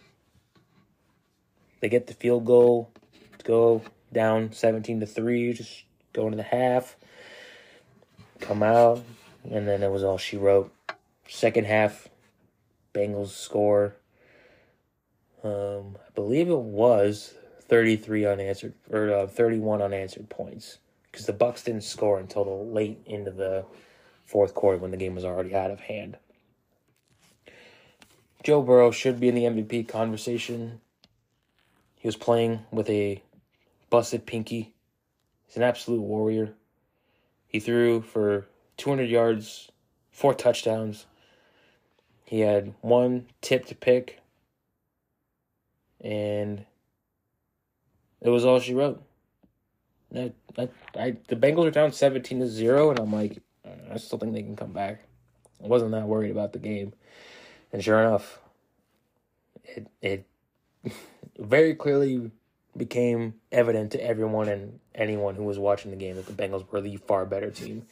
They 1.79 1.89
get 1.89 2.09
the 2.09 2.14
field 2.14 2.45
goal 2.45 2.91
to 3.39 3.45
go 3.45 3.83
down 4.12 4.51
17 4.53 4.99
to 4.99 5.07
3, 5.07 5.53
just 5.53 5.85
going 6.12 6.33
to 6.33 6.37
the 6.37 6.43
half 6.43 6.97
come 8.41 8.64
out, 8.64 9.05
and 9.49 9.69
then 9.69 9.85
it 9.85 9.91
was 9.93 10.03
all 10.03 10.19
she 10.19 10.37
wrote. 10.37 10.75
Second 11.29 11.66
half, 11.66 12.09
Bengals 12.93 13.29
score. 13.29 13.95
Um, 15.45 15.97
I 15.97 16.11
believe 16.16 16.49
it 16.49 16.59
was 16.59 17.35
33 17.69 18.27
unanswered 18.27 18.75
or 18.91 19.14
uh, 19.14 19.27
31 19.29 19.81
unanswered 19.81 20.29
points 20.29 20.79
because 21.12 21.27
the 21.27 21.33
Bucs 21.33 21.62
didn't 21.62 21.85
score 21.85 22.19
until 22.19 22.43
the 22.43 22.51
late 22.51 22.99
into 23.07 23.31
the 23.31 23.64
fourth 24.29 24.53
quarter 24.55 24.76
when 24.76 24.91
the 24.91 24.97
game 24.99 25.14
was 25.14 25.24
already 25.24 25.55
out 25.55 25.70
of 25.70 25.81
hand. 25.81 26.18
Joe 28.45 28.61
Burrow 28.61 28.91
should 28.91 29.18
be 29.18 29.29
in 29.29 29.35
the 29.35 29.45
MVP 29.45 29.89
conversation. 29.89 30.81
He 31.97 32.07
was 32.07 32.14
playing 32.14 32.61
with 32.70 32.91
a 32.91 33.22
busted 33.89 34.26
pinky. 34.26 34.74
He's 35.47 35.57
an 35.57 35.62
absolute 35.62 36.03
warrior. 36.03 36.53
He 37.47 37.59
threw 37.59 38.03
for 38.03 38.47
200 38.76 39.09
yards, 39.09 39.72
four 40.12 40.35
touchdowns. 40.35 41.07
He 42.26 42.41
had 42.41 42.74
one 42.83 43.29
tip 43.41 43.64
to 43.66 43.74
pick, 43.74 44.20
and 46.03 46.66
it 48.20 48.29
was 48.29 48.45
all 48.45 48.61
she 48.61 48.74
wrote. 48.74 49.03
I, 50.14 50.33
I, 50.59 50.68
I, 50.95 51.16
the 51.29 51.37
Bengals 51.37 51.66
are 51.66 51.70
down 51.70 51.93
17 51.93 52.41
to 52.41 52.47
0, 52.47 52.91
and 52.91 52.99
I'm 52.99 53.12
like, 53.12 53.41
I 53.91 53.97
still 53.99 54.18
think 54.18 54.33
they 54.33 54.43
can 54.43 54.57
come 54.57 54.72
back. 54.72 55.01
I 55.62 55.66
wasn't 55.66 55.93
that 55.93 56.07
worried 56.07 56.31
about 56.31 56.53
the 56.53 56.59
game. 56.59 56.93
And 57.72 57.83
sure 57.83 58.01
enough, 58.01 58.39
it, 59.64 59.89
it 60.01 60.26
very 61.39 61.74
clearly 61.74 62.31
became 62.76 63.35
evident 63.51 63.93
to 63.93 64.05
everyone 64.05 64.49
and 64.49 64.79
anyone 64.95 65.35
who 65.35 65.45
was 65.45 65.59
watching 65.59 65.91
the 65.91 65.97
game 65.97 66.16
that 66.16 66.26
the 66.26 66.33
Bengals 66.33 66.70
were 66.70 66.81
the 66.81 66.97
far 66.97 67.26
better 67.26 67.51
team. 67.51 67.87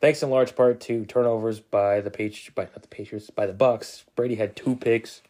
Thanks 0.00 0.22
in 0.22 0.30
large 0.30 0.54
part 0.54 0.80
to 0.82 1.04
turnovers 1.04 1.60
by 1.60 2.00
the 2.00 2.10
Patriots, 2.10 2.50
by 2.54 2.64
not 2.64 2.82
the 2.82 2.88
Patriots, 2.88 3.30
by 3.30 3.46
the 3.46 3.52
Bucs. 3.52 4.04
Brady 4.14 4.36
had 4.36 4.54
two 4.54 4.76
picks. 4.76 5.22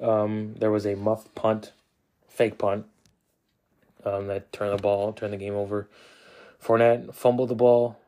Um, 0.00 0.54
there 0.58 0.70
was 0.70 0.86
a 0.86 0.94
muffed 0.94 1.34
punt, 1.34 1.72
fake 2.28 2.56
punt, 2.56 2.86
um, 4.04 4.28
that 4.28 4.52
turned 4.52 4.78
the 4.78 4.82
ball, 4.82 5.12
turned 5.12 5.32
the 5.32 5.36
game 5.38 5.54
over. 5.54 5.88
Fournette 6.62 7.14
fumbled 7.14 7.48
the 7.48 7.54
ball. 7.54 7.98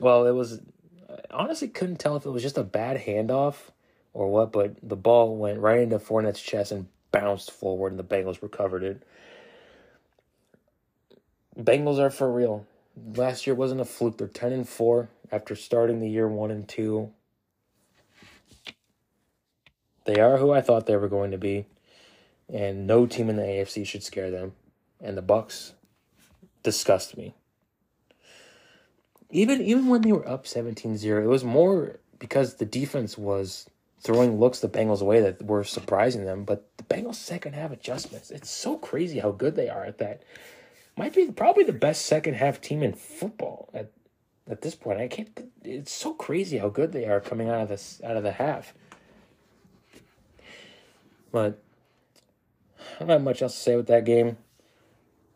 Well, 0.00 0.26
it 0.26 0.32
was 0.32 0.60
I 1.08 1.18
honestly 1.30 1.68
couldn't 1.68 1.98
tell 1.98 2.16
if 2.16 2.26
it 2.26 2.30
was 2.30 2.42
just 2.42 2.58
a 2.58 2.64
bad 2.64 3.00
handoff 3.00 3.70
or 4.12 4.30
what, 4.30 4.52
but 4.52 4.76
the 4.82 4.96
ball 4.96 5.36
went 5.36 5.60
right 5.60 5.80
into 5.80 5.98
Fournette's 5.98 6.40
chest 6.40 6.72
and 6.72 6.88
bounced 7.12 7.50
forward 7.50 7.92
and 7.92 7.98
the 7.98 8.04
Bengals 8.04 8.42
recovered 8.42 8.82
it. 8.82 9.02
Bengals 11.56 11.98
are 11.98 12.10
for 12.10 12.32
real. 12.32 12.66
Last 13.14 13.46
year 13.46 13.54
wasn't 13.54 13.80
a 13.80 13.84
fluke. 13.84 14.18
They're 14.18 14.28
10 14.28 14.52
and 14.52 14.68
4 14.68 15.08
after 15.30 15.54
starting 15.54 16.00
the 16.00 16.08
year 16.08 16.28
1 16.28 16.50
and 16.50 16.68
2. 16.68 17.10
They 20.04 20.20
are 20.20 20.36
who 20.36 20.52
I 20.52 20.60
thought 20.60 20.86
they 20.86 20.96
were 20.96 21.08
going 21.08 21.30
to 21.30 21.38
be, 21.38 21.66
and 22.52 22.86
no 22.86 23.06
team 23.06 23.30
in 23.30 23.36
the 23.36 23.42
AFC 23.42 23.86
should 23.86 24.02
scare 24.02 24.30
them. 24.30 24.52
And 25.00 25.16
the 25.16 25.22
Bucs 25.22 25.72
disgust 26.62 27.16
me. 27.16 27.34
Even 29.34 29.60
even 29.60 29.88
when 29.88 30.02
they 30.02 30.12
were 30.12 30.26
up 30.28 30.44
17-0, 30.44 31.04
it 31.04 31.26
was 31.26 31.42
more 31.42 31.98
because 32.20 32.54
the 32.54 32.64
defense 32.64 33.18
was 33.18 33.68
throwing 34.00 34.38
looks 34.38 34.60
the 34.60 34.68
Bengals 34.68 35.00
away 35.02 35.20
that 35.20 35.42
were 35.44 35.64
surprising 35.64 36.24
them. 36.24 36.44
But 36.44 36.68
the 36.76 36.84
Bengals' 36.84 37.16
second 37.16 37.54
half 37.54 37.72
adjustments, 37.72 38.30
it's 38.30 38.48
so 38.48 38.78
crazy 38.78 39.18
how 39.18 39.32
good 39.32 39.56
they 39.56 39.68
are 39.68 39.84
at 39.84 39.98
that. 39.98 40.22
Might 40.96 41.14
be 41.14 41.32
probably 41.32 41.64
the 41.64 41.72
best 41.72 42.06
second 42.06 42.34
half 42.34 42.60
team 42.60 42.84
in 42.84 42.92
football 42.92 43.70
at 43.74 43.90
at 44.48 44.62
this 44.62 44.76
point. 44.76 45.00
I 45.00 45.08
can't. 45.08 45.50
It's 45.64 45.90
so 45.90 46.14
crazy 46.14 46.58
how 46.58 46.68
good 46.68 46.92
they 46.92 47.06
are 47.06 47.20
coming 47.20 47.48
out 47.48 47.62
of 47.62 47.68
this 47.68 48.00
out 48.04 48.16
of 48.16 48.22
the 48.22 48.32
half. 48.32 48.72
But 51.32 51.60
I 52.78 53.00
don't 53.00 53.08
have 53.08 53.22
much 53.22 53.42
else 53.42 53.54
to 53.54 53.60
say 53.60 53.74
with 53.74 53.88
that 53.88 54.04
game. 54.04 54.36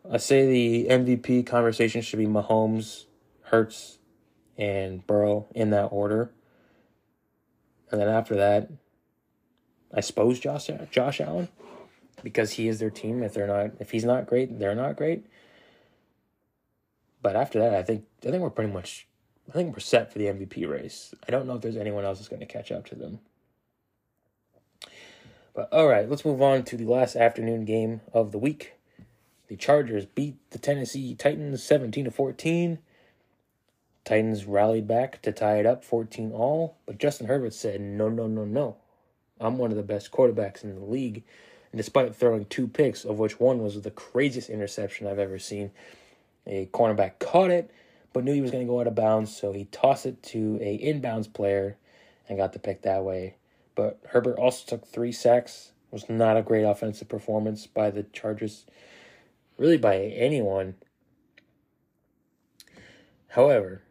I 0.09 0.15
say 0.17 0.47
the 0.47 0.87
MVP 0.89 1.45
conversation 1.45 2.01
should 2.01 2.19
be 2.19 2.25
Mahomes, 2.25 3.03
Hurts, 3.49 3.99
and 4.57 5.05
Burrow 5.07 5.47
in 5.55 5.69
that 5.71 5.87
order. 5.87 6.31
And 7.91 7.99
then 7.99 8.09
after 8.09 8.35
that, 8.35 8.69
I 9.93 10.01
suppose 10.01 10.39
Josh 10.39 10.69
Josh 10.91 11.19
Allen, 11.19 11.49
because 12.23 12.51
he 12.53 12.67
is 12.67 12.79
their 12.79 12.89
team. 12.89 13.23
If 13.23 13.33
they're 13.33 13.47
not, 13.47 13.71
if 13.79 13.91
he's 13.91 14.05
not 14.05 14.27
great, 14.27 14.59
they're 14.59 14.75
not 14.75 14.95
great. 14.95 15.25
But 17.21 17.35
after 17.35 17.59
that, 17.59 17.73
I 17.73 17.83
think 17.83 18.05
I 18.25 18.29
think 18.29 18.43
we're 18.43 18.49
pretty 18.49 18.71
much, 18.71 19.07
I 19.49 19.53
think 19.53 19.73
we're 19.73 19.79
set 19.79 20.11
for 20.11 20.19
the 20.19 20.25
MVP 20.25 20.69
race. 20.69 21.13
I 21.27 21.31
don't 21.31 21.47
know 21.47 21.55
if 21.55 21.61
there's 21.61 21.77
anyone 21.77 22.05
else 22.05 22.19
that's 22.19 22.29
going 22.29 22.41
to 22.41 22.45
catch 22.45 22.71
up 22.71 22.85
to 22.87 22.95
them. 22.95 23.19
But 25.55 25.73
all 25.73 25.87
right, 25.87 26.07
let's 26.07 26.23
move 26.23 26.41
on 26.41 26.63
to 26.63 26.77
the 26.77 26.85
last 26.85 27.15
afternoon 27.15 27.65
game 27.65 28.01
of 28.13 28.31
the 28.31 28.37
week. 28.37 28.73
The 29.47 29.57
Chargers 29.57 30.05
beat 30.05 30.37
the 30.51 30.59
Tennessee 30.59 31.15
Titans 31.15 31.63
17 31.63 32.05
to 32.05 32.11
14. 32.11 32.77
Titans 34.05 34.45
rallied 34.45 34.87
back 34.87 35.21
to 35.21 35.31
tie 35.31 35.59
it 35.59 35.65
up 35.65 35.83
14 35.83 36.31
all, 36.31 36.77
but 36.85 36.97
Justin 36.97 37.27
Herbert 37.27 37.53
said, 37.53 37.81
No, 37.81 38.09
no, 38.09 38.27
no, 38.27 38.45
no. 38.45 38.77
I'm 39.39 39.57
one 39.57 39.71
of 39.71 39.77
the 39.77 39.83
best 39.83 40.11
quarterbacks 40.11 40.63
in 40.63 40.75
the 40.75 40.85
league. 40.85 41.23
And 41.71 41.77
despite 41.77 42.15
throwing 42.15 42.45
two 42.45 42.67
picks, 42.67 43.05
of 43.05 43.19
which 43.19 43.39
one 43.39 43.61
was 43.61 43.79
the 43.79 43.91
craziest 43.91 44.49
interception 44.49 45.07
I've 45.07 45.19
ever 45.19 45.37
seen, 45.37 45.71
a 46.47 46.67
cornerback 46.73 47.19
caught 47.19 47.51
it, 47.51 47.71
but 48.11 48.23
knew 48.23 48.33
he 48.33 48.41
was 48.41 48.51
going 48.51 48.65
to 48.65 48.71
go 48.71 48.81
out 48.81 48.87
of 48.87 48.95
bounds, 48.95 49.35
so 49.35 49.51
he 49.51 49.65
tossed 49.65 50.05
it 50.05 50.23
to 50.23 50.57
a 50.61 50.79
inbounds 50.79 51.31
player 51.31 51.77
and 52.27 52.37
got 52.37 52.53
the 52.53 52.59
pick 52.59 52.81
that 52.81 53.03
way. 53.03 53.35
But 53.75 53.99
Herbert 54.09 54.39
also 54.39 54.65
took 54.65 54.87
three 54.87 55.11
sacks. 55.11 55.71
It 55.91 55.93
was 55.93 56.09
not 56.09 56.37
a 56.37 56.41
great 56.41 56.63
offensive 56.63 57.07
performance 57.07 57.67
by 57.67 57.91
the 57.91 58.03
Chargers, 58.03 58.65
really 59.57 59.77
by 59.77 59.97
anyone. 59.97 60.75
However, 63.29 63.83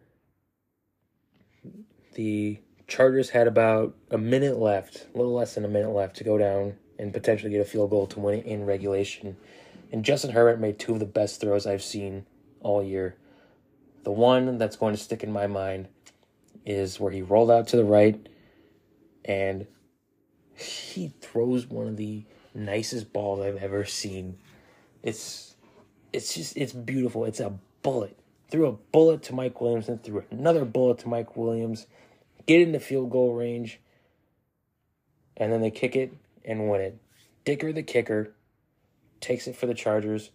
the 2.18 2.58
Chargers 2.88 3.30
had 3.30 3.46
about 3.46 3.94
a 4.10 4.18
minute 4.18 4.58
left, 4.58 5.06
a 5.14 5.16
little 5.16 5.34
less 5.34 5.54
than 5.54 5.64
a 5.64 5.68
minute 5.68 5.90
left 5.90 6.16
to 6.16 6.24
go 6.24 6.36
down 6.36 6.74
and 6.98 7.12
potentially 7.12 7.52
get 7.52 7.60
a 7.60 7.64
field 7.64 7.90
goal 7.90 8.08
to 8.08 8.18
win 8.18 8.40
it 8.40 8.44
in 8.44 8.66
regulation. 8.66 9.36
And 9.92 10.04
Justin 10.04 10.32
Herbert 10.32 10.58
made 10.58 10.80
two 10.80 10.94
of 10.94 10.98
the 10.98 11.06
best 11.06 11.40
throws 11.40 11.64
I've 11.64 11.82
seen 11.82 12.26
all 12.60 12.82
year. 12.82 13.14
The 14.02 14.10
one 14.10 14.58
that's 14.58 14.74
going 14.74 14.96
to 14.96 15.00
stick 15.00 15.22
in 15.22 15.30
my 15.30 15.46
mind 15.46 15.86
is 16.66 16.98
where 16.98 17.12
he 17.12 17.22
rolled 17.22 17.52
out 17.52 17.68
to 17.68 17.76
the 17.76 17.84
right 17.84 18.28
and 19.24 19.68
he 20.56 21.12
throws 21.20 21.68
one 21.68 21.86
of 21.86 21.96
the 21.96 22.24
nicest 22.52 23.12
balls 23.12 23.38
I've 23.38 23.62
ever 23.62 23.84
seen. 23.84 24.38
It's 25.04 25.54
it's 26.12 26.34
just 26.34 26.56
it's 26.56 26.72
beautiful. 26.72 27.26
It's 27.26 27.38
a 27.38 27.56
bullet. 27.82 28.18
Threw 28.50 28.66
a 28.66 28.72
bullet 28.72 29.22
to 29.24 29.34
Mike 29.36 29.60
Williams 29.60 29.88
and 29.88 30.02
threw 30.02 30.24
another 30.32 30.64
bullet 30.64 30.98
to 31.00 31.08
Mike 31.08 31.36
Williams. 31.36 31.86
Get 32.48 32.62
in 32.62 32.72
the 32.72 32.80
field 32.80 33.10
goal 33.10 33.34
range. 33.34 33.78
And 35.36 35.52
then 35.52 35.60
they 35.60 35.70
kick 35.70 35.94
it 35.94 36.12
and 36.44 36.68
win 36.68 36.80
it. 36.80 36.98
Dicker 37.44 37.72
the 37.72 37.82
kicker 37.82 38.34
takes 39.20 39.46
it 39.46 39.54
for 39.54 39.66
the 39.66 39.74
Chargers, 39.74 40.30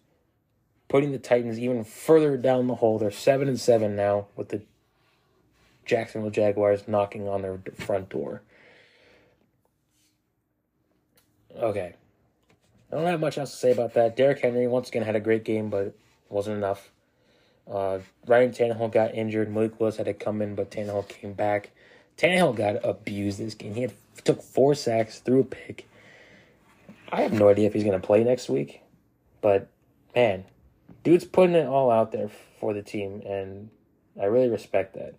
putting 0.88 1.12
the 1.12 1.18
Titans 1.18 1.58
even 1.58 1.84
further 1.84 2.36
down 2.36 2.66
the 2.66 2.76
hole. 2.76 2.98
They're 2.98 3.10
seven 3.10 3.48
and 3.48 3.60
seven 3.60 3.94
now 3.94 4.28
with 4.36 4.48
the 4.48 4.62
Jacksonville 5.84 6.30
Jaguars 6.30 6.88
knocking 6.88 7.28
on 7.28 7.42
their 7.42 7.60
front 7.74 8.08
door. 8.08 8.42
Okay. 11.56 11.94
I 12.90 12.96
don't 12.96 13.06
have 13.06 13.20
much 13.20 13.38
else 13.38 13.50
to 13.50 13.56
say 13.56 13.72
about 13.72 13.94
that. 13.94 14.16
Derrick 14.16 14.40
Henry 14.40 14.66
once 14.66 14.88
again 14.88 15.02
had 15.02 15.16
a 15.16 15.20
great 15.20 15.44
game, 15.44 15.68
but 15.68 15.94
wasn't 16.28 16.56
enough. 16.56 16.90
Uh, 17.70 17.98
Ryan 18.26 18.50
Tannehill 18.50 18.92
got 18.92 19.14
injured. 19.14 19.52
Malik 19.52 19.80
Willis 19.80 19.96
had 19.96 20.06
to 20.06 20.14
come 20.14 20.42
in, 20.42 20.54
but 20.54 20.70
Tannehill 20.70 21.08
came 21.08 21.32
back. 21.32 21.70
Tannehill 22.16 22.56
got 22.56 22.84
abused 22.84 23.38
this 23.38 23.54
game. 23.54 23.74
He 23.74 23.82
had 23.82 23.92
took 24.24 24.42
four 24.42 24.74
sacks, 24.74 25.18
threw 25.20 25.40
a 25.40 25.44
pick. 25.44 25.88
I 27.10 27.22
have 27.22 27.32
no 27.32 27.48
idea 27.48 27.66
if 27.66 27.74
he's 27.74 27.84
going 27.84 28.00
to 28.00 28.06
play 28.06 28.24
next 28.24 28.48
week, 28.48 28.82
but 29.40 29.68
man, 30.14 30.44
dude's 31.02 31.24
putting 31.24 31.54
it 31.54 31.66
all 31.66 31.90
out 31.90 32.12
there 32.12 32.30
for 32.58 32.74
the 32.74 32.82
team, 32.82 33.22
and 33.24 33.70
I 34.20 34.24
really 34.24 34.48
respect 34.48 34.94
that. 34.94 35.14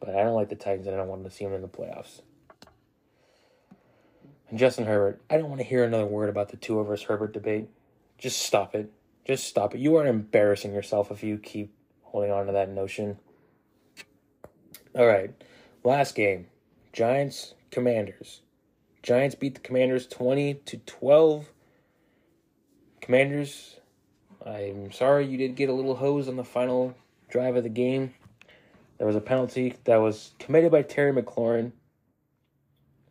But 0.00 0.10
I 0.14 0.22
don't 0.24 0.34
like 0.34 0.50
the 0.50 0.56
Titans, 0.56 0.86
and 0.86 0.94
I 0.94 0.98
don't 0.98 1.08
want 1.08 1.24
to 1.24 1.30
see 1.30 1.44
them 1.44 1.54
in 1.54 1.62
the 1.62 1.68
playoffs. 1.68 2.20
And 4.48 4.58
Justin 4.58 4.86
Herbert, 4.86 5.20
I 5.30 5.38
don't 5.38 5.48
want 5.48 5.60
to 5.60 5.66
hear 5.66 5.84
another 5.84 6.06
word 6.06 6.28
about 6.28 6.50
the 6.50 6.56
Tua 6.56 6.84
versus 6.84 7.06
Herbert 7.06 7.32
debate. 7.32 7.68
Just 8.18 8.42
stop 8.42 8.74
it. 8.74 8.92
Just 9.26 9.46
stop 9.46 9.74
it. 9.74 9.80
You 9.80 9.96
are 9.96 10.06
embarrassing 10.06 10.72
yourself 10.72 11.10
if 11.10 11.22
you 11.22 11.38
keep 11.38 11.72
holding 12.02 12.30
on 12.30 12.46
to 12.46 12.52
that 12.52 12.68
notion. 12.68 13.18
All 14.96 15.06
right, 15.06 15.30
last 15.84 16.14
game 16.14 16.46
Giants, 16.94 17.52
Commanders. 17.70 18.40
Giants 19.02 19.34
beat 19.34 19.54
the 19.54 19.60
Commanders 19.60 20.06
20 20.06 20.54
to 20.54 20.78
12. 20.78 21.50
Commanders, 23.02 23.76
I'm 24.46 24.90
sorry 24.92 25.26
you 25.26 25.36
did 25.36 25.54
get 25.54 25.68
a 25.68 25.74
little 25.74 25.96
hose 25.96 26.28
on 26.28 26.36
the 26.36 26.44
final 26.44 26.96
drive 27.28 27.56
of 27.56 27.62
the 27.62 27.68
game. 27.68 28.14
There 28.96 29.06
was 29.06 29.16
a 29.16 29.20
penalty 29.20 29.74
that 29.84 29.98
was 29.98 30.32
committed 30.38 30.72
by 30.72 30.80
Terry 30.80 31.12
McLaurin. 31.12 31.72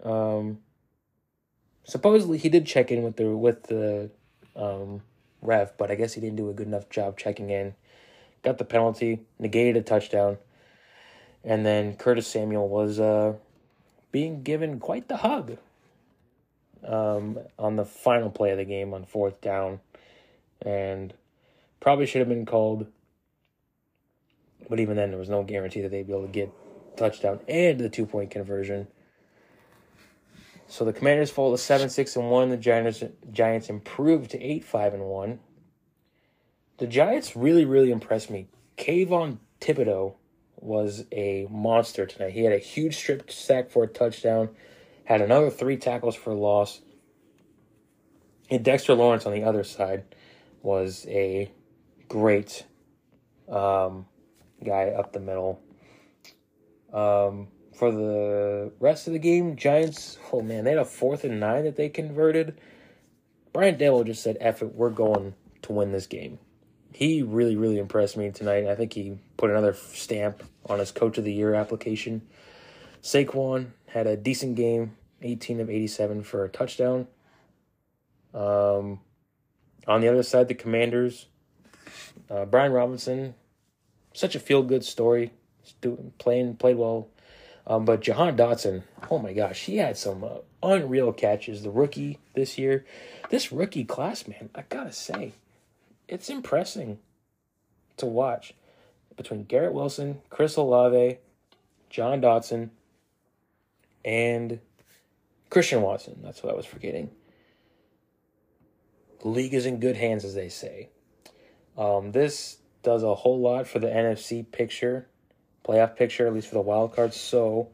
Um, 0.03 0.61
supposedly 1.83 2.39
he 2.39 2.49
did 2.49 2.65
check 2.65 2.89
in 2.89 3.03
with 3.03 3.17
the 3.17 3.29
with 3.29 3.61
the 3.61 4.09
um, 4.55 5.03
ref, 5.39 5.77
but 5.77 5.91
I 5.91 5.95
guess 5.95 6.13
he 6.13 6.21
didn't 6.21 6.37
do 6.37 6.49
a 6.49 6.53
good 6.53 6.65
enough 6.65 6.89
job 6.89 7.15
checking 7.15 7.51
in. 7.51 7.75
Got 8.43 8.57
the 8.57 8.65
penalty, 8.65 9.21
negated 9.37 9.77
a 9.77 9.81
touchdown, 9.83 10.39
and 11.45 11.65
then 11.65 11.95
Curtis 11.95 12.27
Samuel 12.27 12.67
was 12.67 12.99
uh, 12.99 13.33
being 14.11 14.41
given 14.41 14.79
quite 14.79 15.07
the 15.07 15.17
hug 15.17 15.57
um, 16.83 17.39
on 17.59 17.75
the 17.75 17.85
final 17.85 18.31
play 18.31 18.51
of 18.51 18.57
the 18.57 18.65
game 18.65 18.93
on 18.93 19.05
fourth 19.05 19.39
down, 19.41 19.79
and 20.61 21.13
probably 21.79 22.07
should 22.07 22.19
have 22.19 22.29
been 22.29 22.45
called. 22.45 22.87
But 24.67 24.79
even 24.79 24.95
then, 24.95 25.09
there 25.11 25.19
was 25.19 25.29
no 25.29 25.43
guarantee 25.43 25.81
that 25.81 25.91
they'd 25.91 26.07
be 26.07 26.13
able 26.13 26.25
to 26.25 26.31
get 26.31 26.51
touchdown 26.97 27.39
and 27.47 27.79
the 27.79 27.89
two 27.89 28.07
point 28.07 28.31
conversion. 28.31 28.87
So 30.67 30.83
the 30.83 30.93
Commanders 30.93 31.29
fall 31.29 31.51
to 31.51 31.57
seven 31.57 31.89
six 31.89 32.15
and 32.15 32.31
one. 32.31 32.49
The 32.49 32.57
Giants 32.57 33.03
Giants 33.31 33.69
improved 33.69 34.31
to 34.31 34.41
eight 34.41 34.63
five 34.63 34.95
and 34.95 35.03
one. 35.03 35.39
The 36.77 36.87
Giants 36.87 37.35
really 37.35 37.65
really 37.65 37.91
impressed 37.91 38.31
me. 38.31 38.47
Kayvon 38.77 39.37
Thibodeaux 39.61 40.15
was 40.65 41.05
a 41.11 41.47
monster 41.49 42.05
tonight. 42.05 42.31
He 42.31 42.43
had 42.43 42.53
a 42.53 42.57
huge 42.57 42.97
strip 42.97 43.31
sack 43.31 43.69
for 43.69 43.83
a 43.83 43.87
touchdown, 43.87 44.49
had 45.05 45.21
another 45.21 45.49
three 45.49 45.77
tackles 45.77 46.15
for 46.15 46.33
loss. 46.33 46.81
And 48.49 48.63
Dexter 48.63 48.93
Lawrence 48.93 49.25
on 49.25 49.33
the 49.33 49.43
other 49.43 49.63
side 49.63 50.03
was 50.61 51.05
a 51.07 51.51
great 52.07 52.65
um, 53.49 54.05
guy 54.63 54.89
up 54.89 55.13
the 55.13 55.19
middle. 55.19 55.61
Um, 56.93 57.47
for 57.73 57.91
the 57.91 58.71
rest 58.79 59.07
of 59.07 59.13
the 59.13 59.19
game, 59.19 59.55
Giants, 59.55 60.17
oh 60.31 60.41
man, 60.41 60.63
they 60.63 60.71
had 60.71 60.79
a 60.79 60.85
fourth 60.85 61.23
and 61.23 61.39
nine 61.39 61.65
that 61.65 61.75
they 61.75 61.89
converted. 61.89 62.59
Brian 63.53 63.75
Daboll 63.77 64.05
just 64.05 64.23
said, 64.23 64.37
F 64.39 64.61
it, 64.61 64.73
we're 64.75 64.89
going 64.89 65.33
to 65.61 65.71
win 65.71 65.91
this 65.91 66.07
game. 66.07 66.39
He 66.95 67.21
really, 67.21 67.55
really 67.55 67.77
impressed 67.77 68.15
me 68.15 68.31
tonight. 68.31 68.67
I 68.67 68.75
think 68.75 68.93
he 68.93 69.17
put 69.37 69.49
another 69.49 69.73
stamp 69.73 70.43
on 70.65 70.79
his 70.79 70.91
Coach 70.91 71.17
of 71.17 71.25
the 71.25 71.33
Year 71.33 71.53
application. 71.53 72.21
Saquon 73.01 73.71
had 73.87 74.07
a 74.07 74.15
decent 74.15 74.55
game, 74.55 74.95
18 75.21 75.59
of 75.59 75.69
87 75.69 76.23
for 76.23 76.45
a 76.45 76.49
touchdown. 76.49 77.07
Um, 78.33 79.01
on 79.87 80.01
the 80.01 80.07
other 80.07 80.23
side, 80.23 80.47
the 80.47 80.53
Commanders, 80.53 81.25
uh, 82.29 82.45
Brian 82.45 82.71
Robinson, 82.71 83.35
such 84.13 84.35
a 84.35 84.39
feel 84.39 84.63
good 84.63 84.83
story. 84.83 85.31
Doing, 85.81 86.13
playing, 86.17 86.55
played 86.55 86.77
well 86.77 87.09
um, 87.67 87.85
but 87.85 88.01
Jahan 88.01 88.37
Dotson, 88.37 88.83
oh 89.09 89.17
my 89.17 89.33
gosh, 89.33 89.65
he 89.65 89.77
had 89.77 89.97
some 89.97 90.23
uh, 90.23 90.37
unreal 90.61 91.11
catches. 91.11 91.63
The 91.63 91.71
rookie 91.71 92.19
this 92.35 92.57
year, 92.57 92.85
this 93.29 93.51
rookie 93.51 93.85
class, 93.85 94.27
man, 94.27 94.49
I 94.53 94.63
gotta 94.69 94.93
say, 94.93 95.33
it's 96.07 96.29
impressive 96.29 96.97
to 97.97 98.05
watch 98.05 98.53
between 99.15 99.43
Garrett 99.43 99.73
Wilson, 99.73 100.21
Chris 100.29 100.55
Olave, 100.55 101.17
John 101.89 102.21
Dotson, 102.21 102.69
and 104.03 104.59
Christian 105.49 105.81
Watson. 105.81 106.19
That's 106.21 106.43
what 106.43 106.53
I 106.53 106.55
was 106.55 106.65
forgetting. 106.65 107.09
The 109.21 109.29
league 109.29 109.53
is 109.53 109.65
in 109.65 109.79
good 109.79 109.95
hands, 109.95 110.25
as 110.25 110.35
they 110.35 110.49
say. 110.49 110.89
Um, 111.77 112.11
this 112.11 112.57
does 112.83 113.03
a 113.03 113.15
whole 113.15 113.39
lot 113.39 113.67
for 113.67 113.79
the 113.79 113.87
NFC 113.87 114.49
picture 114.49 115.07
playoff 115.67 115.95
picture, 115.95 116.27
at 116.27 116.33
least 116.33 116.47
for 116.47 116.55
the 116.55 116.61
wild 116.61 116.95
cards. 116.95 117.19
So 117.19 117.69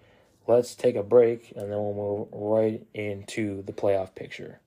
let's 0.47 0.75
take 0.75 0.95
a 0.95 1.03
break 1.03 1.51
and 1.55 1.63
then 1.63 1.77
we'll 1.77 1.93
move 1.93 2.27
right 2.31 2.85
into 2.93 3.63
the 3.63 3.73
playoff 3.73 4.15
picture. 4.15 4.60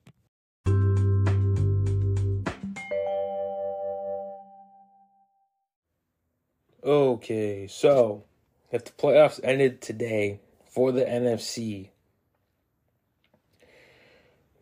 Okay, 6.85 7.65
so 7.65 8.25
if 8.71 8.85
the 8.85 8.91
playoffs 8.91 9.39
ended 9.43 9.81
today 9.81 10.39
for 10.69 10.91
the 10.91 11.03
NFC, 11.03 11.89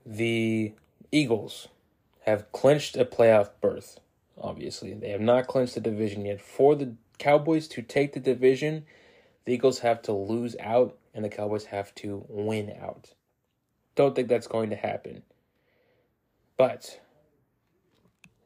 the 0.06 0.72
Eagles 1.12 1.68
have 2.22 2.50
clinched 2.54 2.96
a 2.96 3.04
playoff 3.04 3.50
berth. 3.60 4.00
Obviously, 4.38 4.94
they 4.94 5.10
have 5.10 5.20
not 5.20 5.48
clinched 5.48 5.74
the 5.76 5.82
division 5.82 6.26
yet. 6.26 6.40
For 6.40 6.76
the 6.76 6.96
Cowboys 7.18 7.68
to 7.68 7.82
take 7.82 8.14
the 8.14 8.22
division, 8.22 8.86
the 9.44 9.54
Eagles 9.54 9.80
have 9.80 10.02
to 10.04 10.14
lose 10.14 10.56
out 10.62 10.98
and 11.14 11.26
the 11.26 11.30
Cowboys 11.30 11.66
have 11.66 11.94
to 11.96 12.26
win 12.30 12.74
out. 12.82 13.16
Don't 13.96 14.16
think 14.16 14.30
that's 14.30 14.48
going 14.48 14.70
to 14.70 14.78
happen. 14.78 15.24
But 16.56 17.02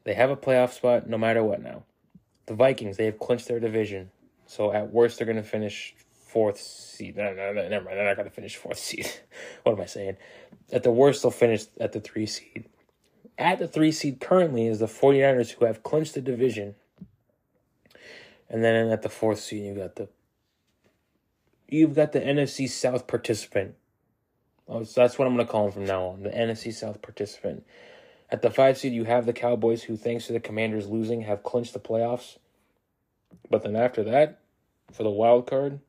they 0.02 0.14
have 0.14 0.30
a 0.30 0.36
playoff 0.36 0.72
spot 0.72 1.08
no 1.08 1.16
matter 1.16 1.44
what 1.44 1.62
now. 1.62 1.84
The 2.48 2.54
Vikings, 2.54 2.96
they 2.96 3.04
have 3.04 3.18
clinched 3.18 3.46
their 3.46 3.60
division. 3.60 4.10
So 4.46 4.72
at 4.72 4.92
worst, 4.92 5.18
they're 5.18 5.26
going 5.26 5.36
to 5.36 5.42
finish 5.42 5.94
fourth 6.26 6.60
seed. 6.60 7.16
No, 7.16 7.32
no, 7.32 7.52
no, 7.52 7.68
never 7.68 7.84
mind. 7.84 7.96
They're 7.96 8.06
not 8.06 8.16
going 8.16 8.28
to 8.28 8.34
finish 8.34 8.56
fourth 8.56 8.78
seed. 8.78 9.08
what 9.62 9.72
am 9.74 9.80
I 9.80 9.86
saying? 9.86 10.16
At 10.72 10.82
the 10.82 10.90
worst, 10.90 11.22
they'll 11.22 11.30
finish 11.30 11.66
at 11.78 11.92
the 11.92 12.00
three 12.00 12.26
seed. 12.26 12.68
At 13.38 13.60
the 13.60 13.68
three 13.68 13.92
seed 13.92 14.20
currently 14.20 14.66
is 14.66 14.80
the 14.80 14.86
49ers 14.86 15.52
who 15.52 15.66
have 15.66 15.84
clinched 15.84 16.14
the 16.14 16.20
division 16.20 16.74
and 18.50 18.64
then 18.64 18.88
at 18.88 19.02
the 19.02 19.08
fourth 19.08 19.40
seed, 19.40 19.64
you 19.64 19.74
got 19.74 19.96
the 19.96 20.08
you've 21.68 21.94
got 21.94 22.12
the 22.12 22.20
NFC 22.20 22.68
South 22.68 23.06
participant. 23.06 23.74
Oh, 24.66 24.84
so 24.84 25.00
that's 25.00 25.18
what 25.18 25.26
I'm 25.26 25.34
going 25.34 25.46
to 25.46 25.50
call 25.52 25.66
him 25.66 25.72
from 25.72 25.86
now 25.86 26.04
on. 26.06 26.22
The 26.22 26.30
NFC 26.30 26.72
South 26.72 27.02
participant. 27.02 27.64
At 28.30 28.42
the 28.42 28.50
five 28.50 28.76
seed, 28.76 28.92
you 28.92 29.04
have 29.04 29.24
the 29.24 29.32
Cowboys, 29.32 29.84
who, 29.84 29.96
thanks 29.96 30.26
to 30.26 30.32
the 30.32 30.40
Commanders 30.40 30.86
losing, 30.86 31.22
have 31.22 31.42
clinched 31.42 31.72
the 31.72 31.80
playoffs. 31.80 32.38
But 33.50 33.62
then 33.62 33.76
after 33.76 34.02
that, 34.04 34.40
for 34.92 35.02
the 35.02 35.10
wild 35.10 35.46
card, 35.46 35.80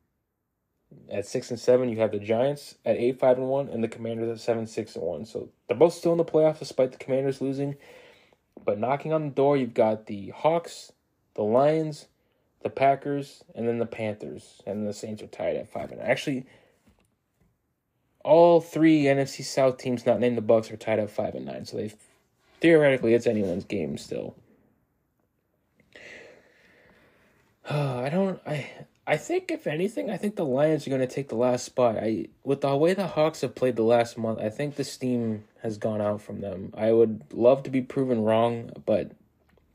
At 1.09 1.27
six 1.27 1.51
and 1.51 1.59
seven, 1.59 1.89
you 1.89 1.99
have 1.99 2.11
the 2.11 2.19
Giants 2.19 2.75
at 2.83 2.97
eight 2.97 3.19
five 3.19 3.37
and 3.37 3.47
one, 3.47 3.67
and 3.69 3.83
the 3.83 3.87
Commanders 3.87 4.29
at 4.29 4.39
seven 4.39 4.65
six 4.65 4.95
and 4.95 5.05
one. 5.05 5.25
So 5.25 5.49
they're 5.67 5.77
both 5.77 5.93
still 5.93 6.13
in 6.13 6.17
the 6.17 6.25
playoffs 6.25 6.59
despite 6.59 6.91
the 6.91 6.97
Commanders 6.97 7.41
losing. 7.41 7.75
But 8.65 8.79
knocking 8.79 9.13
on 9.13 9.25
the 9.25 9.35
door, 9.35 9.55
you've 9.55 9.73
got 9.73 10.07
the 10.07 10.29
Hawks, 10.29 10.91
the 11.35 11.43
Lions, 11.43 12.07
the 12.61 12.69
Packers, 12.69 13.43
and 13.55 13.67
then 13.67 13.79
the 13.79 13.85
Panthers, 13.85 14.61
and 14.65 14.87
the 14.87 14.93
Saints 14.93 15.21
are 15.21 15.27
tied 15.27 15.55
at 15.55 15.71
five 15.71 15.91
and 15.91 16.01
actually. 16.01 16.45
All 18.23 18.59
three 18.59 19.03
NFC 19.03 19.43
South 19.43 19.77
teams, 19.77 20.05
not 20.05 20.19
named 20.19 20.37
the 20.37 20.41
Bucs, 20.41 20.71
are 20.71 20.77
tied 20.77 20.99
at 20.99 21.09
five 21.09 21.35
and 21.35 21.45
nine. 21.45 21.65
So 21.65 21.77
they 21.77 21.93
theoretically 22.61 23.13
it's 23.13 23.27
anyone's 23.27 23.65
game 23.65 23.97
still. 23.97 24.35
Uh, 27.69 27.97
I 28.05 28.09
don't. 28.09 28.39
I 28.45 28.69
I 29.09 29.17
think 29.17 29.49
if 29.49 29.65
anything, 29.65 30.11
I 30.11 30.17
think 30.17 30.35
the 30.35 30.45
Lions 30.45 30.85
are 30.85 30.91
going 30.91 31.01
to 31.01 31.07
take 31.07 31.29
the 31.29 31.35
last 31.35 31.65
spot. 31.65 31.97
I 31.97 32.27
with 32.43 32.61
the 32.61 32.75
way 32.75 32.93
the 32.93 33.07
Hawks 33.07 33.41
have 33.41 33.55
played 33.55 33.75
the 33.75 33.81
last 33.81 34.19
month, 34.19 34.39
I 34.39 34.49
think 34.49 34.75
the 34.75 34.83
steam 34.83 35.45
has 35.63 35.79
gone 35.79 35.99
out 35.99 36.21
from 36.21 36.41
them. 36.41 36.71
I 36.77 36.91
would 36.91 37.23
love 37.33 37.63
to 37.63 37.71
be 37.71 37.81
proven 37.81 38.21
wrong, 38.21 38.71
but 38.85 39.11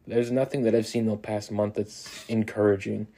there's 0.06 0.30
nothing 0.30 0.62
that 0.62 0.74
I've 0.76 0.86
seen 0.86 1.06
the 1.06 1.16
past 1.16 1.50
month 1.50 1.74
that's 1.74 2.24
encouraging. 2.28 3.08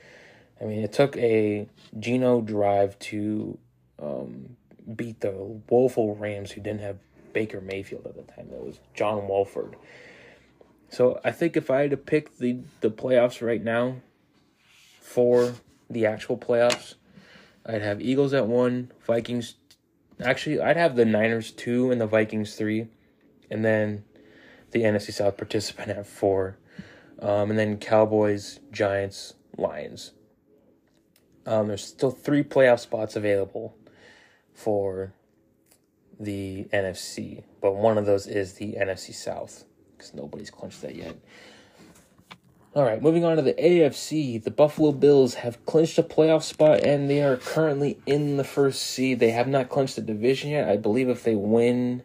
I 0.58 0.64
mean, 0.64 0.82
it 0.82 0.92
took 0.94 1.18
a 1.18 1.68
Geno 1.98 2.40
drive 2.40 2.98
to 3.00 3.58
um, 4.00 4.56
beat 4.94 5.20
the 5.20 5.32
woeful 5.68 6.14
Rams, 6.14 6.52
who 6.52 6.62
didn't 6.62 6.80
have 6.80 6.98
Baker 7.36 7.60
Mayfield 7.60 8.06
at 8.06 8.16
the 8.16 8.22
time. 8.22 8.48
That 8.48 8.64
was 8.64 8.80
John 8.94 9.28
Wolford. 9.28 9.76
So 10.88 11.20
I 11.22 11.32
think 11.32 11.54
if 11.54 11.70
I 11.70 11.82
had 11.82 11.90
to 11.90 11.98
pick 11.98 12.38
the 12.38 12.60
the 12.80 12.88
playoffs 12.88 13.46
right 13.46 13.62
now 13.62 13.96
for 15.02 15.52
the 15.90 16.06
actual 16.06 16.38
playoffs, 16.38 16.94
I'd 17.66 17.82
have 17.82 18.00
Eagles 18.00 18.32
at 18.32 18.46
one, 18.46 18.90
Vikings. 19.06 19.56
Actually, 20.18 20.62
I'd 20.62 20.78
have 20.78 20.96
the 20.96 21.04
Niners 21.04 21.50
two 21.50 21.90
and 21.90 22.00
the 22.00 22.06
Vikings 22.06 22.54
three, 22.54 22.86
and 23.50 23.62
then 23.62 24.04
the 24.70 24.84
NFC 24.84 25.12
South 25.12 25.36
participant 25.36 25.90
at 25.98 26.06
four, 26.06 26.56
um, 27.20 27.50
and 27.50 27.58
then 27.58 27.76
Cowboys, 27.76 28.60
Giants, 28.72 29.34
Lions. 29.58 30.12
Um, 31.44 31.68
there's 31.68 31.84
still 31.84 32.12
three 32.12 32.42
playoff 32.42 32.80
spots 32.80 33.14
available 33.14 33.76
for 34.54 35.12
the 36.18 36.66
NFC, 36.72 37.42
but 37.60 37.76
one 37.76 37.98
of 37.98 38.06
those 38.06 38.26
is 38.26 38.54
the 38.54 38.74
NFC 38.74 39.14
South 39.14 39.64
because 39.96 40.14
nobody's 40.14 40.50
clinched 40.50 40.82
that 40.82 40.94
yet. 40.94 41.16
All 42.74 42.84
right, 42.84 43.00
moving 43.00 43.24
on 43.24 43.36
to 43.36 43.42
the 43.42 43.54
AFC. 43.54 44.42
The 44.42 44.50
Buffalo 44.50 44.92
Bills 44.92 45.34
have 45.34 45.64
clinched 45.64 45.96
a 45.96 46.02
playoff 46.02 46.42
spot 46.42 46.84
and 46.84 47.08
they 47.08 47.22
are 47.22 47.38
currently 47.38 47.98
in 48.04 48.36
the 48.36 48.44
first 48.44 48.82
seed. 48.82 49.18
They 49.18 49.30
have 49.30 49.48
not 49.48 49.70
clinched 49.70 49.96
the 49.96 50.02
division 50.02 50.50
yet. 50.50 50.68
I 50.68 50.76
believe 50.76 51.08
if 51.08 51.22
they 51.22 51.36
win, 51.36 52.02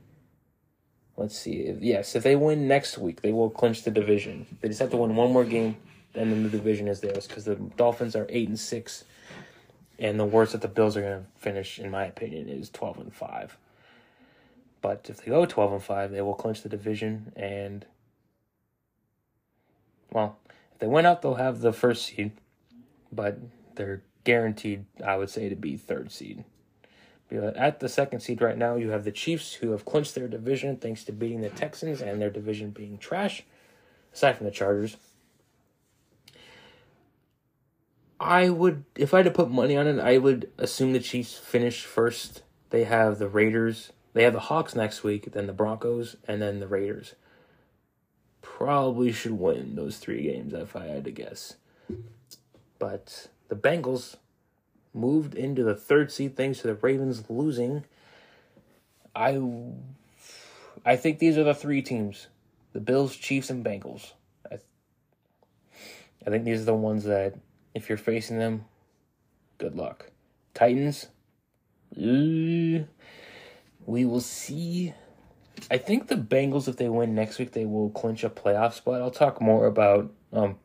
let's 1.17 1.37
see, 1.37 1.75
yes, 1.81 2.15
if 2.15 2.23
they 2.23 2.37
win 2.37 2.69
next 2.69 2.97
week, 2.97 3.21
they 3.21 3.33
will 3.33 3.49
clinch 3.49 3.83
the 3.83 3.91
division. 3.91 4.45
They 4.61 4.69
just 4.69 4.79
have 4.79 4.91
to 4.91 4.97
win 4.97 5.13
one 5.17 5.33
more 5.33 5.43
game, 5.43 5.75
and 6.15 6.31
then 6.31 6.43
the 6.43 6.49
division 6.49 6.87
is 6.87 7.01
theirs 7.01 7.27
because 7.27 7.43
the 7.43 7.55
Dolphins 7.55 8.15
are 8.15 8.25
eight 8.29 8.47
and 8.47 8.57
six, 8.57 9.03
and 9.99 10.17
the 10.17 10.25
worst 10.25 10.53
that 10.53 10.61
the 10.61 10.69
Bills 10.69 10.95
are 10.95 11.01
going 11.01 11.19
to 11.19 11.25
finish, 11.37 11.79
in 11.79 11.91
my 11.91 12.05
opinion, 12.05 12.47
is 12.47 12.69
twelve 12.69 12.97
and 12.97 13.13
five. 13.13 13.57
But 14.81 15.07
if 15.09 15.17
they 15.17 15.31
go 15.31 15.45
12 15.45 15.73
and 15.73 15.83
5, 15.83 16.11
they 16.11 16.21
will 16.21 16.33
clinch 16.33 16.63
the 16.63 16.69
division 16.69 17.31
and 17.35 17.85
well, 20.11 20.37
if 20.73 20.79
they 20.79 20.87
win 20.87 21.05
out, 21.05 21.21
they'll 21.21 21.35
have 21.35 21.61
the 21.61 21.71
first 21.71 22.05
seed, 22.05 22.31
but 23.11 23.39
they're 23.75 24.03
guaranteed, 24.23 24.85
I 25.03 25.15
would 25.15 25.29
say, 25.29 25.49
to 25.49 25.55
be 25.55 25.77
third 25.77 26.11
seed. 26.11 26.43
At 27.31 27.79
the 27.79 27.87
second 27.87 28.19
seed 28.19 28.41
right 28.41 28.57
now, 28.57 28.75
you 28.75 28.89
have 28.89 29.05
the 29.05 29.11
Chiefs, 29.11 29.53
who 29.53 29.71
have 29.71 29.85
clinched 29.85 30.15
their 30.15 30.27
division 30.27 30.75
thanks 30.75 31.05
to 31.05 31.13
beating 31.13 31.39
the 31.39 31.49
Texans 31.49 32.01
and 32.01 32.21
their 32.21 32.29
division 32.29 32.71
being 32.71 32.97
trash, 32.97 33.43
aside 34.13 34.35
from 34.35 34.47
the 34.47 34.51
Chargers. 34.51 34.97
I 38.19 38.49
would, 38.49 38.83
if 38.95 39.13
I 39.13 39.17
had 39.17 39.25
to 39.25 39.31
put 39.31 39.49
money 39.49 39.77
on 39.77 39.87
it, 39.87 39.97
I 39.97 40.17
would 40.17 40.51
assume 40.57 40.91
the 40.91 40.99
Chiefs 40.99 41.37
finish 41.37 41.85
first. 41.85 42.43
They 42.69 42.83
have 42.83 43.17
the 43.17 43.29
Raiders, 43.29 43.93
they 44.13 44.23
have 44.23 44.33
the 44.33 44.39
Hawks 44.39 44.75
next 44.75 45.03
week, 45.03 45.31
then 45.31 45.47
the 45.47 45.53
Broncos, 45.53 46.17
and 46.27 46.41
then 46.41 46.59
the 46.59 46.67
Raiders. 46.67 47.15
Probably 48.41 49.11
should 49.11 49.39
win 49.39 49.75
those 49.75 49.97
three 49.97 50.23
games 50.23 50.53
if 50.53 50.75
I 50.75 50.87
had 50.87 51.05
to 51.05 51.11
guess. 51.11 51.55
But 52.79 53.27
the 53.47 53.55
Bengals 53.55 54.17
moved 54.93 55.35
into 55.35 55.63
the 55.63 55.75
third 55.75 56.11
seed 56.11 56.35
thanks 56.35 56.59
to 56.59 56.67
the 56.67 56.75
Ravens 56.75 57.23
losing. 57.29 57.85
I 59.15 59.41
I 60.85 60.95
think 60.95 61.19
these 61.19 61.37
are 61.37 61.43
the 61.43 61.53
three 61.53 61.81
teams: 61.81 62.27
the 62.73 62.79
Bills, 62.79 63.15
Chiefs, 63.15 63.49
and 63.49 63.63
Bengals. 63.63 64.13
I, 64.51 64.57
I 66.25 66.29
think 66.29 66.43
these 66.43 66.61
are 66.61 66.65
the 66.65 66.73
ones 66.73 67.03
that, 67.05 67.35
if 67.73 67.89
you're 67.89 67.97
facing 67.97 68.39
them, 68.39 68.65
good 69.57 69.75
luck. 69.75 70.11
Titans, 70.53 71.07
uh, 71.97 72.85
we 73.85 74.05
will 74.05 74.21
see. 74.21 74.93
I 75.69 75.77
think 75.77 76.07
the 76.07 76.15
Bengals, 76.15 76.67
if 76.67 76.77
they 76.77 76.89
win 76.89 77.13
next 77.13 77.37
week, 77.39 77.51
they 77.51 77.65
will 77.65 77.89
clinch 77.91 78.23
a 78.23 78.29
playoff 78.29 78.73
spot. 78.73 79.01
I'll 79.01 79.11
talk 79.11 79.41
more 79.41 79.67
about 79.67 80.11
um, 80.33 80.57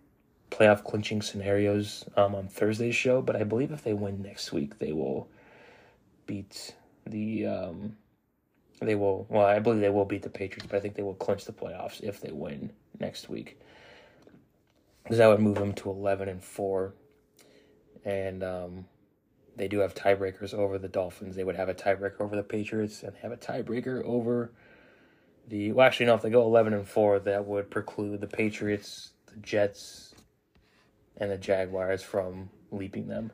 playoff 0.50 0.84
clinching 0.84 1.22
scenarios 1.22 2.04
um, 2.16 2.34
on 2.34 2.48
Thursday's 2.48 2.94
show, 2.94 3.20
but 3.20 3.36
I 3.36 3.44
believe 3.44 3.72
if 3.72 3.82
they 3.82 3.94
win 3.94 4.22
next 4.22 4.52
week, 4.52 4.78
they 4.78 4.92
will 4.92 5.28
beat 6.26 6.74
the. 7.06 7.46
Um, 7.46 7.96
they 8.80 8.94
will. 8.94 9.26
Well, 9.28 9.46
I 9.46 9.58
believe 9.58 9.80
they 9.80 9.90
will 9.90 10.04
beat 10.04 10.22
the 10.22 10.30
Patriots, 10.30 10.66
but 10.70 10.76
I 10.76 10.80
think 10.80 10.94
they 10.94 11.02
will 11.02 11.14
clinch 11.14 11.44
the 11.44 11.52
playoffs 11.52 12.02
if 12.02 12.20
they 12.20 12.32
win 12.32 12.72
next 13.00 13.28
week. 13.28 13.58
Because 15.02 15.18
that 15.18 15.28
would 15.28 15.40
move 15.40 15.56
them 15.56 15.72
to 15.74 15.90
eleven 15.90 16.28
and 16.28 16.42
four, 16.42 16.94
and 18.04 18.42
um, 18.42 18.84
they 19.56 19.68
do 19.68 19.78
have 19.78 19.94
tiebreakers 19.94 20.52
over 20.52 20.78
the 20.78 20.88
Dolphins. 20.88 21.34
They 21.34 21.44
would 21.44 21.56
have 21.56 21.68
a 21.68 21.74
tiebreaker 21.74 22.20
over 22.20 22.36
the 22.36 22.42
Patriots 22.42 23.02
and 23.02 23.16
have 23.16 23.32
a 23.32 23.36
tiebreaker 23.36 24.04
over 24.04 24.52
the. 25.48 25.72
Well, 25.72 25.86
actually, 25.86 26.06
no. 26.06 26.14
If 26.14 26.22
they 26.22 26.30
go 26.30 26.42
eleven 26.42 26.74
and 26.74 26.86
four, 26.86 27.18
that 27.20 27.46
would 27.46 27.70
preclude 27.70 28.20
the 28.20 28.26
Patriots, 28.26 29.10
the 29.26 29.36
Jets, 29.36 30.14
and 31.16 31.30
the 31.30 31.38
Jaguars 31.38 32.02
from 32.02 32.50
leaping 32.70 33.08
them. 33.08 33.32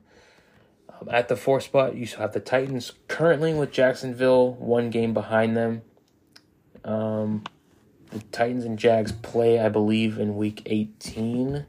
Um, 0.88 1.08
at 1.10 1.28
the 1.28 1.36
fourth 1.36 1.64
spot, 1.64 1.96
you 1.96 2.06
have 2.18 2.32
the 2.32 2.40
Titans 2.40 2.92
currently 3.08 3.54
with 3.54 3.72
Jacksonville 3.72 4.52
one 4.54 4.90
game 4.90 5.12
behind 5.12 5.56
them. 5.56 5.82
Um, 6.84 7.44
the 8.10 8.20
Titans 8.30 8.64
and 8.64 8.78
Jags 8.78 9.10
play, 9.10 9.58
I 9.58 9.68
believe, 9.68 10.18
in 10.18 10.36
week 10.36 10.62
18. 10.66 11.66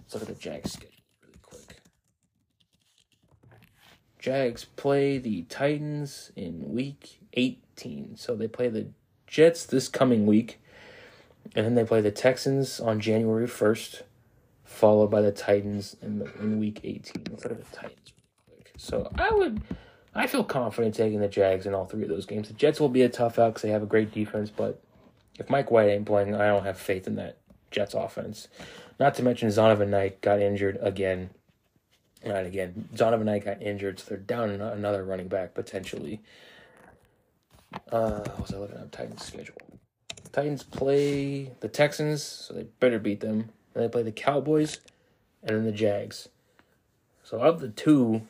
Let's 0.00 0.14
look 0.14 0.22
at 0.22 0.28
the 0.28 0.34
Jags 0.34 0.72
schedule. 0.72 0.93
Jags 4.24 4.64
play 4.64 5.18
the 5.18 5.42
Titans 5.50 6.32
in 6.34 6.72
week 6.72 7.20
18. 7.34 8.16
So 8.16 8.34
they 8.34 8.48
play 8.48 8.70
the 8.70 8.86
Jets 9.26 9.66
this 9.66 9.86
coming 9.86 10.24
week. 10.24 10.62
And 11.54 11.66
then 11.66 11.74
they 11.74 11.84
play 11.84 12.00
the 12.00 12.10
Texans 12.10 12.80
on 12.80 13.00
January 13.00 13.46
1st, 13.46 14.00
followed 14.64 15.10
by 15.10 15.20
the 15.20 15.30
Titans 15.30 15.96
in, 16.00 16.20
the, 16.20 16.32
in 16.40 16.58
week 16.58 16.80
18. 16.82 17.24
Let's 17.32 17.44
look 17.44 17.52
at 17.52 17.70
the 17.70 17.76
Titans. 17.76 18.14
So 18.78 19.10
I 19.18 19.30
would, 19.30 19.60
I 20.14 20.26
feel 20.26 20.42
confident 20.42 20.94
taking 20.94 21.20
the 21.20 21.28
Jags 21.28 21.66
in 21.66 21.74
all 21.74 21.84
three 21.84 22.04
of 22.04 22.08
those 22.08 22.24
games. 22.24 22.48
The 22.48 22.54
Jets 22.54 22.80
will 22.80 22.88
be 22.88 23.02
a 23.02 23.10
tough 23.10 23.38
out 23.38 23.50
because 23.50 23.60
they 23.60 23.72
have 23.72 23.82
a 23.82 23.86
great 23.86 24.10
defense, 24.10 24.48
but 24.48 24.82
if 25.38 25.50
Mike 25.50 25.70
White 25.70 25.90
ain't 25.90 26.06
playing, 26.06 26.34
I 26.34 26.46
don't 26.46 26.64
have 26.64 26.78
faith 26.78 27.06
in 27.06 27.16
that 27.16 27.36
Jets 27.70 27.92
offense. 27.92 28.48
Not 28.98 29.16
to 29.16 29.22
mention 29.22 29.50
Zonovan 29.50 29.88
Knight 29.88 30.22
got 30.22 30.40
injured 30.40 30.78
again 30.80 31.28
and 32.24 32.46
again, 32.46 32.88
Donovan 32.94 33.26
Knight 33.26 33.44
got 33.44 33.62
injured, 33.62 34.00
so 34.00 34.06
they're 34.08 34.18
down 34.18 34.50
another 34.50 35.04
running 35.04 35.28
back 35.28 35.54
potentially. 35.54 36.20
Uh, 37.92 38.24
was 38.40 38.52
I 38.52 38.58
looking 38.58 38.78
at? 38.78 38.92
Titans 38.92 39.24
schedule. 39.24 39.56
Titans 40.32 40.62
play 40.62 41.52
the 41.60 41.68
Texans, 41.68 42.22
so 42.22 42.54
they 42.54 42.64
better 42.80 42.98
beat 42.98 43.20
them. 43.20 43.50
And 43.74 43.84
they 43.84 43.88
play 43.88 44.02
the 44.02 44.12
Cowboys, 44.12 44.80
and 45.42 45.56
then 45.56 45.64
the 45.64 45.72
Jags. 45.72 46.28
So 47.24 47.40
of 47.40 47.60
the 47.60 47.68
two, 47.68 48.22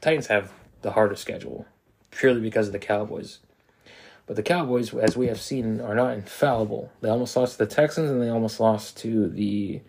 Titans 0.00 0.26
have 0.26 0.52
the 0.82 0.92
hardest 0.92 1.22
schedule, 1.22 1.66
purely 2.10 2.40
because 2.40 2.66
of 2.66 2.72
the 2.72 2.78
Cowboys. 2.78 3.38
But 4.26 4.36
the 4.36 4.42
Cowboys, 4.42 4.94
as 4.94 5.16
we 5.16 5.26
have 5.26 5.40
seen, 5.40 5.80
are 5.80 5.94
not 5.94 6.14
infallible. 6.14 6.90
They 7.00 7.08
almost 7.08 7.36
lost 7.36 7.52
to 7.52 7.58
the 7.58 7.74
Texans, 7.74 8.10
and 8.10 8.20
they 8.20 8.28
almost 8.28 8.60
lost 8.60 8.96
to 8.98 9.28
the. 9.28 9.80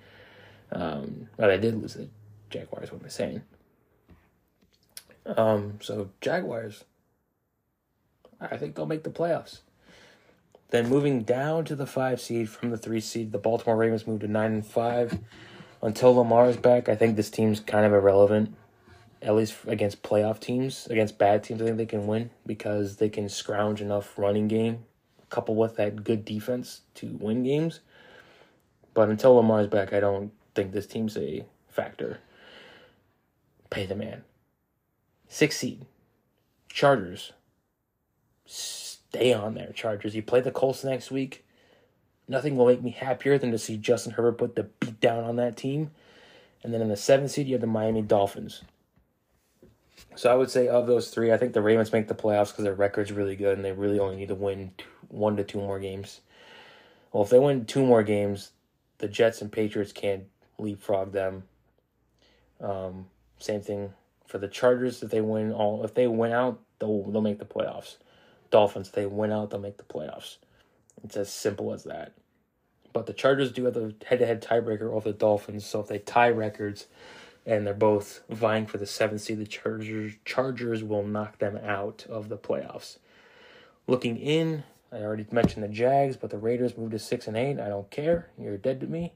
Um, 0.72 1.30
well, 1.38 1.50
they 1.50 1.58
did 1.60 1.80
lose 1.80 1.94
the 1.94 2.10
Jaguars. 2.54 2.92
What 2.92 3.02
am 3.02 3.06
I 3.06 3.10
saying? 3.10 3.42
Um, 5.26 5.80
so 5.82 6.10
Jaguars, 6.22 6.84
I 8.40 8.58
think 8.58 8.76
they'll 8.76 8.86
make 8.86 9.04
the 9.04 9.10
playoffs. 9.10 9.60
Then 10.70 10.90
moving 10.90 11.24
down 11.24 11.66
to 11.66 11.76
the 11.76 11.86
five 11.86 12.20
seed 12.20 12.50
from 12.50 12.70
the 12.72 12.78
three 12.78 13.00
seed, 13.00 13.32
the 13.32 13.38
Baltimore 13.38 13.78
Ravens 13.78 14.06
moved 14.08 14.22
to 14.22 14.28
nine 14.28 14.54
and 14.54 14.66
five. 14.66 15.20
Until 15.82 16.16
Lamar 16.16 16.50
is 16.50 16.58
back, 16.58 16.90
I 16.90 16.96
think 16.96 17.16
this 17.16 17.30
team's 17.30 17.60
kind 17.60 17.86
of 17.86 17.94
irrelevant. 17.94 18.56
at 19.24 19.36
least 19.36 19.56
against 19.68 20.04
playoff 20.04 20.40
teams, 20.40 20.86
against 20.88 21.18
bad 21.18 21.44
teams, 21.44 21.62
I 21.62 21.66
think 21.66 21.78
they 21.78 21.86
can 21.86 22.08
win 22.08 22.30
because 22.46 22.98
they 22.98 23.10
can 23.10 23.30
scrounge 23.30 23.82
enough 23.82 24.18
running 24.18 24.48
game, 24.48 24.84
coupled 25.30 25.58
with 25.58 25.78
that 25.78 26.04
good 26.04 26.26
defense 26.26 26.82
to 26.96 27.18
win 27.20 27.44
games. 27.44 27.80
But 28.94 29.10
until 29.10 29.36
Lamar's 29.36 29.68
back, 29.68 29.94
I 29.94 30.00
don't 30.00 30.32
think 30.54 30.72
this 30.72 30.86
team's 30.86 31.18
a 31.18 31.46
factor. 31.70 32.20
Pay 33.74 33.88
the 33.88 33.96
man. 33.96 34.24
Six 35.28 35.58
seed. 35.58 35.88
Chargers. 36.70 37.34
Stay 38.46 39.34
on 39.34 39.56
there, 39.56 39.72
Chargers. 39.74 40.16
You 40.16 40.22
play 40.22 40.42
the 40.42 40.52
Colts 40.52 40.84
next 40.84 41.10
week. 41.10 41.44
Nothing 42.28 42.56
will 42.56 42.68
make 42.68 42.84
me 42.84 42.92
happier 42.92 43.40
than 43.40 43.50
to 43.50 43.58
see 43.58 43.78
Justin 43.78 44.14
Herbert 44.14 44.38
put 44.38 44.56
the 44.56 44.64
beat 44.80 45.00
down 45.00 45.24
on 45.24 45.38
that 45.38 45.58
team. 45.58 45.90
And 46.62 46.72
then 46.72 46.82
in 46.82 46.90
the 46.90 46.96
seventh 46.96 47.32
seed, 47.32 47.48
you 47.48 47.54
have 47.54 47.62
the 47.62 47.68
Miami 47.68 48.04
Dolphins. 48.04 48.62
So 50.16 50.32
I 50.32 50.36
would 50.36 50.52
say 50.52 50.68
of 50.68 50.86
those 50.86 51.10
three, 51.10 51.32
I 51.32 51.38
think 51.38 51.54
the 51.54 51.62
Ravens 51.64 51.92
make 51.92 52.08
the 52.08 52.14
playoffs 52.14 52.50
because 52.50 52.66
their 52.66 52.76
record's 52.76 53.12
really 53.12 53.36
good 53.36 53.58
and 53.58 53.66
they 53.66 53.72
really 53.72 54.00
only 54.00 54.18
need 54.18 54.28
to 54.28 54.36
win 54.36 54.72
two, 54.78 54.86
one 55.08 55.36
to 55.38 55.44
two 55.44 55.58
more 55.58 55.80
games. 55.80 56.22
Well, 57.12 57.24
if 57.24 57.32
they 57.32 57.40
win 57.40 57.66
two 57.66 57.84
more 57.84 58.04
games, 58.04 58.52
the 59.00 59.08
Jets 59.08 59.42
and 59.42 59.52
Patriots 59.52 59.92
can't 59.92 60.26
leapfrog 60.60 61.12
them. 61.12 61.44
Um, 62.62 63.08
same 63.44 63.62
thing 63.62 63.94
for 64.26 64.38
the 64.38 64.48
Chargers. 64.48 65.04
If 65.04 65.12
they 65.12 65.22
win 65.22 65.52
all, 65.52 65.84
if 65.84 65.94
they 65.94 66.08
win 66.08 66.32
out, 66.32 66.60
they'll 66.80 67.04
they'll 67.04 67.22
make 67.22 67.40
the 67.40 67.46
playoffs. 67.46 67.98
Dolphins, 68.52 68.88
if 68.88 68.94
they 68.94 69.06
win 69.06 69.32
out, 69.32 69.50
they'll 69.50 69.60
make 69.60 69.78
the 69.78 69.84
playoffs. 69.84 70.38
It's 71.04 71.18
as 71.18 71.32
simple 71.32 71.74
as 71.74 71.84
that. 71.84 72.14
But 72.94 73.08
the 73.08 73.14
Chargers 73.14 73.52
do 73.52 73.66
have 73.66 73.74
the 73.74 73.96
head-to-head 74.06 74.44
tiebreaker 74.44 74.94
over 74.94 75.12
the 75.12 75.18
Dolphins. 75.18 75.66
So 75.66 75.80
if 75.80 75.88
they 75.88 75.98
tie 75.98 76.30
records, 76.30 76.86
and 77.46 77.66
they're 77.68 77.74
both 77.74 78.22
vying 78.30 78.66
for 78.66 78.78
the 78.78 78.86
seventh 78.86 79.22
seed, 79.22 79.40
the 79.40 79.46
Chargers 79.46 80.14
Chargers 80.24 80.84
will 80.84 81.04
knock 81.04 81.40
them 81.40 81.58
out 81.58 82.06
of 82.10 82.30
the 82.30 82.38
playoffs. 82.38 82.98
Looking 83.88 84.18
in, 84.18 84.64
I 84.92 84.98
already 84.98 85.26
mentioned 85.32 85.64
the 85.64 85.70
Jags, 85.70 86.16
but 86.16 86.30
the 86.30 86.38
Raiders 86.38 86.78
moved 86.78 86.92
to 86.92 87.00
six 87.00 87.28
and 87.28 87.36
eight. 87.36 87.60
I 87.60 87.68
don't 87.68 87.90
care. 87.90 88.30
You're 88.40 88.58
dead 88.58 88.80
to 88.82 88.88
me. 88.88 89.14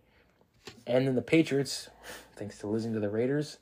And 0.86 1.08
then 1.08 1.16
the 1.16 1.22
Patriots, 1.22 1.90
thanks 2.36 2.58
to 2.60 2.68
losing 2.68 2.94
to 2.94 3.00
the 3.00 3.10
Raiders, 3.10 3.60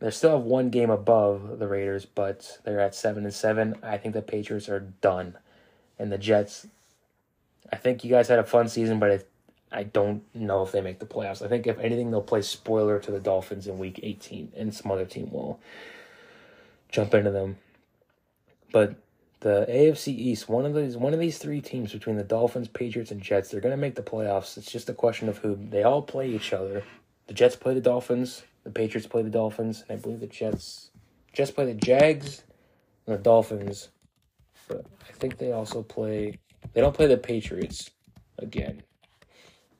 they 0.00 0.10
still 0.10 0.38
have 0.38 0.46
one 0.46 0.70
game 0.70 0.90
above 0.90 1.58
the 1.58 1.68
Raiders, 1.68 2.06
but 2.06 2.58
they're 2.64 2.80
at 2.80 2.94
seven 2.94 3.24
and 3.24 3.34
seven. 3.34 3.76
I 3.82 3.98
think 3.98 4.14
the 4.14 4.22
Patriots 4.22 4.68
are 4.68 4.80
done, 4.80 5.36
and 5.98 6.10
the 6.10 6.18
Jets. 6.18 6.66
I 7.72 7.76
think 7.76 8.02
you 8.02 8.10
guys 8.10 8.28
had 8.28 8.38
a 8.38 8.44
fun 8.44 8.68
season, 8.68 8.98
but 8.98 9.26
I, 9.70 9.80
I 9.80 9.82
don't 9.84 10.22
know 10.34 10.62
if 10.62 10.72
they 10.72 10.80
make 10.80 10.98
the 10.98 11.06
playoffs. 11.06 11.42
I 11.42 11.48
think 11.48 11.66
if 11.66 11.78
anything, 11.78 12.10
they'll 12.10 12.22
play 12.22 12.42
spoiler 12.42 12.98
to 12.98 13.10
the 13.10 13.20
Dolphins 13.20 13.66
in 13.66 13.78
Week 13.78 14.00
18, 14.02 14.52
and 14.56 14.74
some 14.74 14.90
other 14.90 15.04
team 15.04 15.30
will 15.30 15.60
jump 16.88 17.14
into 17.14 17.30
them. 17.30 17.58
But 18.72 18.96
the 19.40 19.66
AFC 19.68 20.08
East, 20.08 20.48
one 20.48 20.64
of 20.64 20.74
these 20.74 20.96
one 20.96 21.12
of 21.12 21.20
these 21.20 21.36
three 21.36 21.60
teams 21.60 21.92
between 21.92 22.16
the 22.16 22.24
Dolphins, 22.24 22.68
Patriots, 22.68 23.10
and 23.10 23.20
Jets, 23.20 23.50
they're 23.50 23.60
gonna 23.60 23.76
make 23.76 23.96
the 23.96 24.02
playoffs. 24.02 24.56
It's 24.56 24.72
just 24.72 24.88
a 24.88 24.94
question 24.94 25.28
of 25.28 25.38
who 25.38 25.56
they 25.56 25.82
all 25.82 26.00
play 26.00 26.30
each 26.30 26.54
other. 26.54 26.84
The 27.26 27.34
Jets 27.34 27.54
play 27.54 27.74
the 27.74 27.80
Dolphins, 27.80 28.42
the 28.64 28.70
Patriots 28.70 29.06
play 29.06 29.22
the 29.22 29.30
Dolphins, 29.30 29.84
and 29.88 29.98
I 29.98 30.00
believe 30.00 30.20
the 30.20 30.26
Jets 30.26 30.90
Jets 31.32 31.50
play 31.50 31.66
the 31.66 31.74
Jags 31.74 32.44
and 33.06 33.16
the 33.16 33.22
Dolphins. 33.22 33.88
But 34.68 34.86
I 35.08 35.12
think 35.12 35.38
they 35.38 35.52
also 35.52 35.82
play 35.82 36.38
they 36.72 36.80
don't 36.80 36.94
play 36.94 37.06
the 37.06 37.16
Patriots 37.16 37.90
again. 38.38 38.82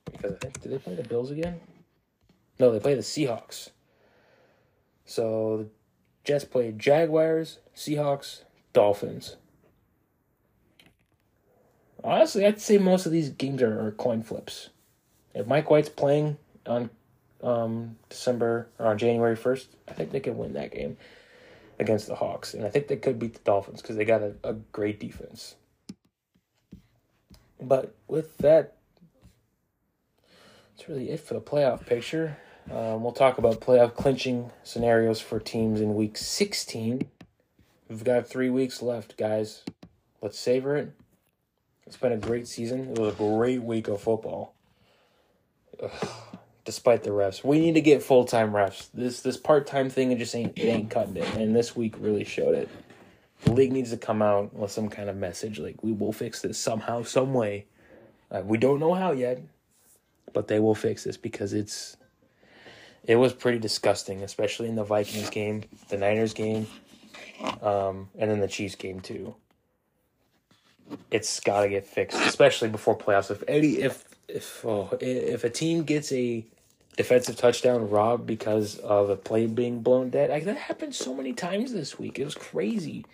Because 0.05 0.33
I 0.33 0.37
think 0.37 0.61
did 0.61 0.71
they 0.71 0.77
play 0.77 0.95
the 0.95 1.03
Bills 1.03 1.31
again? 1.31 1.59
No, 2.59 2.71
they 2.71 2.79
play 2.79 2.95
the 2.95 3.01
Seahawks. 3.01 3.69
So 5.05 5.57
the 5.57 5.69
Jets 6.23 6.45
play 6.45 6.71
Jaguars, 6.71 7.59
Seahawks, 7.75 8.43
Dolphins. 8.73 9.37
Honestly, 12.03 12.45
I'd 12.45 12.59
say 12.59 12.77
most 12.77 13.05
of 13.05 13.11
these 13.11 13.29
games 13.29 13.61
are, 13.61 13.87
are 13.87 13.91
coin 13.91 14.23
flips. 14.23 14.69
If 15.33 15.47
Mike 15.47 15.69
White's 15.69 15.89
playing 15.89 16.37
on 16.65 16.89
um, 17.43 17.97
December 18.09 18.67
or 18.79 18.87
on 18.87 18.97
January 18.97 19.35
1st, 19.35 19.67
I 19.87 19.93
think 19.93 20.11
they 20.11 20.19
can 20.19 20.37
win 20.37 20.53
that 20.53 20.71
game 20.71 20.97
against 21.79 22.07
the 22.07 22.15
Hawks. 22.15 22.53
And 22.53 22.65
I 22.65 22.69
think 22.69 22.87
they 22.87 22.97
could 22.97 23.19
beat 23.19 23.33
the 23.33 23.39
Dolphins 23.39 23.81
because 23.81 23.95
they 23.95 24.05
got 24.05 24.21
a, 24.21 24.35
a 24.43 24.53
great 24.53 24.99
defense. 24.99 25.55
But 27.59 27.95
with 28.07 28.37
that, 28.39 28.77
that's 30.75 30.89
really 30.89 31.09
it 31.09 31.19
for 31.19 31.33
the 31.33 31.41
playoff 31.41 31.85
picture. 31.85 32.37
Um, 32.69 33.03
we'll 33.03 33.11
talk 33.11 33.37
about 33.37 33.59
playoff 33.59 33.95
clinching 33.95 34.51
scenarios 34.63 35.19
for 35.19 35.39
teams 35.39 35.81
in 35.81 35.95
week 35.95 36.17
16. 36.17 37.07
We've 37.89 38.03
got 38.03 38.27
three 38.27 38.49
weeks 38.49 38.81
left, 38.81 39.17
guys. 39.17 39.63
Let's 40.21 40.39
savor 40.39 40.77
it. 40.77 40.93
It's 41.85 41.97
been 41.97 42.13
a 42.13 42.17
great 42.17 42.47
season. 42.47 42.91
It 42.91 42.99
was 42.99 43.13
a 43.13 43.17
great 43.17 43.61
week 43.63 43.87
of 43.87 44.01
football. 44.01 44.55
Ugh, 45.81 46.07
despite 46.65 47.03
the 47.03 47.09
refs, 47.09 47.43
we 47.43 47.59
need 47.59 47.73
to 47.73 47.81
get 47.81 48.03
full 48.03 48.25
time 48.25 48.51
refs. 48.51 48.89
This 48.93 49.21
this 49.21 49.37
part 49.37 49.67
time 49.67 49.89
thing 49.89 50.11
it 50.11 50.17
just 50.17 50.35
ain't 50.35 50.57
it 50.57 50.65
ain't 50.65 50.89
cutting 50.89 51.17
it. 51.17 51.35
And 51.35 51.55
this 51.55 51.75
week 51.75 51.95
really 51.99 52.23
showed 52.23 52.55
it. 52.55 52.69
The 53.43 53.53
league 53.53 53.71
needs 53.71 53.89
to 53.91 53.97
come 53.97 54.21
out 54.21 54.53
with 54.53 54.71
some 54.71 54.89
kind 54.89 55.09
of 55.09 55.17
message 55.17 55.59
like 55.59 55.83
we 55.83 55.91
will 55.91 56.13
fix 56.13 56.41
this 56.41 56.59
somehow, 56.59 57.03
some 57.03 57.33
way. 57.33 57.65
Uh, 58.29 58.41
we 58.45 58.57
don't 58.57 58.79
know 58.79 58.93
how 58.93 59.11
yet, 59.11 59.41
but 60.31 60.47
they 60.47 60.59
will 60.59 60.75
fix 60.75 61.03
this 61.03 61.17
because 61.17 61.53
it's 61.53 61.97
it 63.03 63.15
was 63.15 63.33
pretty 63.33 63.57
disgusting, 63.57 64.21
especially 64.23 64.69
in 64.69 64.75
the 64.75 64.83
Vikings 64.83 65.29
game, 65.31 65.63
the 65.89 65.97
Niners 65.97 66.33
game, 66.33 66.67
um, 67.61 68.09
and 68.17 68.29
then 68.29 68.39
the 68.39 68.47
Chiefs 68.47 68.75
game 68.75 68.99
too 68.99 69.35
it's 71.09 71.39
got 71.39 71.61
to 71.61 71.69
get 71.69 71.85
fixed, 71.85 72.17
especially 72.21 72.69
before 72.69 72.97
playoffs. 72.97 73.31
If 73.31 73.43
any, 73.47 73.73
if 73.79 74.05
if 74.33 74.65
oh, 74.65 74.89
if 74.99 75.43
a 75.43 75.49
team 75.49 75.83
gets 75.83 76.11
a 76.11 76.45
defensive 76.97 77.35
touchdown 77.35 77.89
robbed 77.89 78.25
because 78.25 78.77
of 78.77 79.09
a 79.09 79.15
play 79.15 79.47
being 79.47 79.81
blown 79.81 80.09
dead, 80.09 80.29
like 80.29 80.45
that 80.45 80.57
happened 80.57 80.95
so 80.95 81.13
many 81.13 81.33
times 81.33 81.73
this 81.73 81.97
week. 81.97 82.19
It 82.19 82.25
was 82.25 82.35
crazy. 82.35 83.05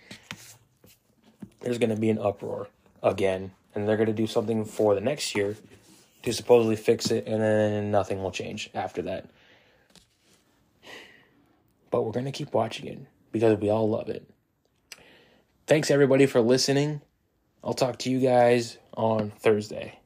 There's 1.60 1.78
going 1.78 1.90
to 1.90 1.96
be 1.96 2.10
an 2.10 2.18
uproar 2.18 2.68
again, 3.02 3.52
and 3.74 3.88
they're 3.88 3.96
going 3.96 4.06
to 4.06 4.12
do 4.12 4.26
something 4.26 4.64
for 4.64 4.94
the 4.94 5.00
next 5.00 5.34
year 5.34 5.56
to 6.22 6.32
supposedly 6.32 6.76
fix 6.76 7.10
it, 7.10 7.26
and 7.26 7.42
then 7.42 7.90
nothing 7.90 8.22
will 8.22 8.30
change 8.30 8.70
after 8.74 9.02
that. 9.02 9.28
But 11.90 12.02
we're 12.02 12.12
going 12.12 12.26
to 12.26 12.32
keep 12.32 12.52
watching 12.52 12.86
it 12.86 13.00
because 13.32 13.58
we 13.58 13.70
all 13.70 13.88
love 13.88 14.08
it. 14.08 14.28
Thanks 15.66 15.90
everybody 15.90 16.26
for 16.26 16.40
listening. 16.40 17.00
I'll 17.62 17.74
talk 17.74 17.98
to 18.00 18.10
you 18.10 18.20
guys 18.20 18.78
on 18.94 19.30
Thursday. 19.30 19.98